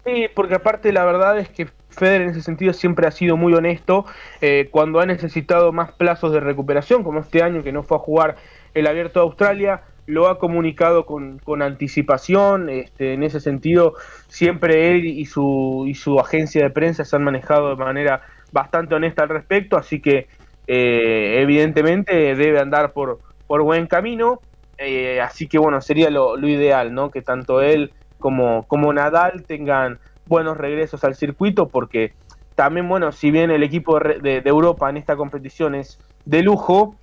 [0.05, 3.52] Sí, porque aparte la verdad es que Federer en ese sentido siempre ha sido muy
[3.52, 4.06] honesto
[4.40, 8.01] eh, cuando ha necesitado más plazos de recuperación, como este año que no fue a
[8.01, 8.36] jugar
[8.74, 13.94] el Abierto de Australia, lo ha comunicado con, con anticipación, este, en ese sentido
[14.28, 18.22] siempre él y su, y su agencia de prensa se han manejado de manera
[18.52, 20.28] bastante honesta al respecto, así que
[20.66, 24.40] eh, evidentemente debe andar por, por buen camino,
[24.78, 27.10] eh, así que bueno, sería lo, lo, ideal, ¿no?
[27.10, 32.12] Que tanto él como, como Nadal tengan buenos regresos al circuito, porque
[32.55, 36.94] también, bueno, si bien el equipo de, de, Europa en esta competición es de lujo,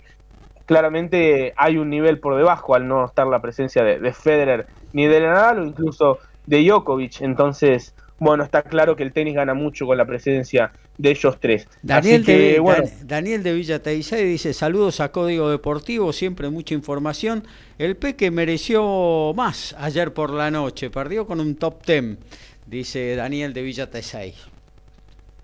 [0.66, 5.08] claramente hay un nivel por debajo al no estar la presencia de, de Federer ni
[5.08, 9.86] de Nadal o incluso de Djokovic, entonces bueno, está claro que el tenis gana mucho
[9.86, 11.68] con la presencia de ellos tres.
[11.84, 12.86] Daniel, que, de, bueno.
[13.04, 17.44] Daniel de Villa Teisay dice, saludos a Código Deportivo, siempre mucha información.
[17.78, 22.18] El Peque mereció más ayer por la noche, perdió con un top ten,
[22.66, 24.34] dice Daniel de Villa Teisay.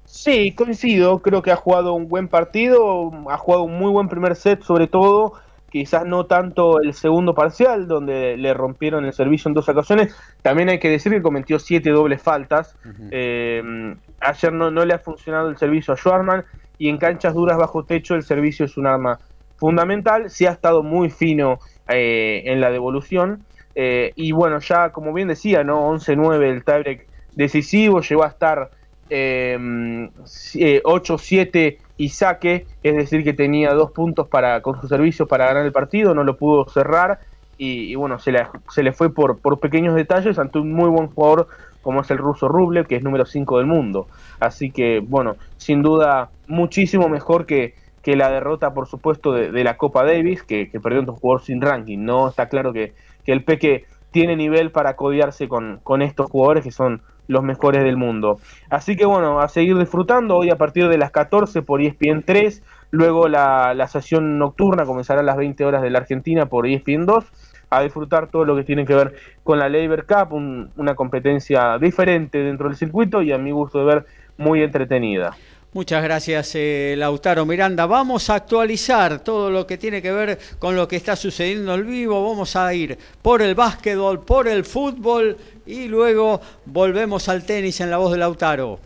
[0.06, 4.36] Sí, coincido, creo que ha jugado un buen partido, ha jugado un muy buen primer
[4.36, 5.34] set sobre todo,
[5.74, 10.16] quizás no tanto el segundo parcial, donde le rompieron el servicio en dos ocasiones.
[10.44, 12.78] También hay que decir que cometió siete dobles faltas.
[12.86, 13.10] Uh -huh.
[13.10, 16.46] eh, ayer no, no, le ha funcionado el servicio a Schwarman
[16.78, 19.18] y en canchas duras bajo techo el servicio es un arma
[19.56, 20.30] fundamental.
[20.30, 23.44] Sí ha estado muy fino eh, en la devolución.
[23.74, 25.90] Eh, y bueno, ya como bien decía, ¿no?
[25.90, 28.70] 11-9 el tiebreak decisivo, llegó a estar
[29.10, 35.46] eh, 8-7 y saque, es decir, que tenía dos puntos para con su servicio para
[35.46, 37.20] ganar el partido, no lo pudo cerrar
[37.58, 41.08] y, bueno, se le, se le fue por, por, pequeños detalles ante un muy buen
[41.08, 41.48] jugador
[41.82, 44.08] como es el ruso Rublev, que es número 5 del mundo.
[44.40, 49.78] Así que, bueno, sin duda, muchísimo mejor que, que la derrota, por supuesto, de, la
[49.78, 52.00] Copa Davis, que, perdió un jugador sin ranking.
[52.00, 52.94] No está claro que,
[53.26, 57.84] que el Peque tiene nivel para codiarse con, con estos jugadores que son los mejores
[57.84, 58.40] del mundo.
[58.70, 62.64] Así que bueno, a seguir disfrutando hoy a partir de las 14 por ESPN 3,
[62.92, 67.06] luego la, la sesión nocturna comenzará a las 20 horas de la Argentina por ESPN
[67.06, 67.26] 2,
[67.70, 72.38] a disfrutar todo lo que tiene que ver con la Labor Cup, una competencia diferente
[72.38, 74.06] dentro del circuito y a mi gusto de ver
[74.38, 75.36] muy entretenida.
[75.74, 77.88] Muchas gracias, eh, Lautaro Miranda.
[77.88, 81.90] Vamos a actualizar todo lo que tiene que ver con lo que está sucediendo en
[81.90, 82.30] vivo.
[82.30, 85.36] Vamos a ir por el básquetbol, por el fútbol
[85.66, 88.80] y luego volvemos al tenis en la voz de Lautaro.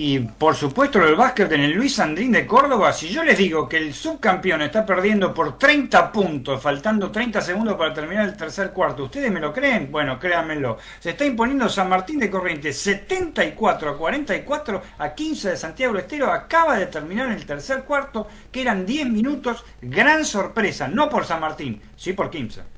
[0.00, 3.68] Y por supuesto el básquet en el Luis Andrín de Córdoba, si yo les digo
[3.68, 8.70] que el subcampeón está perdiendo por 30 puntos, faltando 30 segundos para terminar el tercer
[8.70, 9.90] cuarto, ¿ustedes me lo creen?
[9.90, 10.78] Bueno, créanmelo.
[11.00, 16.02] Se está imponiendo San Martín de Corrientes 74 a 44 a 15 de Santiago del
[16.02, 16.30] Estero.
[16.30, 19.64] Acaba de terminar el tercer cuarto, que eran 10 minutos.
[19.82, 22.77] Gran sorpresa, no por San Martín, sí por 15.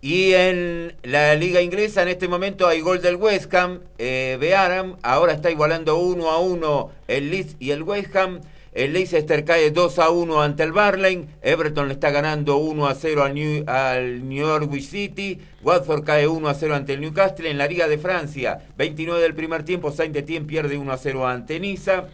[0.00, 3.80] Y en la liga inglesa en este momento hay gol del West Ham.
[3.98, 8.40] Eh, Bearam ahora está igualando 1 a 1 el Leeds y el West Ham.
[8.76, 11.26] El Leicester cae 2 a 1 ante el Barley.
[11.40, 15.40] Everton le está ganando 1 a 0 al New, al New York City.
[15.62, 17.50] Watford cae 1 a 0 ante el Newcastle.
[17.50, 21.58] En la Liga de Francia, 29 del primer tiempo, Saint-Étienne pierde 1 a 0 ante
[21.58, 22.04] Niza.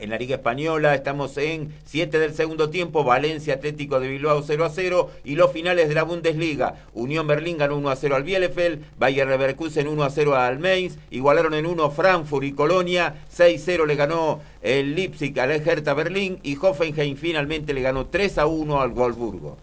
[0.00, 4.64] En la Liga Española estamos en 7 del segundo tiempo, Valencia Atlético de Bilbao 0
[4.64, 6.76] a 0 y los finales de la Bundesliga.
[6.94, 10.98] Unión Berlín ganó 1 a 0 al Bielefeld, Bayer Leverkusen 1 a 0 al Mainz,
[11.10, 16.56] igualaron en 1 Frankfurt y Colonia, 6-0 le ganó el Leipzig al Hertha Berlín y
[16.56, 19.56] Hoffenheim finalmente le ganó 3 a 1 al Wolfsburgo.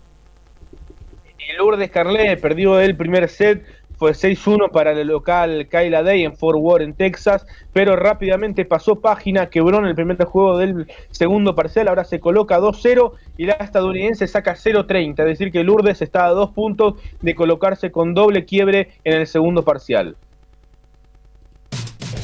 [1.48, 3.64] El Lourdes Carlet perdió el primer set
[3.98, 8.96] fue 6-1 para el local Kyla Day en Fort Worth, en Texas, pero rápidamente pasó
[8.96, 13.54] página, quebró en el primer juego del segundo parcial, ahora se coloca 2-0 y la
[13.54, 18.46] estadounidense saca 0-30, es decir que Lourdes está a dos puntos de colocarse con doble
[18.46, 20.16] quiebre en el segundo parcial.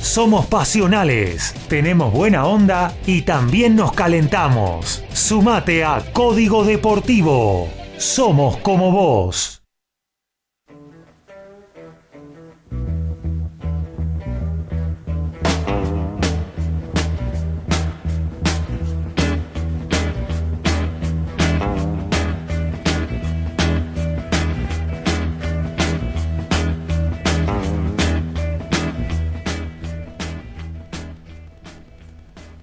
[0.02, 5.04] Somos pasionales, tenemos buena onda y también nos calentamos.
[5.14, 7.70] Sumate a Código Deportivo.
[7.98, 9.61] Somos como vos.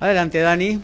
[0.01, 0.81] Adelante, Dani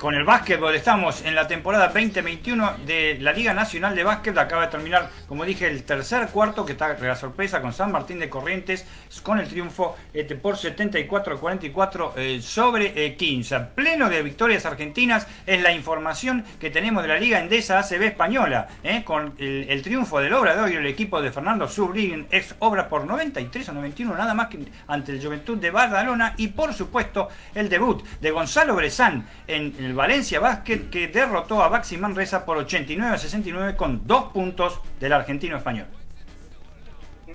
[0.00, 4.36] con el básquetbol estamos en la temporada 2021 de la Liga Nacional de Básquet.
[4.38, 8.18] Acaba de terminar, como dije, el tercer cuarto, que está la sorpresa con San Martín
[8.18, 8.86] de Corrientes,
[9.22, 13.54] con el triunfo este, por 74-44 eh, sobre 15.
[13.54, 18.02] Eh, Pleno de victorias argentinas es la información que tenemos de la Liga Endesa ACB
[18.04, 22.88] Española, eh, con el, triunfo del Obrador y el equipo de Fernando Subrin, ex obra
[22.88, 27.28] por 93 a 91, nada más que ante el Juventud de Badalona, y por supuesto
[27.54, 32.56] el debut de Gonzalo Brezán en el Valencia Basket que derrotó a Baxi Manresa por
[32.58, 35.88] 89 a 69 con dos puntos del argentino español.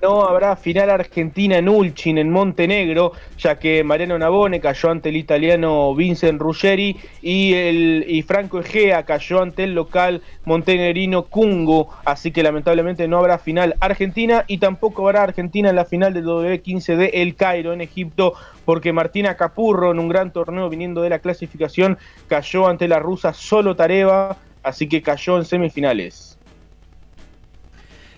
[0.02, 5.16] No habrá final argentina en Ulchin, en Montenegro, ya que Mariano Nabone cayó ante el
[5.16, 11.88] italiano Vincent Ruggeri y, el, y Franco Egea cayó ante el local montenegrino Kungo.
[12.04, 16.24] Así que lamentablemente no habrá final argentina y tampoco habrá Argentina en la final del
[16.24, 21.10] W15 de El Cairo, en Egipto, porque Martina Capurro en un gran torneo viniendo de
[21.10, 21.96] la clasificación
[22.28, 26.35] cayó ante la rusa Solo Tareva, así que cayó en semifinales.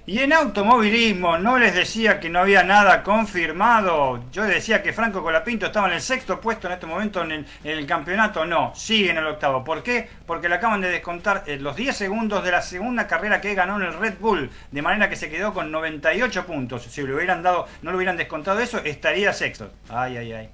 [0.09, 4.25] Y en automovilismo, no les decía que no había nada confirmado.
[4.33, 7.87] Yo decía que Franco Colapinto estaba en el sexto puesto en este momento en el,
[7.87, 8.47] campeonato.
[8.47, 9.63] No, sigue en el octavo.
[9.63, 10.09] ¿Por qué?
[10.25, 13.77] Porque le acaban de descontar eh, los 10 segundos de la segunda carrera que ganó
[13.77, 14.51] en el Red Bull.
[14.71, 16.85] De manera que se quedó con 98 puntos.
[16.85, 19.71] Si le hubieran dado, no le hubieran descontado eso, estaría sexto.
[19.91, 20.49] Ay, ay, ay.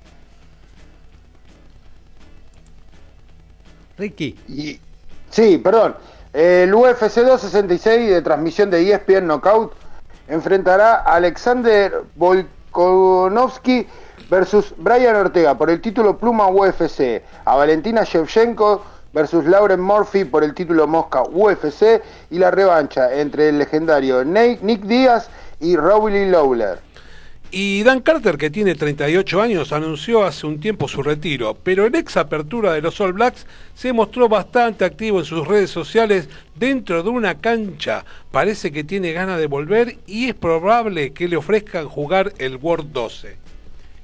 [3.96, 4.80] Ricky.
[5.30, 5.94] sí, perdón.
[6.34, 9.72] El UFC 266 de transmisión de ESPN Knockout
[10.26, 13.86] enfrentará a Alexander Volkanovski
[14.28, 18.82] versus Brian Ortega por el título Pluma UFC, a Valentina Shevchenko
[19.12, 22.02] versus Lauren Murphy por el título Mosca UFC
[22.32, 25.30] y la revancha entre el legendario Nick Díaz
[25.60, 26.80] y Rowley Lawler.
[27.56, 31.94] Y Dan Carter, que tiene 38 años, anunció hace un tiempo su retiro, pero en
[31.94, 37.04] ex apertura de los All Blacks se mostró bastante activo en sus redes sociales dentro
[37.04, 38.04] de una cancha.
[38.32, 42.90] Parece que tiene ganas de volver y es probable que le ofrezcan jugar el World
[42.90, 43.36] 12.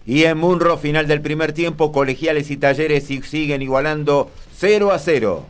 [0.07, 5.45] Y en Munro, final del primer tiempo, colegiales y talleres siguen igualando 0 a 0.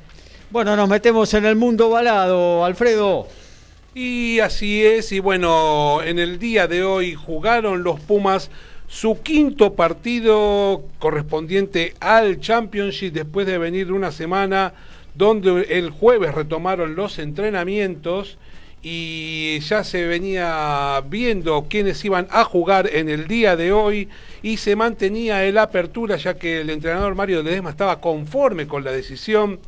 [0.49, 3.29] Bueno, nos metemos en el mundo balado, Alfredo.
[4.03, 8.51] Y así es, y bueno, en el día de hoy jugaron los Pumas
[8.89, 14.73] su quinto partido correspondiente al Championship después de venir una semana
[15.15, 18.39] donde el jueves retomaron los entrenamientos
[18.83, 24.09] y ya se venía viendo quiénes iban a jugar en el día de hoy
[24.41, 28.93] y se mantenía el apertura ya que el entrenador Mario Ledesma estaba conforme con la
[28.93, 29.61] decisión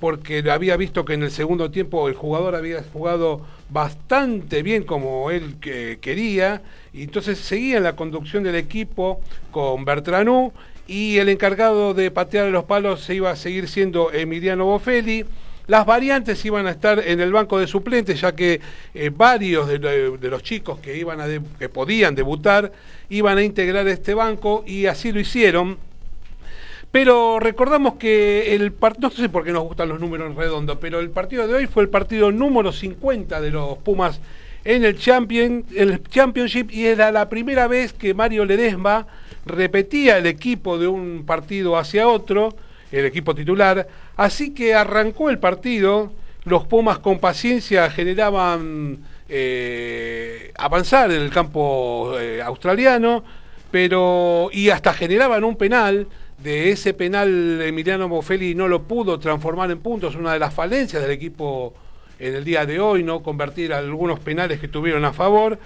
[0.00, 3.40] porque había visto que en el segundo tiempo el jugador había jugado
[3.70, 6.62] bastante bien como él quería,
[6.92, 9.20] y entonces seguía en la conducción del equipo
[9.50, 10.52] con Bertranú,
[10.86, 15.24] y el encargado de patear los palos se iba a seguir siendo Emiliano Bofelli.
[15.66, 18.60] Las variantes iban a estar en el banco de suplentes, ya que
[18.94, 19.78] eh, varios de,
[20.20, 21.26] los chicos que, iban a
[21.58, 22.70] que podían debutar
[23.08, 25.76] iban a integrar este banco y así lo hicieron.
[26.90, 31.00] Pero recordamos que el partido, no sé por qué nos gustan los números redondos, pero
[31.00, 34.20] el partido de hoy fue el partido número 50 de los Pumas
[34.66, 39.06] en el, Champion, el Championship y era la primera vez que Mario Ledesma
[39.44, 42.56] repetía el equipo de un partido hacia otro,
[42.90, 43.86] el equipo titular,
[44.16, 46.12] así que arrancó el partido,
[46.44, 53.22] los Pumas con paciencia generaban eh, avanzar en el campo eh, australiano,
[53.70, 56.08] pero y hasta generaban un penal,
[56.38, 61.02] de ese penal Emiliano Bofelli no lo pudo transformar en puntos, una de las falencias
[61.02, 61.74] del equipo
[62.18, 65.58] en el día de hoy, no convertir algunos penales que tuvieron a favor.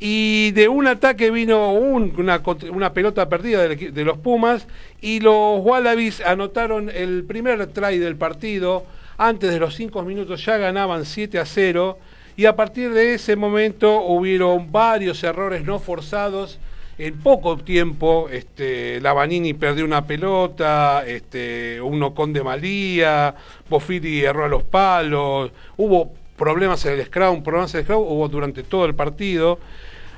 [0.00, 2.42] Y de un ataque vino una,
[2.72, 4.66] una, pelota perdida de, los Pumas
[5.00, 8.84] y los Wallabies anotaron el primer try del partido.
[9.16, 11.98] Antes de los cinco minutos ya ganaban 7 a 0
[12.36, 16.58] y a partir de ese momento hubieron varios errores no forzados
[16.98, 23.34] en poco tiempo, este, Lavanini perdió una pelota, este, uno con de Malía,
[23.68, 28.28] Bofili erró a los palos, hubo problemas en el scrum, problemas en el scrum hubo
[28.28, 29.58] durante todo el partido.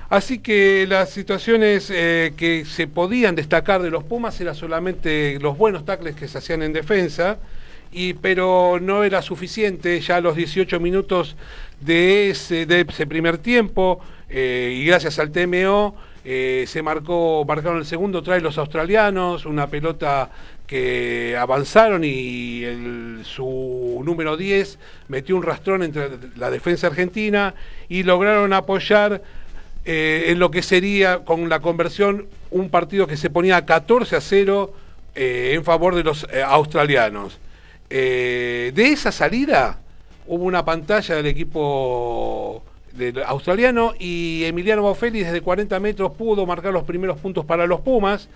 [0.08, 5.58] Así que las situaciones eh, que se podían destacar de los Pumas eran solamente los
[5.58, 7.38] buenos tacles que se hacían en defensa,
[8.20, 11.36] pero no era suficiente ya los 18 minutos
[11.80, 15.94] de ese, de ese primer tiempo, eh, y gracias al TMO
[16.28, 20.28] eh, se marcó, marcaron el segundo try los australianos, una pelota
[20.66, 22.64] que avanzaron y
[23.22, 24.76] su número 10
[25.06, 27.54] metió un rastrón entre la defensa argentina
[27.88, 29.22] y lograron apoyar
[29.84, 34.20] eh, en lo que sería con la conversión un partido que se ponía 14 a
[34.20, 34.74] 0
[35.14, 37.38] eh, en favor de los australianos.
[37.88, 39.78] de esa salida
[40.26, 42.64] hubo una pantalla del equipo
[42.96, 47.80] del australiano y Emiliano Boffelli desde 40 metros pudo marcar los primeros puntos para los
[47.80, 48.28] Pumas.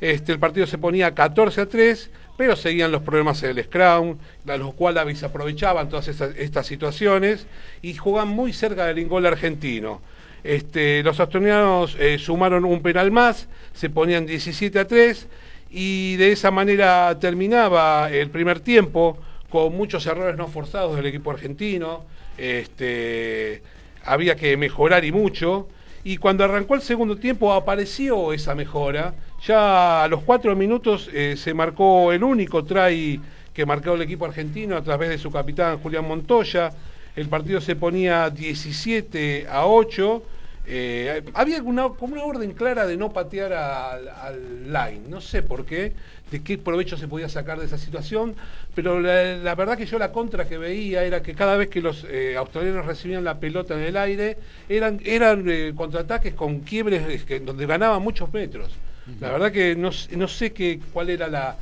[0.00, 4.18] Este, el partido se ponía 14 a 3, pero seguían los problemas en el Scrum,
[4.46, 7.46] a los cuales aprovechaban todas estas, situaciones
[7.80, 10.00] y jugaban muy cerca del gol argentino.
[10.42, 15.26] Este, los australianos eh, sumaron un penal más, se ponían 17 a 3
[15.70, 19.16] y de esa manera terminaba el primer tiempo
[19.48, 22.04] con muchos errores no forzados del equipo argentino.
[22.36, 23.62] Este,
[24.04, 25.68] había que mejorar y mucho.
[26.04, 29.14] Y cuando arrancó el segundo tiempo apareció esa mejora.
[29.46, 33.20] Ya a los cuatro minutos eh, se marcó el único try
[33.52, 36.70] que marcó el equipo argentino a través de su capitán Julián Montoya.
[37.16, 40.22] El partido se ponía 17 a 8
[40.66, 45.66] eh, había una, como una orden clara de no patear al, line, no sé por
[45.66, 45.92] qué,
[46.30, 48.34] de qué provecho se podía sacar de esa situación,
[48.74, 52.04] pero la, verdad que yo la contra que veía era que cada vez que los
[52.08, 54.36] eh, australianos recibían la pelota en el aire,
[54.68, 57.04] eran, eran eh, contraataques con quiebres
[57.44, 58.72] donde ganaban muchos metros.
[59.20, 61.58] La verdad que no, no sé qué, cuál era la,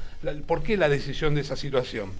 [0.46, 2.10] por qué la decisión de esa situación.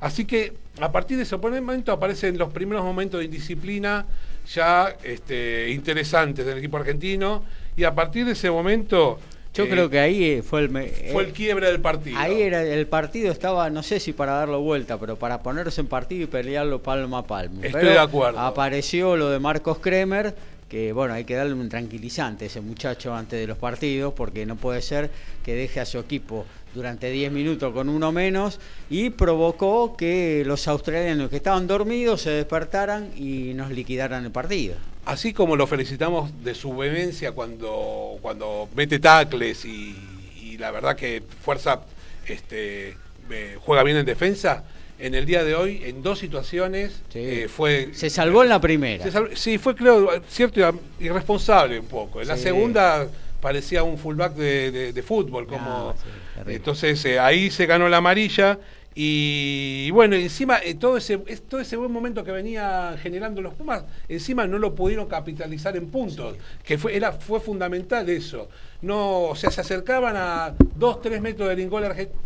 [0.00, 4.06] Así que a partir de ese momento aparecen los primeros momentos de indisciplina
[4.46, 7.42] ya este, interesantes del equipo argentino
[7.76, 9.18] y a partir de ese momento...
[9.54, 10.70] Yo creo eh, que ahí eh, fue el...
[11.12, 12.18] fue el quiebre del partido.
[12.18, 15.86] Ahí era el partido estaba, no sé si para darlo vuelta, pero para ponerse en
[15.86, 17.62] partido y pelearlo palmo a palmo.
[17.62, 18.38] Estoy de acuerdo.
[18.38, 20.34] Apareció lo de Marcos Kremer,
[20.68, 24.46] que bueno, hay que darle un tranquilizante a ese muchacho antes de los partidos, porque
[24.46, 25.10] no puede ser
[25.44, 26.44] que deje a su equipo
[26.74, 32.30] durante 10 minutos con uno menos y provocó que los australianos que estaban dormidos se
[32.30, 34.76] despertaran y nos liquidaran el partido.
[35.06, 39.96] así como lo felicitamos de su vehemencia cuando, cuando mete tacles y,
[40.42, 41.80] y la verdad que fuerza
[42.26, 42.96] este,
[43.30, 44.64] eh, juega bien en defensa,
[44.98, 47.90] en el día de hoy, en dos situaciones, eh, fue...
[47.94, 49.04] Se salvó en la primera.
[49.10, 50.60] salvó- sí, fue creo, cierto,
[51.00, 52.20] irresponsable un poco.
[52.20, 53.06] En la segunda
[53.40, 55.94] parecía un fullback de, de- de fútbol, como...
[56.02, 56.08] sí,
[56.38, 56.56] terrible.
[56.56, 58.58] entonces eh, ahí se ganó la amarilla.
[59.00, 63.54] Y, bueno, encima eh, todo ese es- todo ese buen momento que venía generando los
[63.54, 68.48] Pumas, encima no lo pudieron capitalizar en puntos, que fue era fue fundamental eso.
[68.82, 72.18] No, o sea, se acercaban a 2 3 metros del ingol argentino.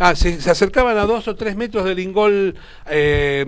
[0.00, 2.54] Ah, se, se acercaban a dos o tres metros del ingol
[2.88, 3.44] eh,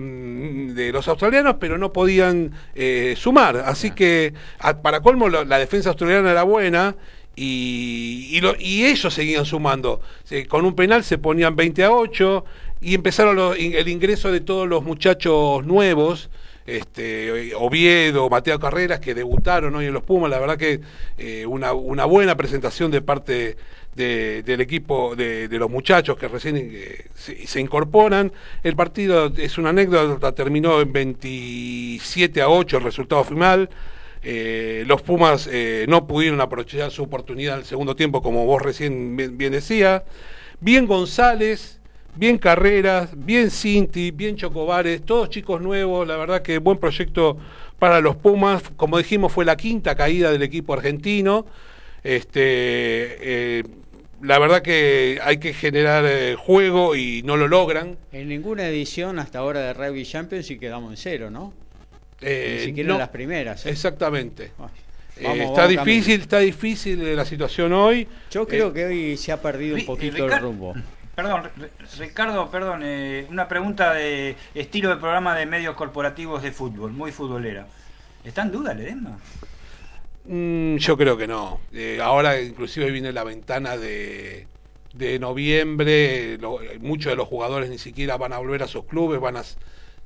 [0.75, 3.55] de los australianos, pero no podían eh, sumar.
[3.65, 6.97] Así que, a- para colmo, la defensa australiana era buena
[7.35, 10.01] y, y, lo- y ellos seguían sumando.
[10.49, 12.45] Con un penal se ponían 20 a 8
[12.81, 16.29] y empezaron los- el ingreso de todos los muchachos nuevos.
[16.67, 20.79] Este, Oviedo, Mateo Carreras, que debutaron hoy en los Pumas, la verdad que
[21.17, 23.57] eh, una, una buena presentación de parte
[23.95, 28.31] de- del equipo de, de los muchachos que recién eh, se, se incorporan.
[28.63, 33.69] El partido es una anécdota, terminó en 27 a 8 el resultado final.
[34.23, 38.61] Eh, los Pumas eh, no pudieron aprovechar su oportunidad en el segundo tiempo, como vos
[38.61, 40.03] recién bien, bien decías.
[40.59, 41.79] Bien González,
[42.15, 47.37] bien Carreras, bien Cinti, bien Chocobares, todos chicos nuevos, la verdad que buen proyecto
[47.79, 48.63] para los Pumas.
[48.77, 51.47] Como dijimos, fue la quinta caída del equipo argentino.
[52.03, 53.63] Este, eh,
[54.21, 57.97] la verdad que hay que generar juego y no lo logran.
[58.11, 61.53] En ninguna edición hasta ahora de Rugby Champions y quedamos en cero, ¿no?
[62.21, 62.99] Eh, Ni siquiera no.
[62.99, 63.65] las primeras.
[63.65, 63.69] ¿eh?
[63.71, 64.51] Exactamente.
[65.17, 68.07] Eh, Vamos, está vamos difícil, está difícil la situación hoy.
[68.31, 70.73] Yo creo Eh, que hoy se ha perdido un poquito el rumbo.
[71.15, 76.51] Perdón, Ri- Ricardo, perdón, eh, una pregunta de estilo de programa de medios corporativos de
[76.53, 77.67] fútbol, muy futbolera.
[78.23, 79.19] ¿Está en duda Ledesma?
[80.25, 81.59] Mm, yo creo que no.
[81.73, 84.47] Eh, ahora inclusive viene la ventana de,
[84.93, 86.37] de noviembre.
[86.37, 89.43] lo- muchos de los jugadores ni siquiera van a volver a sus clubes, van a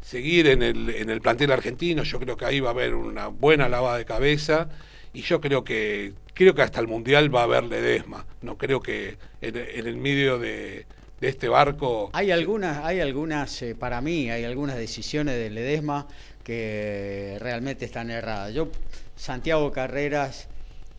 [0.05, 2.03] seguir en el, en el plantel argentino.
[2.03, 4.69] Yo creo que ahí va a haber una buena lavada de cabeza.
[5.13, 8.25] Y yo creo que creo que hasta el Mundial va a haber Ledesma.
[8.41, 10.85] No creo que en, el medio de,
[11.19, 12.11] de este barco...
[12.13, 16.07] Hay algunas, hay algunas, eh, para mí, hay algunas decisiones de Ledesma
[16.43, 18.53] que realmente están erradas.
[18.53, 18.69] Yo,
[19.15, 20.49] Santiago Carreras,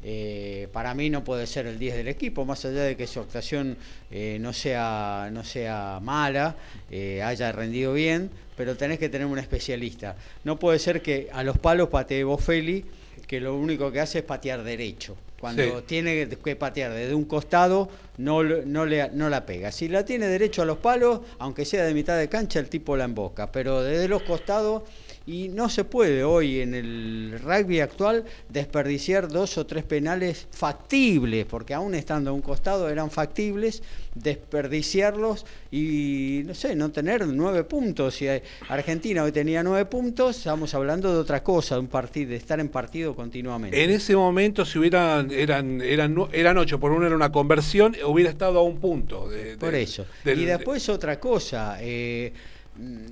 [0.03, 3.21] eh, para mí no puede ser el 10 del equipo, más allá de que su
[3.21, 3.77] actuación
[4.11, 6.55] eh, no, sea, no sea mala,
[6.91, 10.17] eh, haya rendido bien, pero tenés que tener un especialista.
[10.45, 12.85] No puede ser que a los palos patee Bofelli,
[13.27, 15.17] que lo único que hace es patear derecho.
[15.41, 15.85] Cuando Sí.
[15.87, 19.71] tiene que patear desde un costado, no, no, le, no la pega.
[19.71, 22.97] Si la tiene derecho a los palos, aunque sea de mitad de cancha, el tipo
[22.97, 23.53] la emboca.
[23.53, 24.85] Pero desde los costados,
[25.27, 31.45] y no se puede hoy en el rugby actual desperdiciar dos o tres penales factibles,
[31.47, 33.83] porque aún estando a un costado eran factibles,
[34.15, 38.15] desperdiciarlos y, no sé, no tener nueve puntos.
[38.15, 38.27] Si
[38.69, 42.61] Argentina hoy tenía nueve puntos, estamos hablando de otra cosa, de un partido, de estar
[42.61, 43.83] en partido continuamente.
[43.83, 48.31] En ese momento, si hubieran, eran, eran, eran ocho, por uno era una conversión, hubiera
[48.31, 49.29] estado a un punto.
[49.29, 50.07] de- de- Por eso.
[50.25, 52.33] del- y después otra cosa, eh,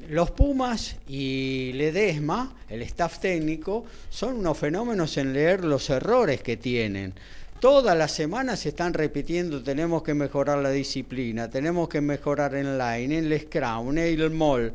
[0.08, 6.56] los Pumas y Ledesma, el staff técnico, son unos fenómenos en leer los errores que
[6.56, 7.14] tienen.
[7.60, 12.76] Todas las semanas se están repitiendo, tenemos que mejorar la disciplina, tenemos que mejorar en
[12.76, 14.72] line, en el scrum, en el mall.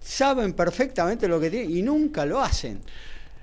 [0.00, 2.80] Saben perfectamente lo que tienen y nunca lo hacen.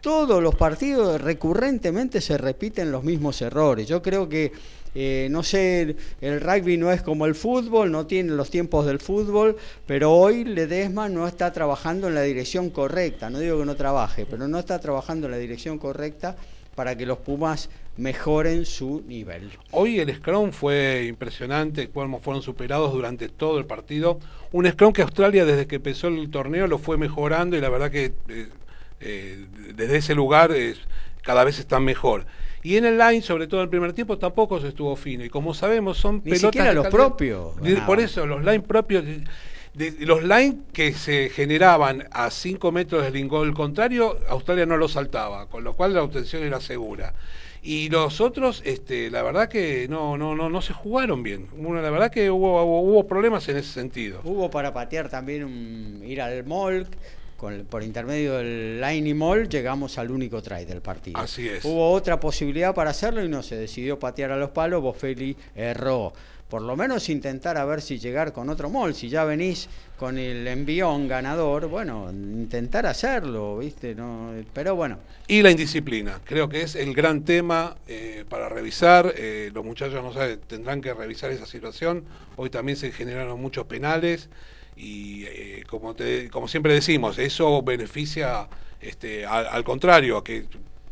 [0.02, 3.86] Todos los partidos recurrentemente se repiten los mismos errores.
[3.86, 4.52] Yo creo que,
[4.96, 9.00] eh, no sé, el rugby no es como el fútbol, no tiene los tiempos del
[9.00, 13.30] fútbol, pero hoy Ledesma no está trabajando en la dirección correcta.
[13.30, 16.36] No digo que no trabaje, pero no está trabajando en la dirección correcta
[16.76, 19.52] para que los Pumas mejoren su nivel.
[19.72, 24.20] Hoy el Scrum fue impresionante, cómo fueron superados durante todo el partido.
[24.54, 27.92] Un Scrum que Australia desde que empezó el torneo lo fue mejorando y la verdad
[27.92, 28.48] que eh,
[29.02, 29.46] eh,
[29.76, 30.52] desde ese lugar
[31.22, 32.26] cada vez están mejor.
[32.64, 35.24] Y en el line, sobre todo en el primer tiempo, tampoco se estuvo fino.
[35.24, 37.54] Y como sabemos, son Ni pelotas siquiera los propios.
[37.86, 39.24] Por eso, los line propios, de-
[39.74, 44.88] de- los line que se generaban a 5 metros del ingol contrario, Australia no lo
[44.90, 47.14] saltaba, con lo cual la obtención era segura.
[47.62, 51.48] Y los otros, este, la verdad que no, no, no, no se jugaron bien.
[51.58, 54.22] Uno, la verdad que hubo, hubo, hubo problemas en ese sentido.
[54.24, 56.88] Hubo para patear también un- ir al mall,
[57.40, 61.18] con, por intermedio del Line Mall llegamos al único try del partido.
[61.20, 61.64] Así es.
[61.64, 66.14] Hubo otra posibilidad para hacerlo y no se decidió patear a los palos, Bofelli erró.
[66.50, 70.18] Por lo menos intentar a ver si llegar con otro mall, si ya venís con
[70.18, 73.94] el envión ganador, bueno, intentar hacerlo, ¿viste?
[73.94, 74.98] No, pero bueno.
[75.28, 79.14] Y la indisciplina, creo que es el gran tema eh, para revisar.
[79.16, 82.04] Eh, los muchachos no saben, tendrán que revisar esa situación.
[82.36, 84.28] Hoy también se generaron muchos penales
[84.80, 88.48] y eh, como, te, como siempre decimos, eso beneficia
[88.80, 90.46] este, al, al contrario, que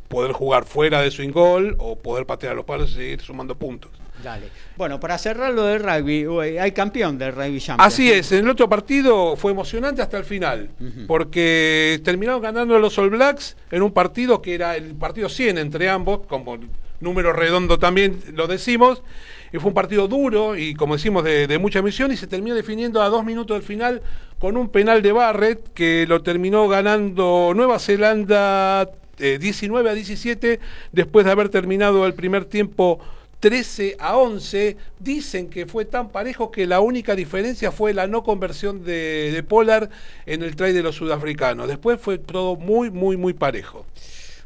[0.09, 3.55] poder jugar fuera de swing goal o poder patear a los palos y seguir sumando
[3.55, 3.91] puntos.
[4.23, 4.47] Dale.
[4.75, 7.93] Bueno, para cerrar lo del rugby, hay campeón del rugby champions.
[7.93, 10.69] Así es, en el otro partido fue emocionante hasta el final,
[11.07, 15.89] porque terminaron ganando los All Blacks en un partido que era el partido 100 entre
[15.89, 16.57] ambos, como
[16.99, 19.03] número redondo también lo decimos,
[19.53, 23.09] fue un partido duro y como decimos de, mucha misión y se terminó definiendo a
[23.09, 24.01] dos minutos del final
[24.39, 30.59] con un penal de Barrett que lo terminó ganando Nueva Zelanda eh, 19 a 17
[30.91, 32.99] después de haber terminado el primer tiempo
[33.39, 34.77] 13 a 11.
[34.99, 39.43] Dicen que fue tan parejo que la única diferencia fue la no conversión de, de
[39.43, 39.89] Pollard
[40.25, 41.67] en el try de los sudafricanos.
[41.67, 43.85] Después fue todo muy, muy, muy parejo.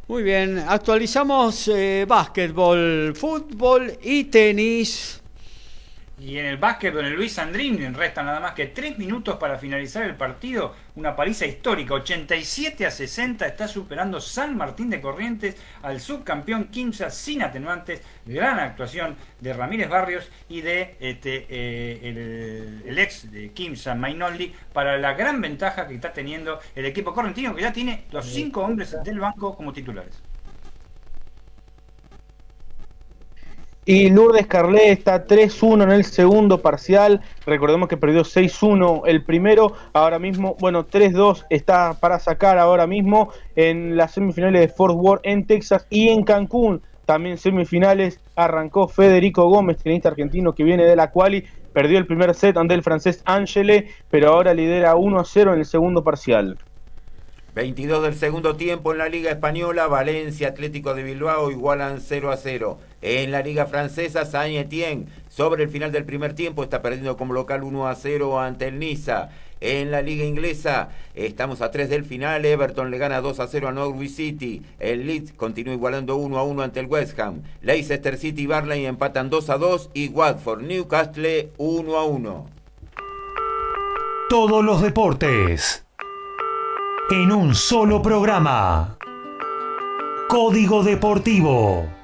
[0.07, 5.20] Muy bien, actualizamos eh, básquetbol, fútbol y tenis.
[6.22, 9.57] Y en el básquet, en el Luis Sandrini, restan nada más que tres minutos para
[9.57, 10.76] finalizar el partido.
[10.95, 17.10] Una paliza histórica, 87 a 60, está superando San Martín de Corrientes al subcampeón Quimsa
[17.10, 18.03] sin atenuantes.
[18.27, 24.53] Gran actuación de Ramírez Barrios y de este, eh, el, el ex de Quimsa, Mainoldi,
[24.73, 28.61] para la gran ventaja que está teniendo el equipo correntino, que ya tiene los cinco
[28.61, 30.31] hombres del banco como titulares.
[33.84, 37.22] Y Lourdes Carlet está 3-1 en el segundo parcial.
[37.48, 39.74] Recordemos que perdió 6-1 el primero.
[39.94, 45.26] Ahora mismo, bueno, 3-2 está para sacar ahora mismo en las semifinales de Fort Worth
[45.26, 46.84] en Texas y en Cancún.
[47.06, 51.45] También semifinales arrancó Federico Gómez, tenista argentino que viene de la quali.
[51.74, 56.03] Perdió el primer set ante el francés Angele, pero ahora lidera 1-0 en el segundo
[56.03, 56.60] parcial.
[57.53, 62.38] 22 del segundo tiempo en la Liga Española, Valencia Atlético de Bilbao igualan 0 a
[62.38, 62.80] 0.
[63.02, 67.34] En la Liga Francesa, Saint Etienne, sobre el final del primer tiempo, está perdiendo como
[67.34, 69.32] local 1 a 0 ante el Niza.
[69.60, 73.68] En la Liga Inglesa, estamos a 3 del final, Everton le gana 2 a 0
[73.68, 74.61] a Norwich City.
[74.80, 77.41] El Leeds continúa igualando 1 a 1 ante el West Ham.
[77.61, 82.49] Leicester City y Barley empatan 2 a 2 y Watford Newcastle 1 a 1.
[84.30, 85.86] Todos los deportes
[87.12, 88.96] en un solo programa.
[90.30, 92.01] Código Deportivo.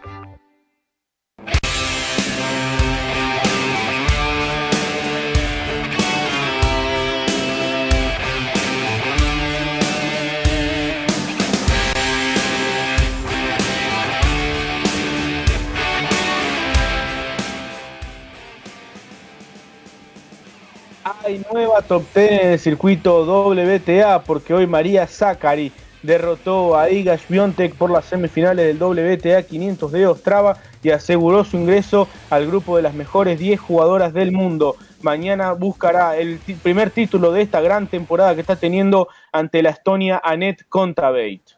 [21.27, 27.17] Hay nueva top 10 en el circuito WTA porque hoy María Zachary derrotó a Iga
[27.17, 32.77] Swiatek por las semifinales del WTA 500 de Ostrava y aseguró su ingreso al grupo
[32.77, 34.77] de las mejores 10 jugadoras del mundo.
[35.01, 40.21] Mañana buscará el primer título de esta gran temporada que está teniendo ante la Estonia
[40.23, 41.56] Annette Kontaveit.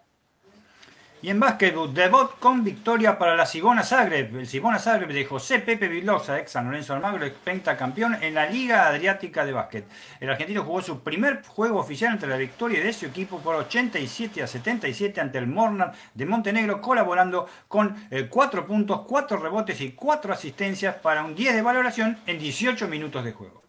[1.21, 4.37] Y en básquetbol, debut con victoria para la Cibona Zagreb.
[4.37, 8.45] El Cibona Zagreb de José Pepe Vilosa, ex San Lorenzo Almagro, ex pentacampeón en la
[8.45, 9.85] Liga Adriática de Básquet.
[10.21, 14.43] El argentino jugó su primer juego oficial entre la victoria de su equipo por 87
[14.43, 20.31] a 77 ante el Mornar de Montenegro, colaborando con 4 puntos, 4 rebotes y 4
[20.31, 23.61] asistencias para un 10 de valoración en 18 minutos de juego.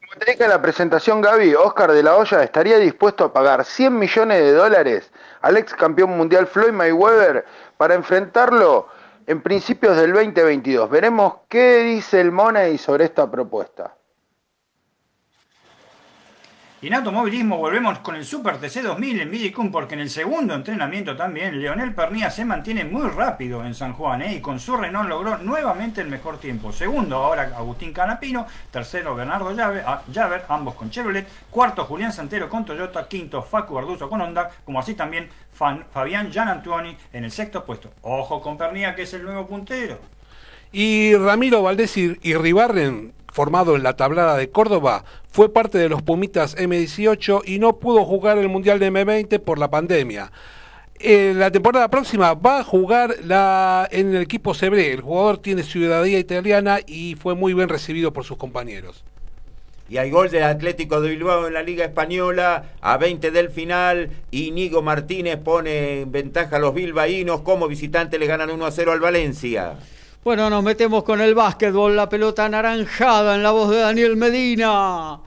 [0.00, 3.64] Como te dije en la presentación, Gaby, Oscar de la Hoya estaría dispuesto a pagar
[3.64, 5.12] 100 millones de dólares
[5.42, 7.44] al ex campeón mundial Floyd Mayweather
[7.76, 8.88] para enfrentarlo
[9.26, 10.88] en principios del 2022.
[10.90, 13.94] Veremos qué dice el Money sobre esta propuesta.
[16.82, 20.52] Y en automovilismo volvemos con el Super TC 2000 en Villicum porque en el segundo
[20.52, 24.34] entrenamiento también Leonel Pernía se mantiene muy rápido en San Juan ¿eh?
[24.34, 26.72] y con su Renault logró nuevamente el mejor tiempo.
[26.72, 32.48] Segundo ahora Agustín Canapino, tercero Bernardo Llave, ah, Llaver, ambos con Chevrolet, cuarto Julián Santero
[32.48, 37.30] con Toyota, quinto Facu Arduzo con Honda, como así también Fan- Fabián Gianantuoni en el
[37.30, 37.90] sexto puesto.
[38.02, 40.00] Ojo con Pernía que es el nuevo puntero.
[40.72, 45.88] Y Ramiro Valdés y, y Ribarren, formado en la tablada de Córdoba, fue parte de
[45.88, 50.30] los Pumitas M18 y no pudo jugar el Mundial de M20 por la pandemia.
[51.00, 54.92] En la temporada próxima va a jugar la, en el equipo Cebré.
[54.92, 59.02] El jugador tiene ciudadanía italiana y fue muy bien recibido por sus compañeros.
[59.88, 64.10] Y hay gol del Atlético de Bilbao en la Liga Española, a 20 del final.
[64.30, 67.40] Íñigo Martínez pone en ventaja a los bilbaínos.
[67.40, 69.76] Como visitante le ganan 1 a 0 al Valencia.
[70.24, 75.18] Bueno, nos metemos con el básquetbol, la pelota anaranjada en la voz de Daniel Medina.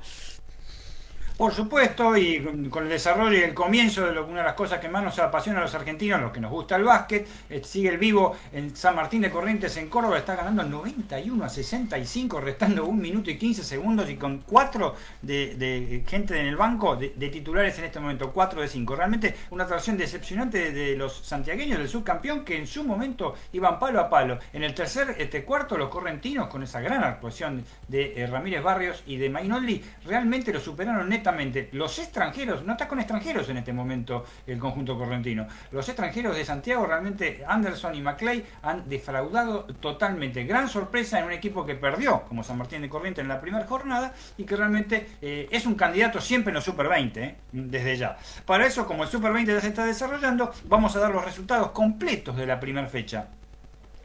[1.38, 4.88] Por supuesto, y con el desarrollo y el comienzo de una de las cosas que
[4.88, 7.98] más nos apasiona a los argentinos, los que nos gusta el básquet, eh, sigue el
[7.98, 13.02] vivo en San Martín de Corrientes en Córdoba, está ganando 91 a 65, restando un
[13.02, 17.78] minuto y 15 segundos y con cuatro de, de gente en el banco de, titulares
[17.80, 18.96] en este momento, 4 de 5.
[18.96, 24.00] Realmente una atracción decepcionante de, los santiagueños del subcampeón que en su momento iban palo
[24.00, 24.40] a palo.
[24.54, 29.04] En el tercer este cuarto, los correntinos, con esa gran actuación de eh, Ramírez Barrios
[29.06, 33.74] y de Mainoldi, realmente lo superaron netamente los extranjeros, no está con extranjeros en este
[33.74, 40.44] momento el conjunto correntino, los extranjeros de Santiago realmente Anderson y McClay han defraudado totalmente.
[40.44, 43.66] Gran sorpresa en un equipo que perdió, como San Martín de Corriente en la primera
[43.66, 47.98] jornada, y que realmente eh, es un candidato siempre en los Super 20, eh, desde
[47.98, 48.18] ya.
[48.46, 51.72] Para eso, como el Super 20 ya se está desarrollando, vamos a dar los resultados
[51.72, 53.28] completos de la primera fecha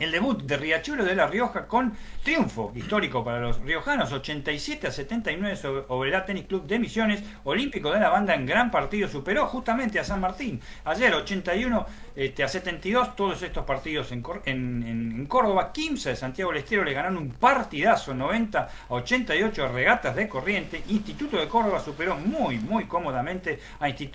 [0.00, 1.92] el debut de Riachuelo de La Rioja con
[2.24, 7.92] triunfo histórico para los riojanos, 87 a 79 sobre el Tenis Club de Misiones, Olímpico
[7.92, 10.60] de la Banda en gran partido, superó justamente a San Martín.
[10.84, 11.86] Ayer 81
[12.20, 17.16] este, a 72, todos estos partidos en, Córdoba, 15 de Santiago del Estero le ganaron
[17.16, 23.58] un partidazo, 90 a 88 regatas de corriente, Instituto de Córdoba superó muy, muy cómodamente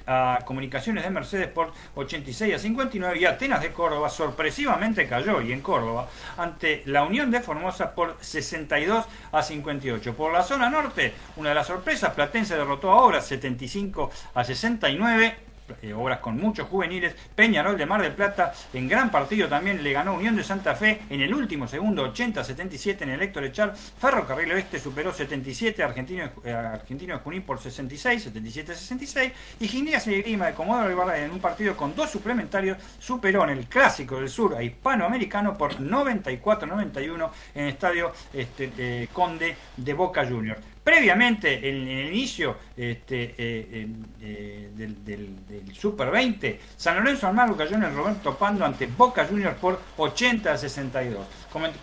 [0.05, 5.41] a, a Comunicaciones de Mercedes por 86 a 59 y Atenas de Córdoba sorpresivamente cayó
[5.41, 6.07] y en Córdoba
[6.37, 10.15] ante la Unión de Formosa por 62 a 58.
[10.15, 15.44] Por la zona norte, una de las sorpresas, Platense derrotó a Obras 75 a 69
[15.81, 17.15] eh, obras con muchos juveniles.
[17.35, 21.01] Peñarol de Mar del Plata en gran partido también le ganó Unión de Santa Fe
[21.09, 23.75] en el último segundo, 80-77 en el Héctor Echar.
[23.75, 29.31] Ferrocarril Oeste superó 77, Argentino, eh, Argentino Junín por 66, 77-66.
[29.59, 33.51] Y Gimnasia y Grima de Comodoro Ibarra en un partido con dos suplementarios superó en
[33.51, 39.93] el Clásico del Sur a Hispanoamericano por 94-91 en el Estadio este, eh, Conde de
[39.93, 40.74] Boca Juniors.
[40.85, 43.87] Previamente, en, el inicio este, eh,
[44.21, 49.57] eh, del, Super 20, San Lorenzo Almagro cayó en el Roberto Pando ante Boca Juniors
[49.57, 51.25] por 80 a 62.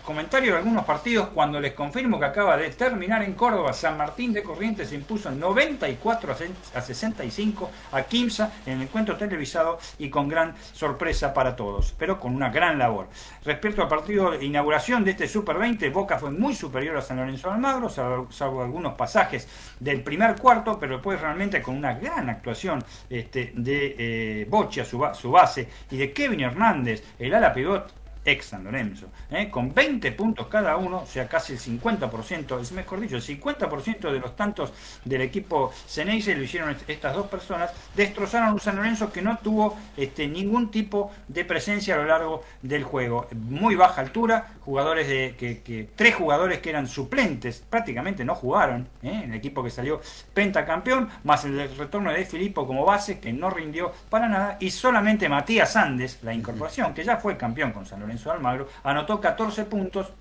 [0.05, 3.73] Comentario de algunos partidos cuando les confirmo que acaba de terminar en Córdoba.
[3.73, 6.35] San Martín de Corrientes se impuso 94
[6.75, 12.19] a 65 a Quimsa en el encuentro televisado y con gran sorpresa para todos, pero
[12.19, 13.07] con una gran labor.
[13.43, 17.17] Respecto al partido de inauguración de este Super 20, Boca fue muy superior a San
[17.17, 18.61] Lorenzo Almagro, salvo, salvo
[18.95, 19.47] pasajes
[19.79, 25.03] del primer cuarto, pero después realmente con una gran actuación este, de eh, Boccia, su,
[25.13, 29.49] su base, y de Kevin Hernández, el ala pivot ex San Lorenzo, ¿eh?
[29.49, 34.11] con 20 puntos cada uno, o sea, casi el 50%, es mejor dicho, el 50%
[34.11, 34.71] de los tantos
[35.03, 39.77] del equipo Ceneice lo hicieron estas dos personas, destrozaron un San Lorenzo que no tuvo
[39.97, 43.27] este, ningún tipo de presencia a lo largo del juego.
[43.33, 48.87] Muy baja altura, jugadores de que, que tres jugadores que eran suplentes, prácticamente no jugaron,
[49.01, 49.21] ¿eh?
[49.23, 50.01] en el equipo que salió
[50.33, 55.27] pentacampeón, más el retorno de Filippo como base, que no rindió para nada, y solamente
[55.27, 60.11] Matías Andes, la incorporación, que ya fue campeón con San Lorenzo Almagro, anotó 14 puntos,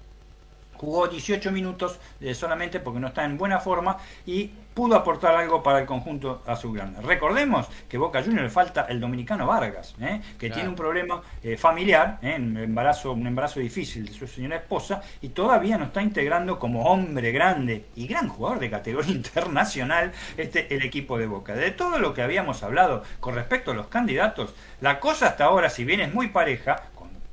[0.82, 5.62] jugó 18 minutos eh, solamente porque no está en buena forma y pudo aportar algo
[5.62, 7.00] para el conjunto azulgrana.
[7.02, 10.20] Recordemos que Boca Juniors le falta el dominicano Vargas, ¿eh?
[10.38, 10.54] que claro.
[10.54, 15.28] tiene un problema eh, familiar, un, embarazo, un embarazo difícil de su señora esposa, y
[15.28, 20.82] todavía no está integrando como hombre grande y gran jugador de categoría internacional este, el
[20.82, 21.54] equipo de Boca.
[21.54, 25.70] De todo lo que habíamos hablado con respecto a los candidatos, la cosa hasta ahora,
[25.70, 26.82] si bien es muy pareja,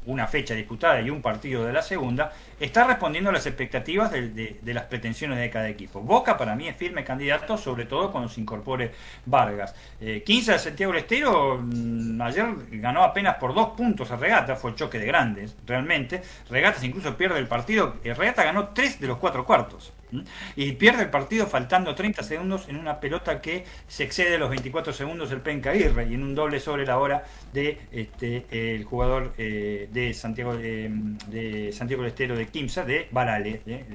[0.05, 4.29] una fecha disputada y un partido de la segunda, está respondiendo a las expectativas de,
[4.29, 6.01] de, de, las pretensiones de cada equipo.
[6.01, 8.91] Boca para mí es firme candidato, sobre todo cuando se incorpore
[9.25, 9.75] Vargas.
[10.01, 14.55] Eh, 15 de Santiago del Estero mmm, ayer ganó apenas por dos puntos a Regata,
[14.55, 16.21] fue el choque de grandes, realmente.
[16.49, 19.91] Regatas incluso pierde el partido, eh, Regata ganó tres de los cuatro cuartos.
[20.55, 24.93] Y pierde el partido faltando 30 segundos en una pelota que se excede los 24
[24.93, 27.23] segundos el Penca Aguirre y en un doble sobre la hora
[27.53, 30.89] de este, el jugador eh, de Santiago de,
[31.27, 33.85] de, Santiago del Estero de Quimsa, de Barale, de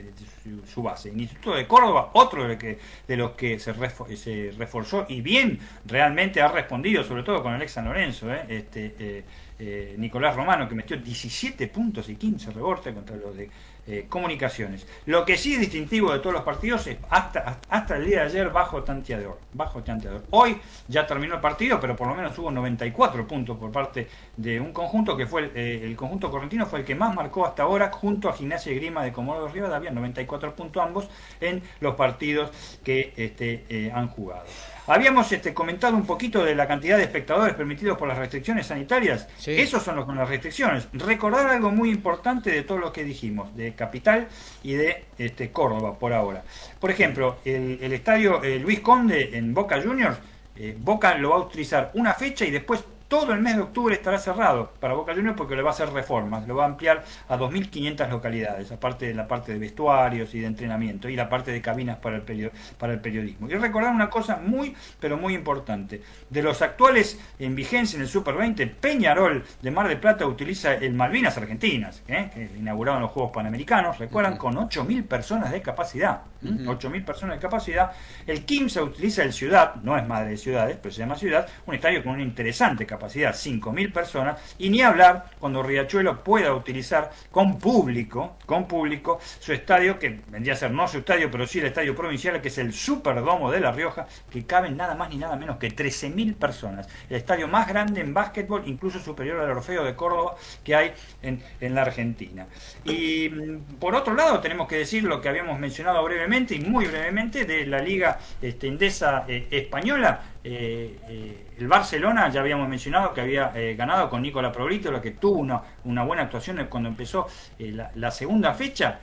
[0.66, 1.10] su, base.
[1.10, 2.78] El Instituto de Córdoba, otro de,
[3.08, 7.62] los que se, refor se, reforzó y bien realmente ha respondido, sobre todo con el
[7.62, 9.24] ex San Lorenzo, eh, este, eh,
[9.58, 13.48] eh, Nicolás Romano, que metió 17 puntos y 15 rebortes contra los de
[13.86, 14.86] eh, comunicaciones.
[15.06, 18.26] Lo que sí es distintivo de todos los partidos es hasta, hasta el día de
[18.26, 20.22] ayer bajo tanteador, bajo tanteador.
[20.30, 20.58] Hoy
[20.88, 24.72] ya terminó el partido, pero por lo menos hubo 94 puntos por parte de un
[24.72, 28.28] conjunto que fue el, eh, conjunto correntino fue el que más marcó hasta ahora junto
[28.28, 31.08] a Gimnasia y Grima de Comodoro Rivadavia, 94 puntos ambos
[31.40, 32.50] en los partidos
[32.82, 34.44] que este, eh, han jugado.
[34.86, 39.26] Habíamos este, comentado un poquito de la cantidad de espectadores permitidos por las restricciones sanitarias.
[39.46, 40.88] Esos son los con las restricciones.
[40.92, 44.28] Recordar algo muy importante de todo lo que dijimos, de Capital
[44.62, 46.42] y de este, Córdoba por ahora.
[46.78, 50.18] Por ejemplo, el, estadio eh, Luis Conde en Boca Juniors,
[50.56, 52.84] eh, Boca lo va a utilizar una fecha y después
[53.14, 55.88] todo el mes de octubre estará cerrado para Boca Juniors porque le va a hacer
[55.90, 60.40] reformas, lo va a ampliar a 2.500 localidades, aparte de la parte de vestuarios y
[60.40, 63.48] de entrenamiento y la parte de cabinas para el, para el periodismo.
[63.48, 66.02] Y recordar una cosa muy, pero muy importante.
[66.28, 70.74] De los actuales en vigencia en el Super 20, Peñarol de Mar del Plata utiliza
[70.74, 72.32] el Malvinas Argentinas, ¿eh?
[72.34, 76.22] que inauguraron los Juegos Panamericanos, recuerdan, con 8.000 personas de capacidad.
[76.42, 77.92] 8.000 personas de capacidad.
[78.26, 81.76] El Kimsa utiliza el Ciudad, no es madre de ciudades, pero se llama Ciudad, un
[81.76, 87.12] estadio con una interesante capacidad capacidad 5.000 personas, y ni hablar cuando Riachuelo pueda utilizar
[87.30, 91.58] con público, con público, su estadio, que vendría a ser no su estadio, pero sí
[91.58, 95.16] el estadio provincial, que es el Superdomo de La Rioja, que caben nada más ni
[95.16, 96.88] nada menos que 13.000 personas.
[97.10, 101.42] El estadio más grande en básquetbol, incluso superior al Orfeo de Córdoba que hay en,
[101.60, 102.46] en la Argentina.
[102.84, 106.86] Y mm, por otro lado, tenemos que decir lo que habíamos mencionado brevemente y muy
[106.86, 113.14] brevemente de la Liga este, Endesa eh, Española, eh, eh, el Barcelona, ya habíamos mencionado
[113.14, 117.26] que había eh, ganado con Nicola lo que tuvo una, una, buena actuación cuando empezó
[117.58, 119.00] la, segunda fecha.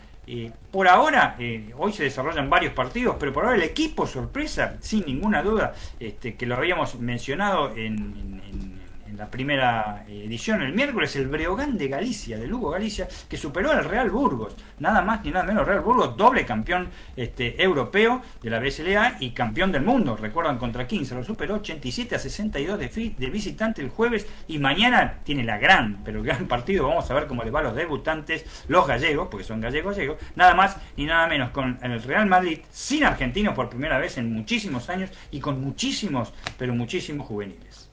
[0.71, 1.35] por ahora,
[1.77, 6.35] hoy se desarrollan varios partidos, pero por ahora el equipo sorpresa, sin ninguna duda, este,
[6.35, 8.80] que lo habíamos mencionado en
[9.17, 13.85] la primera edición el miércoles, el Breogán de Galicia, de Lugo Galicia, que superó al
[13.85, 18.59] Real Burgos, nada más ni nada menos, Real Burgos, doble campeón este, europeo de la
[18.59, 23.29] BSLA y campeón del mundo, recuerdan contra 15, lo superó 87 a 62 de, de
[23.29, 24.27] visitante el jueves.
[24.47, 27.63] Y mañana tiene la gran, pero gran partido, vamos a ver cómo le va a
[27.63, 32.01] los debutantes, los gallegos, porque son gallegos gallegos, nada más ni nada menos con el
[32.03, 37.27] Real Madrid sin argentinos por primera vez en muchísimos años y con muchísimos, pero muchísimos
[37.27, 37.90] juveniles.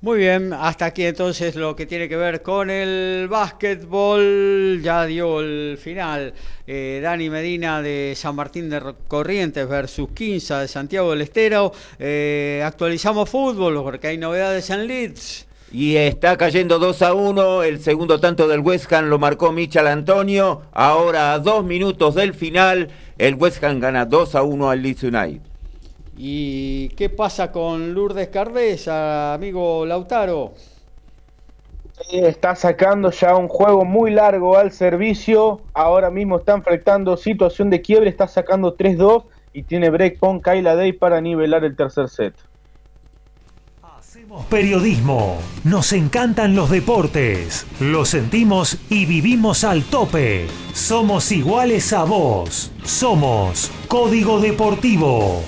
[0.00, 4.80] Muy bien, hasta aquí entonces lo que tiene que ver con el básquetbol.
[4.80, 6.34] Ya dio el final
[6.68, 11.72] eh, Dani Medina de San Martín de Corrientes versus 15 de Santiago del Estero.
[11.98, 15.48] Eh, actualizamos fútbol porque hay novedades en Leeds.
[15.72, 17.64] Y está cayendo 2 a 1.
[17.64, 20.62] El segundo tanto del West Ham lo marcó Michel Antonio.
[20.70, 22.88] Ahora a dos minutos del final,
[23.18, 25.57] el West Ham gana 2 a 1 al Leeds United.
[26.20, 30.52] ¿Y qué pasa con Lourdes Cardés, amigo Lautaro?
[32.10, 35.60] Está sacando ya un juego muy largo al servicio.
[35.74, 38.10] Ahora mismo está enfrentando situación de quiebre.
[38.10, 42.34] Está sacando 3-2 y tiene break con Kyla Day para nivelar el tercer set.
[43.82, 45.38] Hacemos periodismo.
[45.62, 47.64] Nos encantan los deportes.
[47.78, 50.48] Lo sentimos y vivimos al tope.
[50.72, 52.72] Somos iguales a vos.
[52.82, 55.42] Somos Código Deportivo.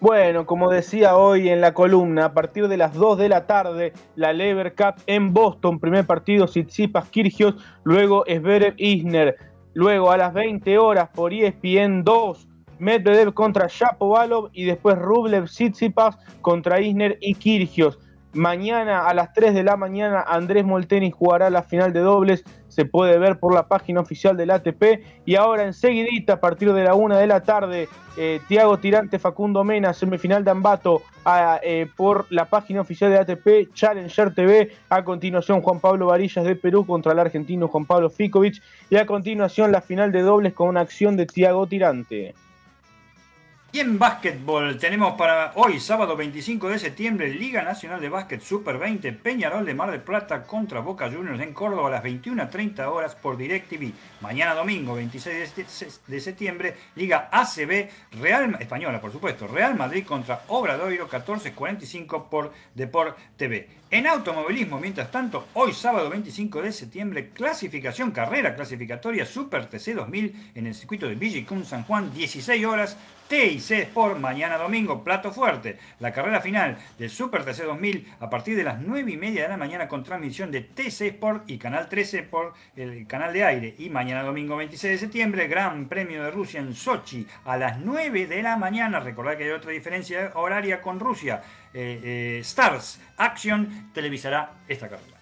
[0.00, 3.92] Bueno, como decía hoy en la columna, a partir de las 2 de la tarde,
[4.16, 9.36] la Lever Cup en Boston, primer partido Tsitsipas Kirgios, luego Zverev Isner,
[9.74, 12.48] luego a las 20 horas por ESPN 2,
[12.78, 17.98] Medvedev contra Shapovalov y después Rublev Tsitsipas contra Isner y Kirgios.
[18.32, 22.84] Mañana a las 3 de la mañana Andrés Molteni jugará la final de dobles, se
[22.84, 26.94] puede ver por la página oficial del ATP y ahora enseguidita a partir de la
[26.94, 31.02] 1 de la tarde eh, Tiago Tirante Facundo Mena, semifinal de Ambato
[31.64, 36.54] eh, por la página oficial de ATP Challenger TV, a continuación Juan Pablo Varillas de
[36.54, 40.68] Perú contra el argentino Juan Pablo Ficovich y a continuación la final de dobles con
[40.68, 42.34] una acción de Tiago Tirante.
[43.72, 48.78] Y en básquetbol tenemos para hoy, sábado 25 de septiembre, Liga Nacional de Básquet Super
[48.78, 53.14] 20, Peñarol de Mar del Plata contra Boca Juniors en Córdoba a las 21.30 horas
[53.14, 53.92] por DirecTV.
[54.22, 55.54] Mañana domingo 26
[56.04, 57.88] de septiembre, Liga ACB
[58.20, 63.68] Real Española, por supuesto, Real Madrid contra Obradoiro 14.45 por Deport TV.
[63.92, 70.52] En automovilismo, mientras tanto, hoy sábado 25 de septiembre, clasificación, carrera clasificatoria Super TC 2000
[70.56, 72.96] en el circuito de Vigicum San Juan, 16 horas
[73.30, 75.78] TIC Sport mañana domingo, plato fuerte.
[76.00, 79.48] La carrera final del Super TC 2000 a partir de las 9 y media de
[79.48, 83.74] la mañana con transmisión de TC Sport y Canal 13 por el canal de aire.
[83.78, 88.26] Y mañana domingo 26 de septiembre, Gran Premio de Rusia en Sochi a las 9
[88.26, 88.98] de la mañana.
[88.98, 91.40] Recordad que hay otra diferencia horaria con Rusia.
[91.72, 95.19] Eh, eh, Stars Action televisará esta carrera.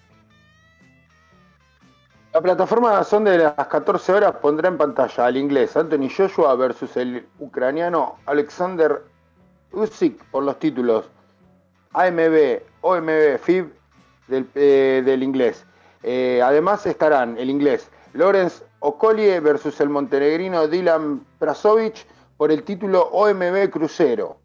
[2.31, 6.95] La plataforma son de las 14 horas pondrá en pantalla al inglés Anthony Joshua versus
[6.95, 9.01] el ucraniano Alexander
[9.71, 11.09] Usyk por los títulos
[11.93, 13.73] AMB, OMB, FIB
[14.27, 15.65] del, eh, del inglés.
[16.03, 22.05] Eh, además estarán el inglés Lorenz Okolie versus el montenegrino Dylan Prasovic
[22.37, 24.37] por el título OMB Crucero.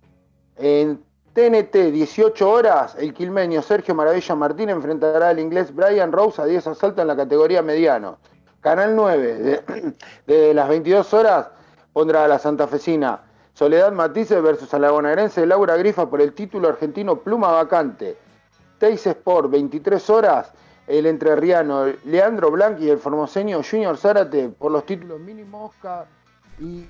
[1.35, 6.69] TNT, 18 horas, el quilmeño Sergio Maravilla Martín enfrentará al inglés Brian Rose a 10
[6.69, 8.19] asaltos en la categoría mediano.
[8.61, 9.65] Canal 9,
[10.29, 11.49] de, las 22 horas,
[11.93, 13.21] pondrá a la santafesina
[13.53, 18.17] Soledad Matisse versus a la bonaerense Laura Grifa por el título argentino Pluma Vacante.
[18.79, 20.53] Teis Sport, 23 horas,
[20.87, 26.07] el entrerriano Leandro Blanc y el formoseño Junior Zárate por los títulos Mini Mosca
[26.61, 26.87] y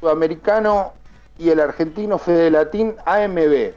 [0.00, 0.94] Sudamericano
[1.42, 3.72] y el argentino Fede Latín AMB.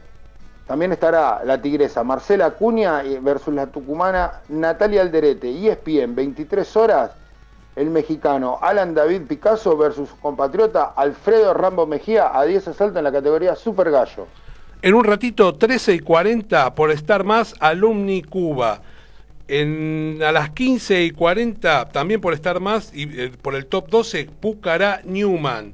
[0.68, 5.50] También estará la tigresa Marcela Cuña versus la tucumana Natalia Alderete.
[5.50, 7.12] Y ESPN, 23 horas,
[7.76, 13.04] el mexicano Alan David Picasso versus su compatriota Alfredo Rambo Mejía a 10 asaltos en
[13.04, 14.28] la categoría Super Gallo.
[14.82, 18.82] En un ratito, 13 y 40 por estar más, Alumni Cuba.
[19.48, 23.90] En, a las 15 y 40, también por estar más, y eh, por el top
[23.90, 25.74] 12, Pucará Newman.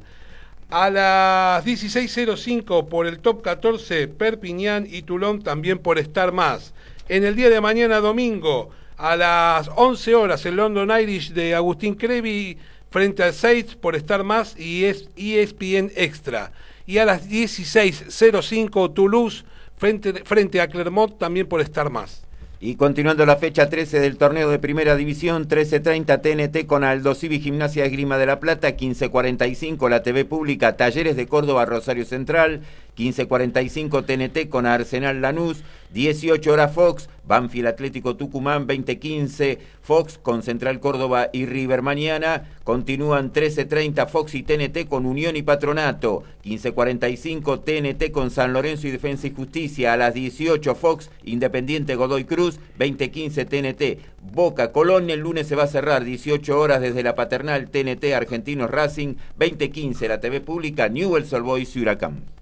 [0.71, 6.73] A las 16.05 por el top 14, Perpiñán y Toulon también por estar más.
[7.09, 11.95] En el día de mañana domingo, a las 11 horas, el London Irish de Agustín
[11.95, 12.57] Crevi
[12.89, 16.53] frente al Seitz por estar más y es ESPN Extra.
[16.85, 19.43] Y a las 16.05 Toulouse
[19.75, 22.23] frente, frente a Clermont también por estar más.
[22.63, 27.39] Y continuando la fecha 13 del torneo de Primera División, 13.30 TNT con Aldo Civi
[27.39, 32.61] Gimnasia Esgrima de la Plata, 15.45 la TV Pública Talleres de Córdoba Rosario Central,
[32.97, 35.63] 15.45 TNT con Arsenal Lanús,
[35.93, 42.49] 18 horas Fox, Banfield Atlético Tucumán, 20.15 Fox con Central Córdoba y River mañana.
[42.63, 46.23] Continúan 13.30 Fox y TNT con Unión y Patronato.
[46.43, 49.93] 15.45 TNT con San Lorenzo y Defensa y Justicia.
[49.93, 54.05] A las 18 Fox, Independiente Godoy Cruz, 20.15 TNT.
[54.33, 58.69] Boca Colón, el lunes se va a cerrar 18 horas desde la paternal TNT Argentinos
[58.69, 62.40] Racing, 20.15 la TV pública Newell's Old Boys y Huracán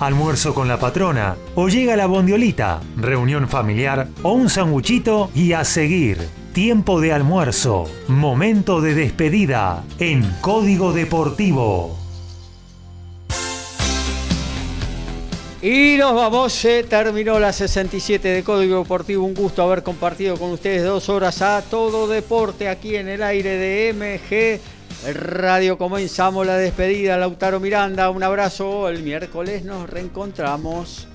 [0.00, 5.64] almuerzo con la patrona, o llega la bondiolita, reunión familiar o un sanguchito y a
[5.64, 6.18] seguir.
[6.52, 11.98] Tiempo de almuerzo, momento de despedida en Código Deportivo.
[15.66, 19.24] Y nos vamos, se terminó la 67 de Código Deportivo.
[19.24, 23.56] Un gusto haber compartido con ustedes dos horas a todo deporte aquí en el aire
[23.56, 24.60] de MG
[25.12, 31.08] Radio comenzamos la despedida, Lautaro Miranda, un abrazo, el miércoles nos reencontramos.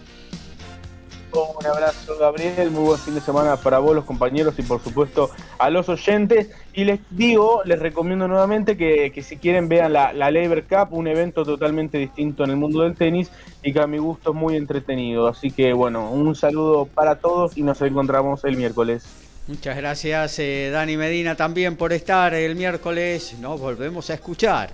[1.32, 5.30] Un abrazo Gabriel, muy buen fin de semana para vos, los compañeros y por supuesto
[5.60, 6.50] a los oyentes.
[6.74, 11.08] Y les digo, les recomiendo nuevamente que, si quieren vean la, la Labor Cup, un
[11.08, 13.32] evento totalmente distinto en el mundo del tenis
[13.62, 15.28] y que a mi gusto es muy entretenido.
[15.28, 19.29] Así que bueno, un saludo para todos y nos encontramos el miércoles.
[19.50, 23.34] Muchas gracias eh, Dani Medina también por estar el miércoles.
[23.40, 24.70] Nos volvemos a escuchar.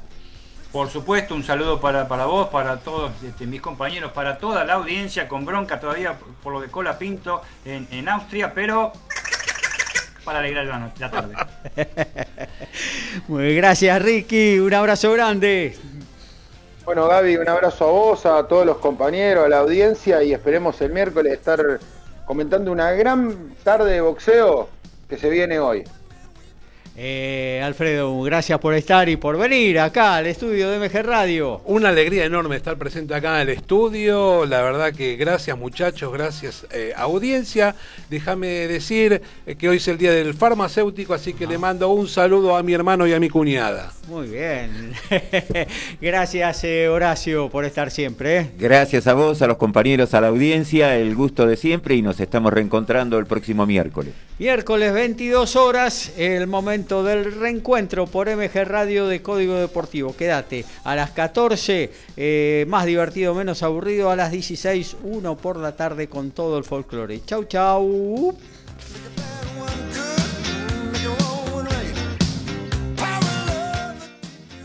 [0.70, 5.30] Por supuesto, un saludo para, vos, para todos este, mis compañeros, para toda la audiencia,
[5.30, 8.92] con bronca todavía por lo de Cola Pinto en, Austria, pero
[10.26, 11.36] para alegrar la, la tarde.
[13.30, 15.78] Muy gracias Ricky, un abrazo grande.
[16.84, 20.82] Bueno Gaby, un abrazo a vos, a todos los compañeros, a la audiencia y esperemos
[20.82, 21.80] el miércoles estar
[22.26, 24.70] comentando una gran tarde de boxeo
[25.08, 25.84] que se viene hoy.
[26.98, 31.60] Eh, Alfredo, gracias por estar y por venir acá al estudio de MG Radio.
[31.66, 34.46] Una alegría enorme estar presente acá en el estudio.
[34.46, 37.76] La verdad que gracias muchachos, gracias eh, audiencia.
[38.10, 42.08] Déjame decir eh, que hoy es el día del farmacéutico, así que le mando un
[42.08, 43.92] saludo a mi hermano y a mi cuñada.
[44.08, 44.94] Muy bien.
[46.02, 48.52] gracias Horacio por estar siempre.
[48.58, 52.22] Gracias a vos, a los compañeros, a la audiencia, el gusto de siempre y nos
[52.22, 54.14] estamos reencontrando el próximo miércoles.
[54.38, 56.46] Miércoles 22 horas, el
[56.86, 60.16] del reencuentro por MG Radio de Código Deportivo.
[60.16, 65.76] Quédate a las 14, eh, más divertido, menos aburrido, a las 16, 1 por la
[65.76, 67.22] tarde con todo el folclore.
[67.26, 68.36] Chau, chau.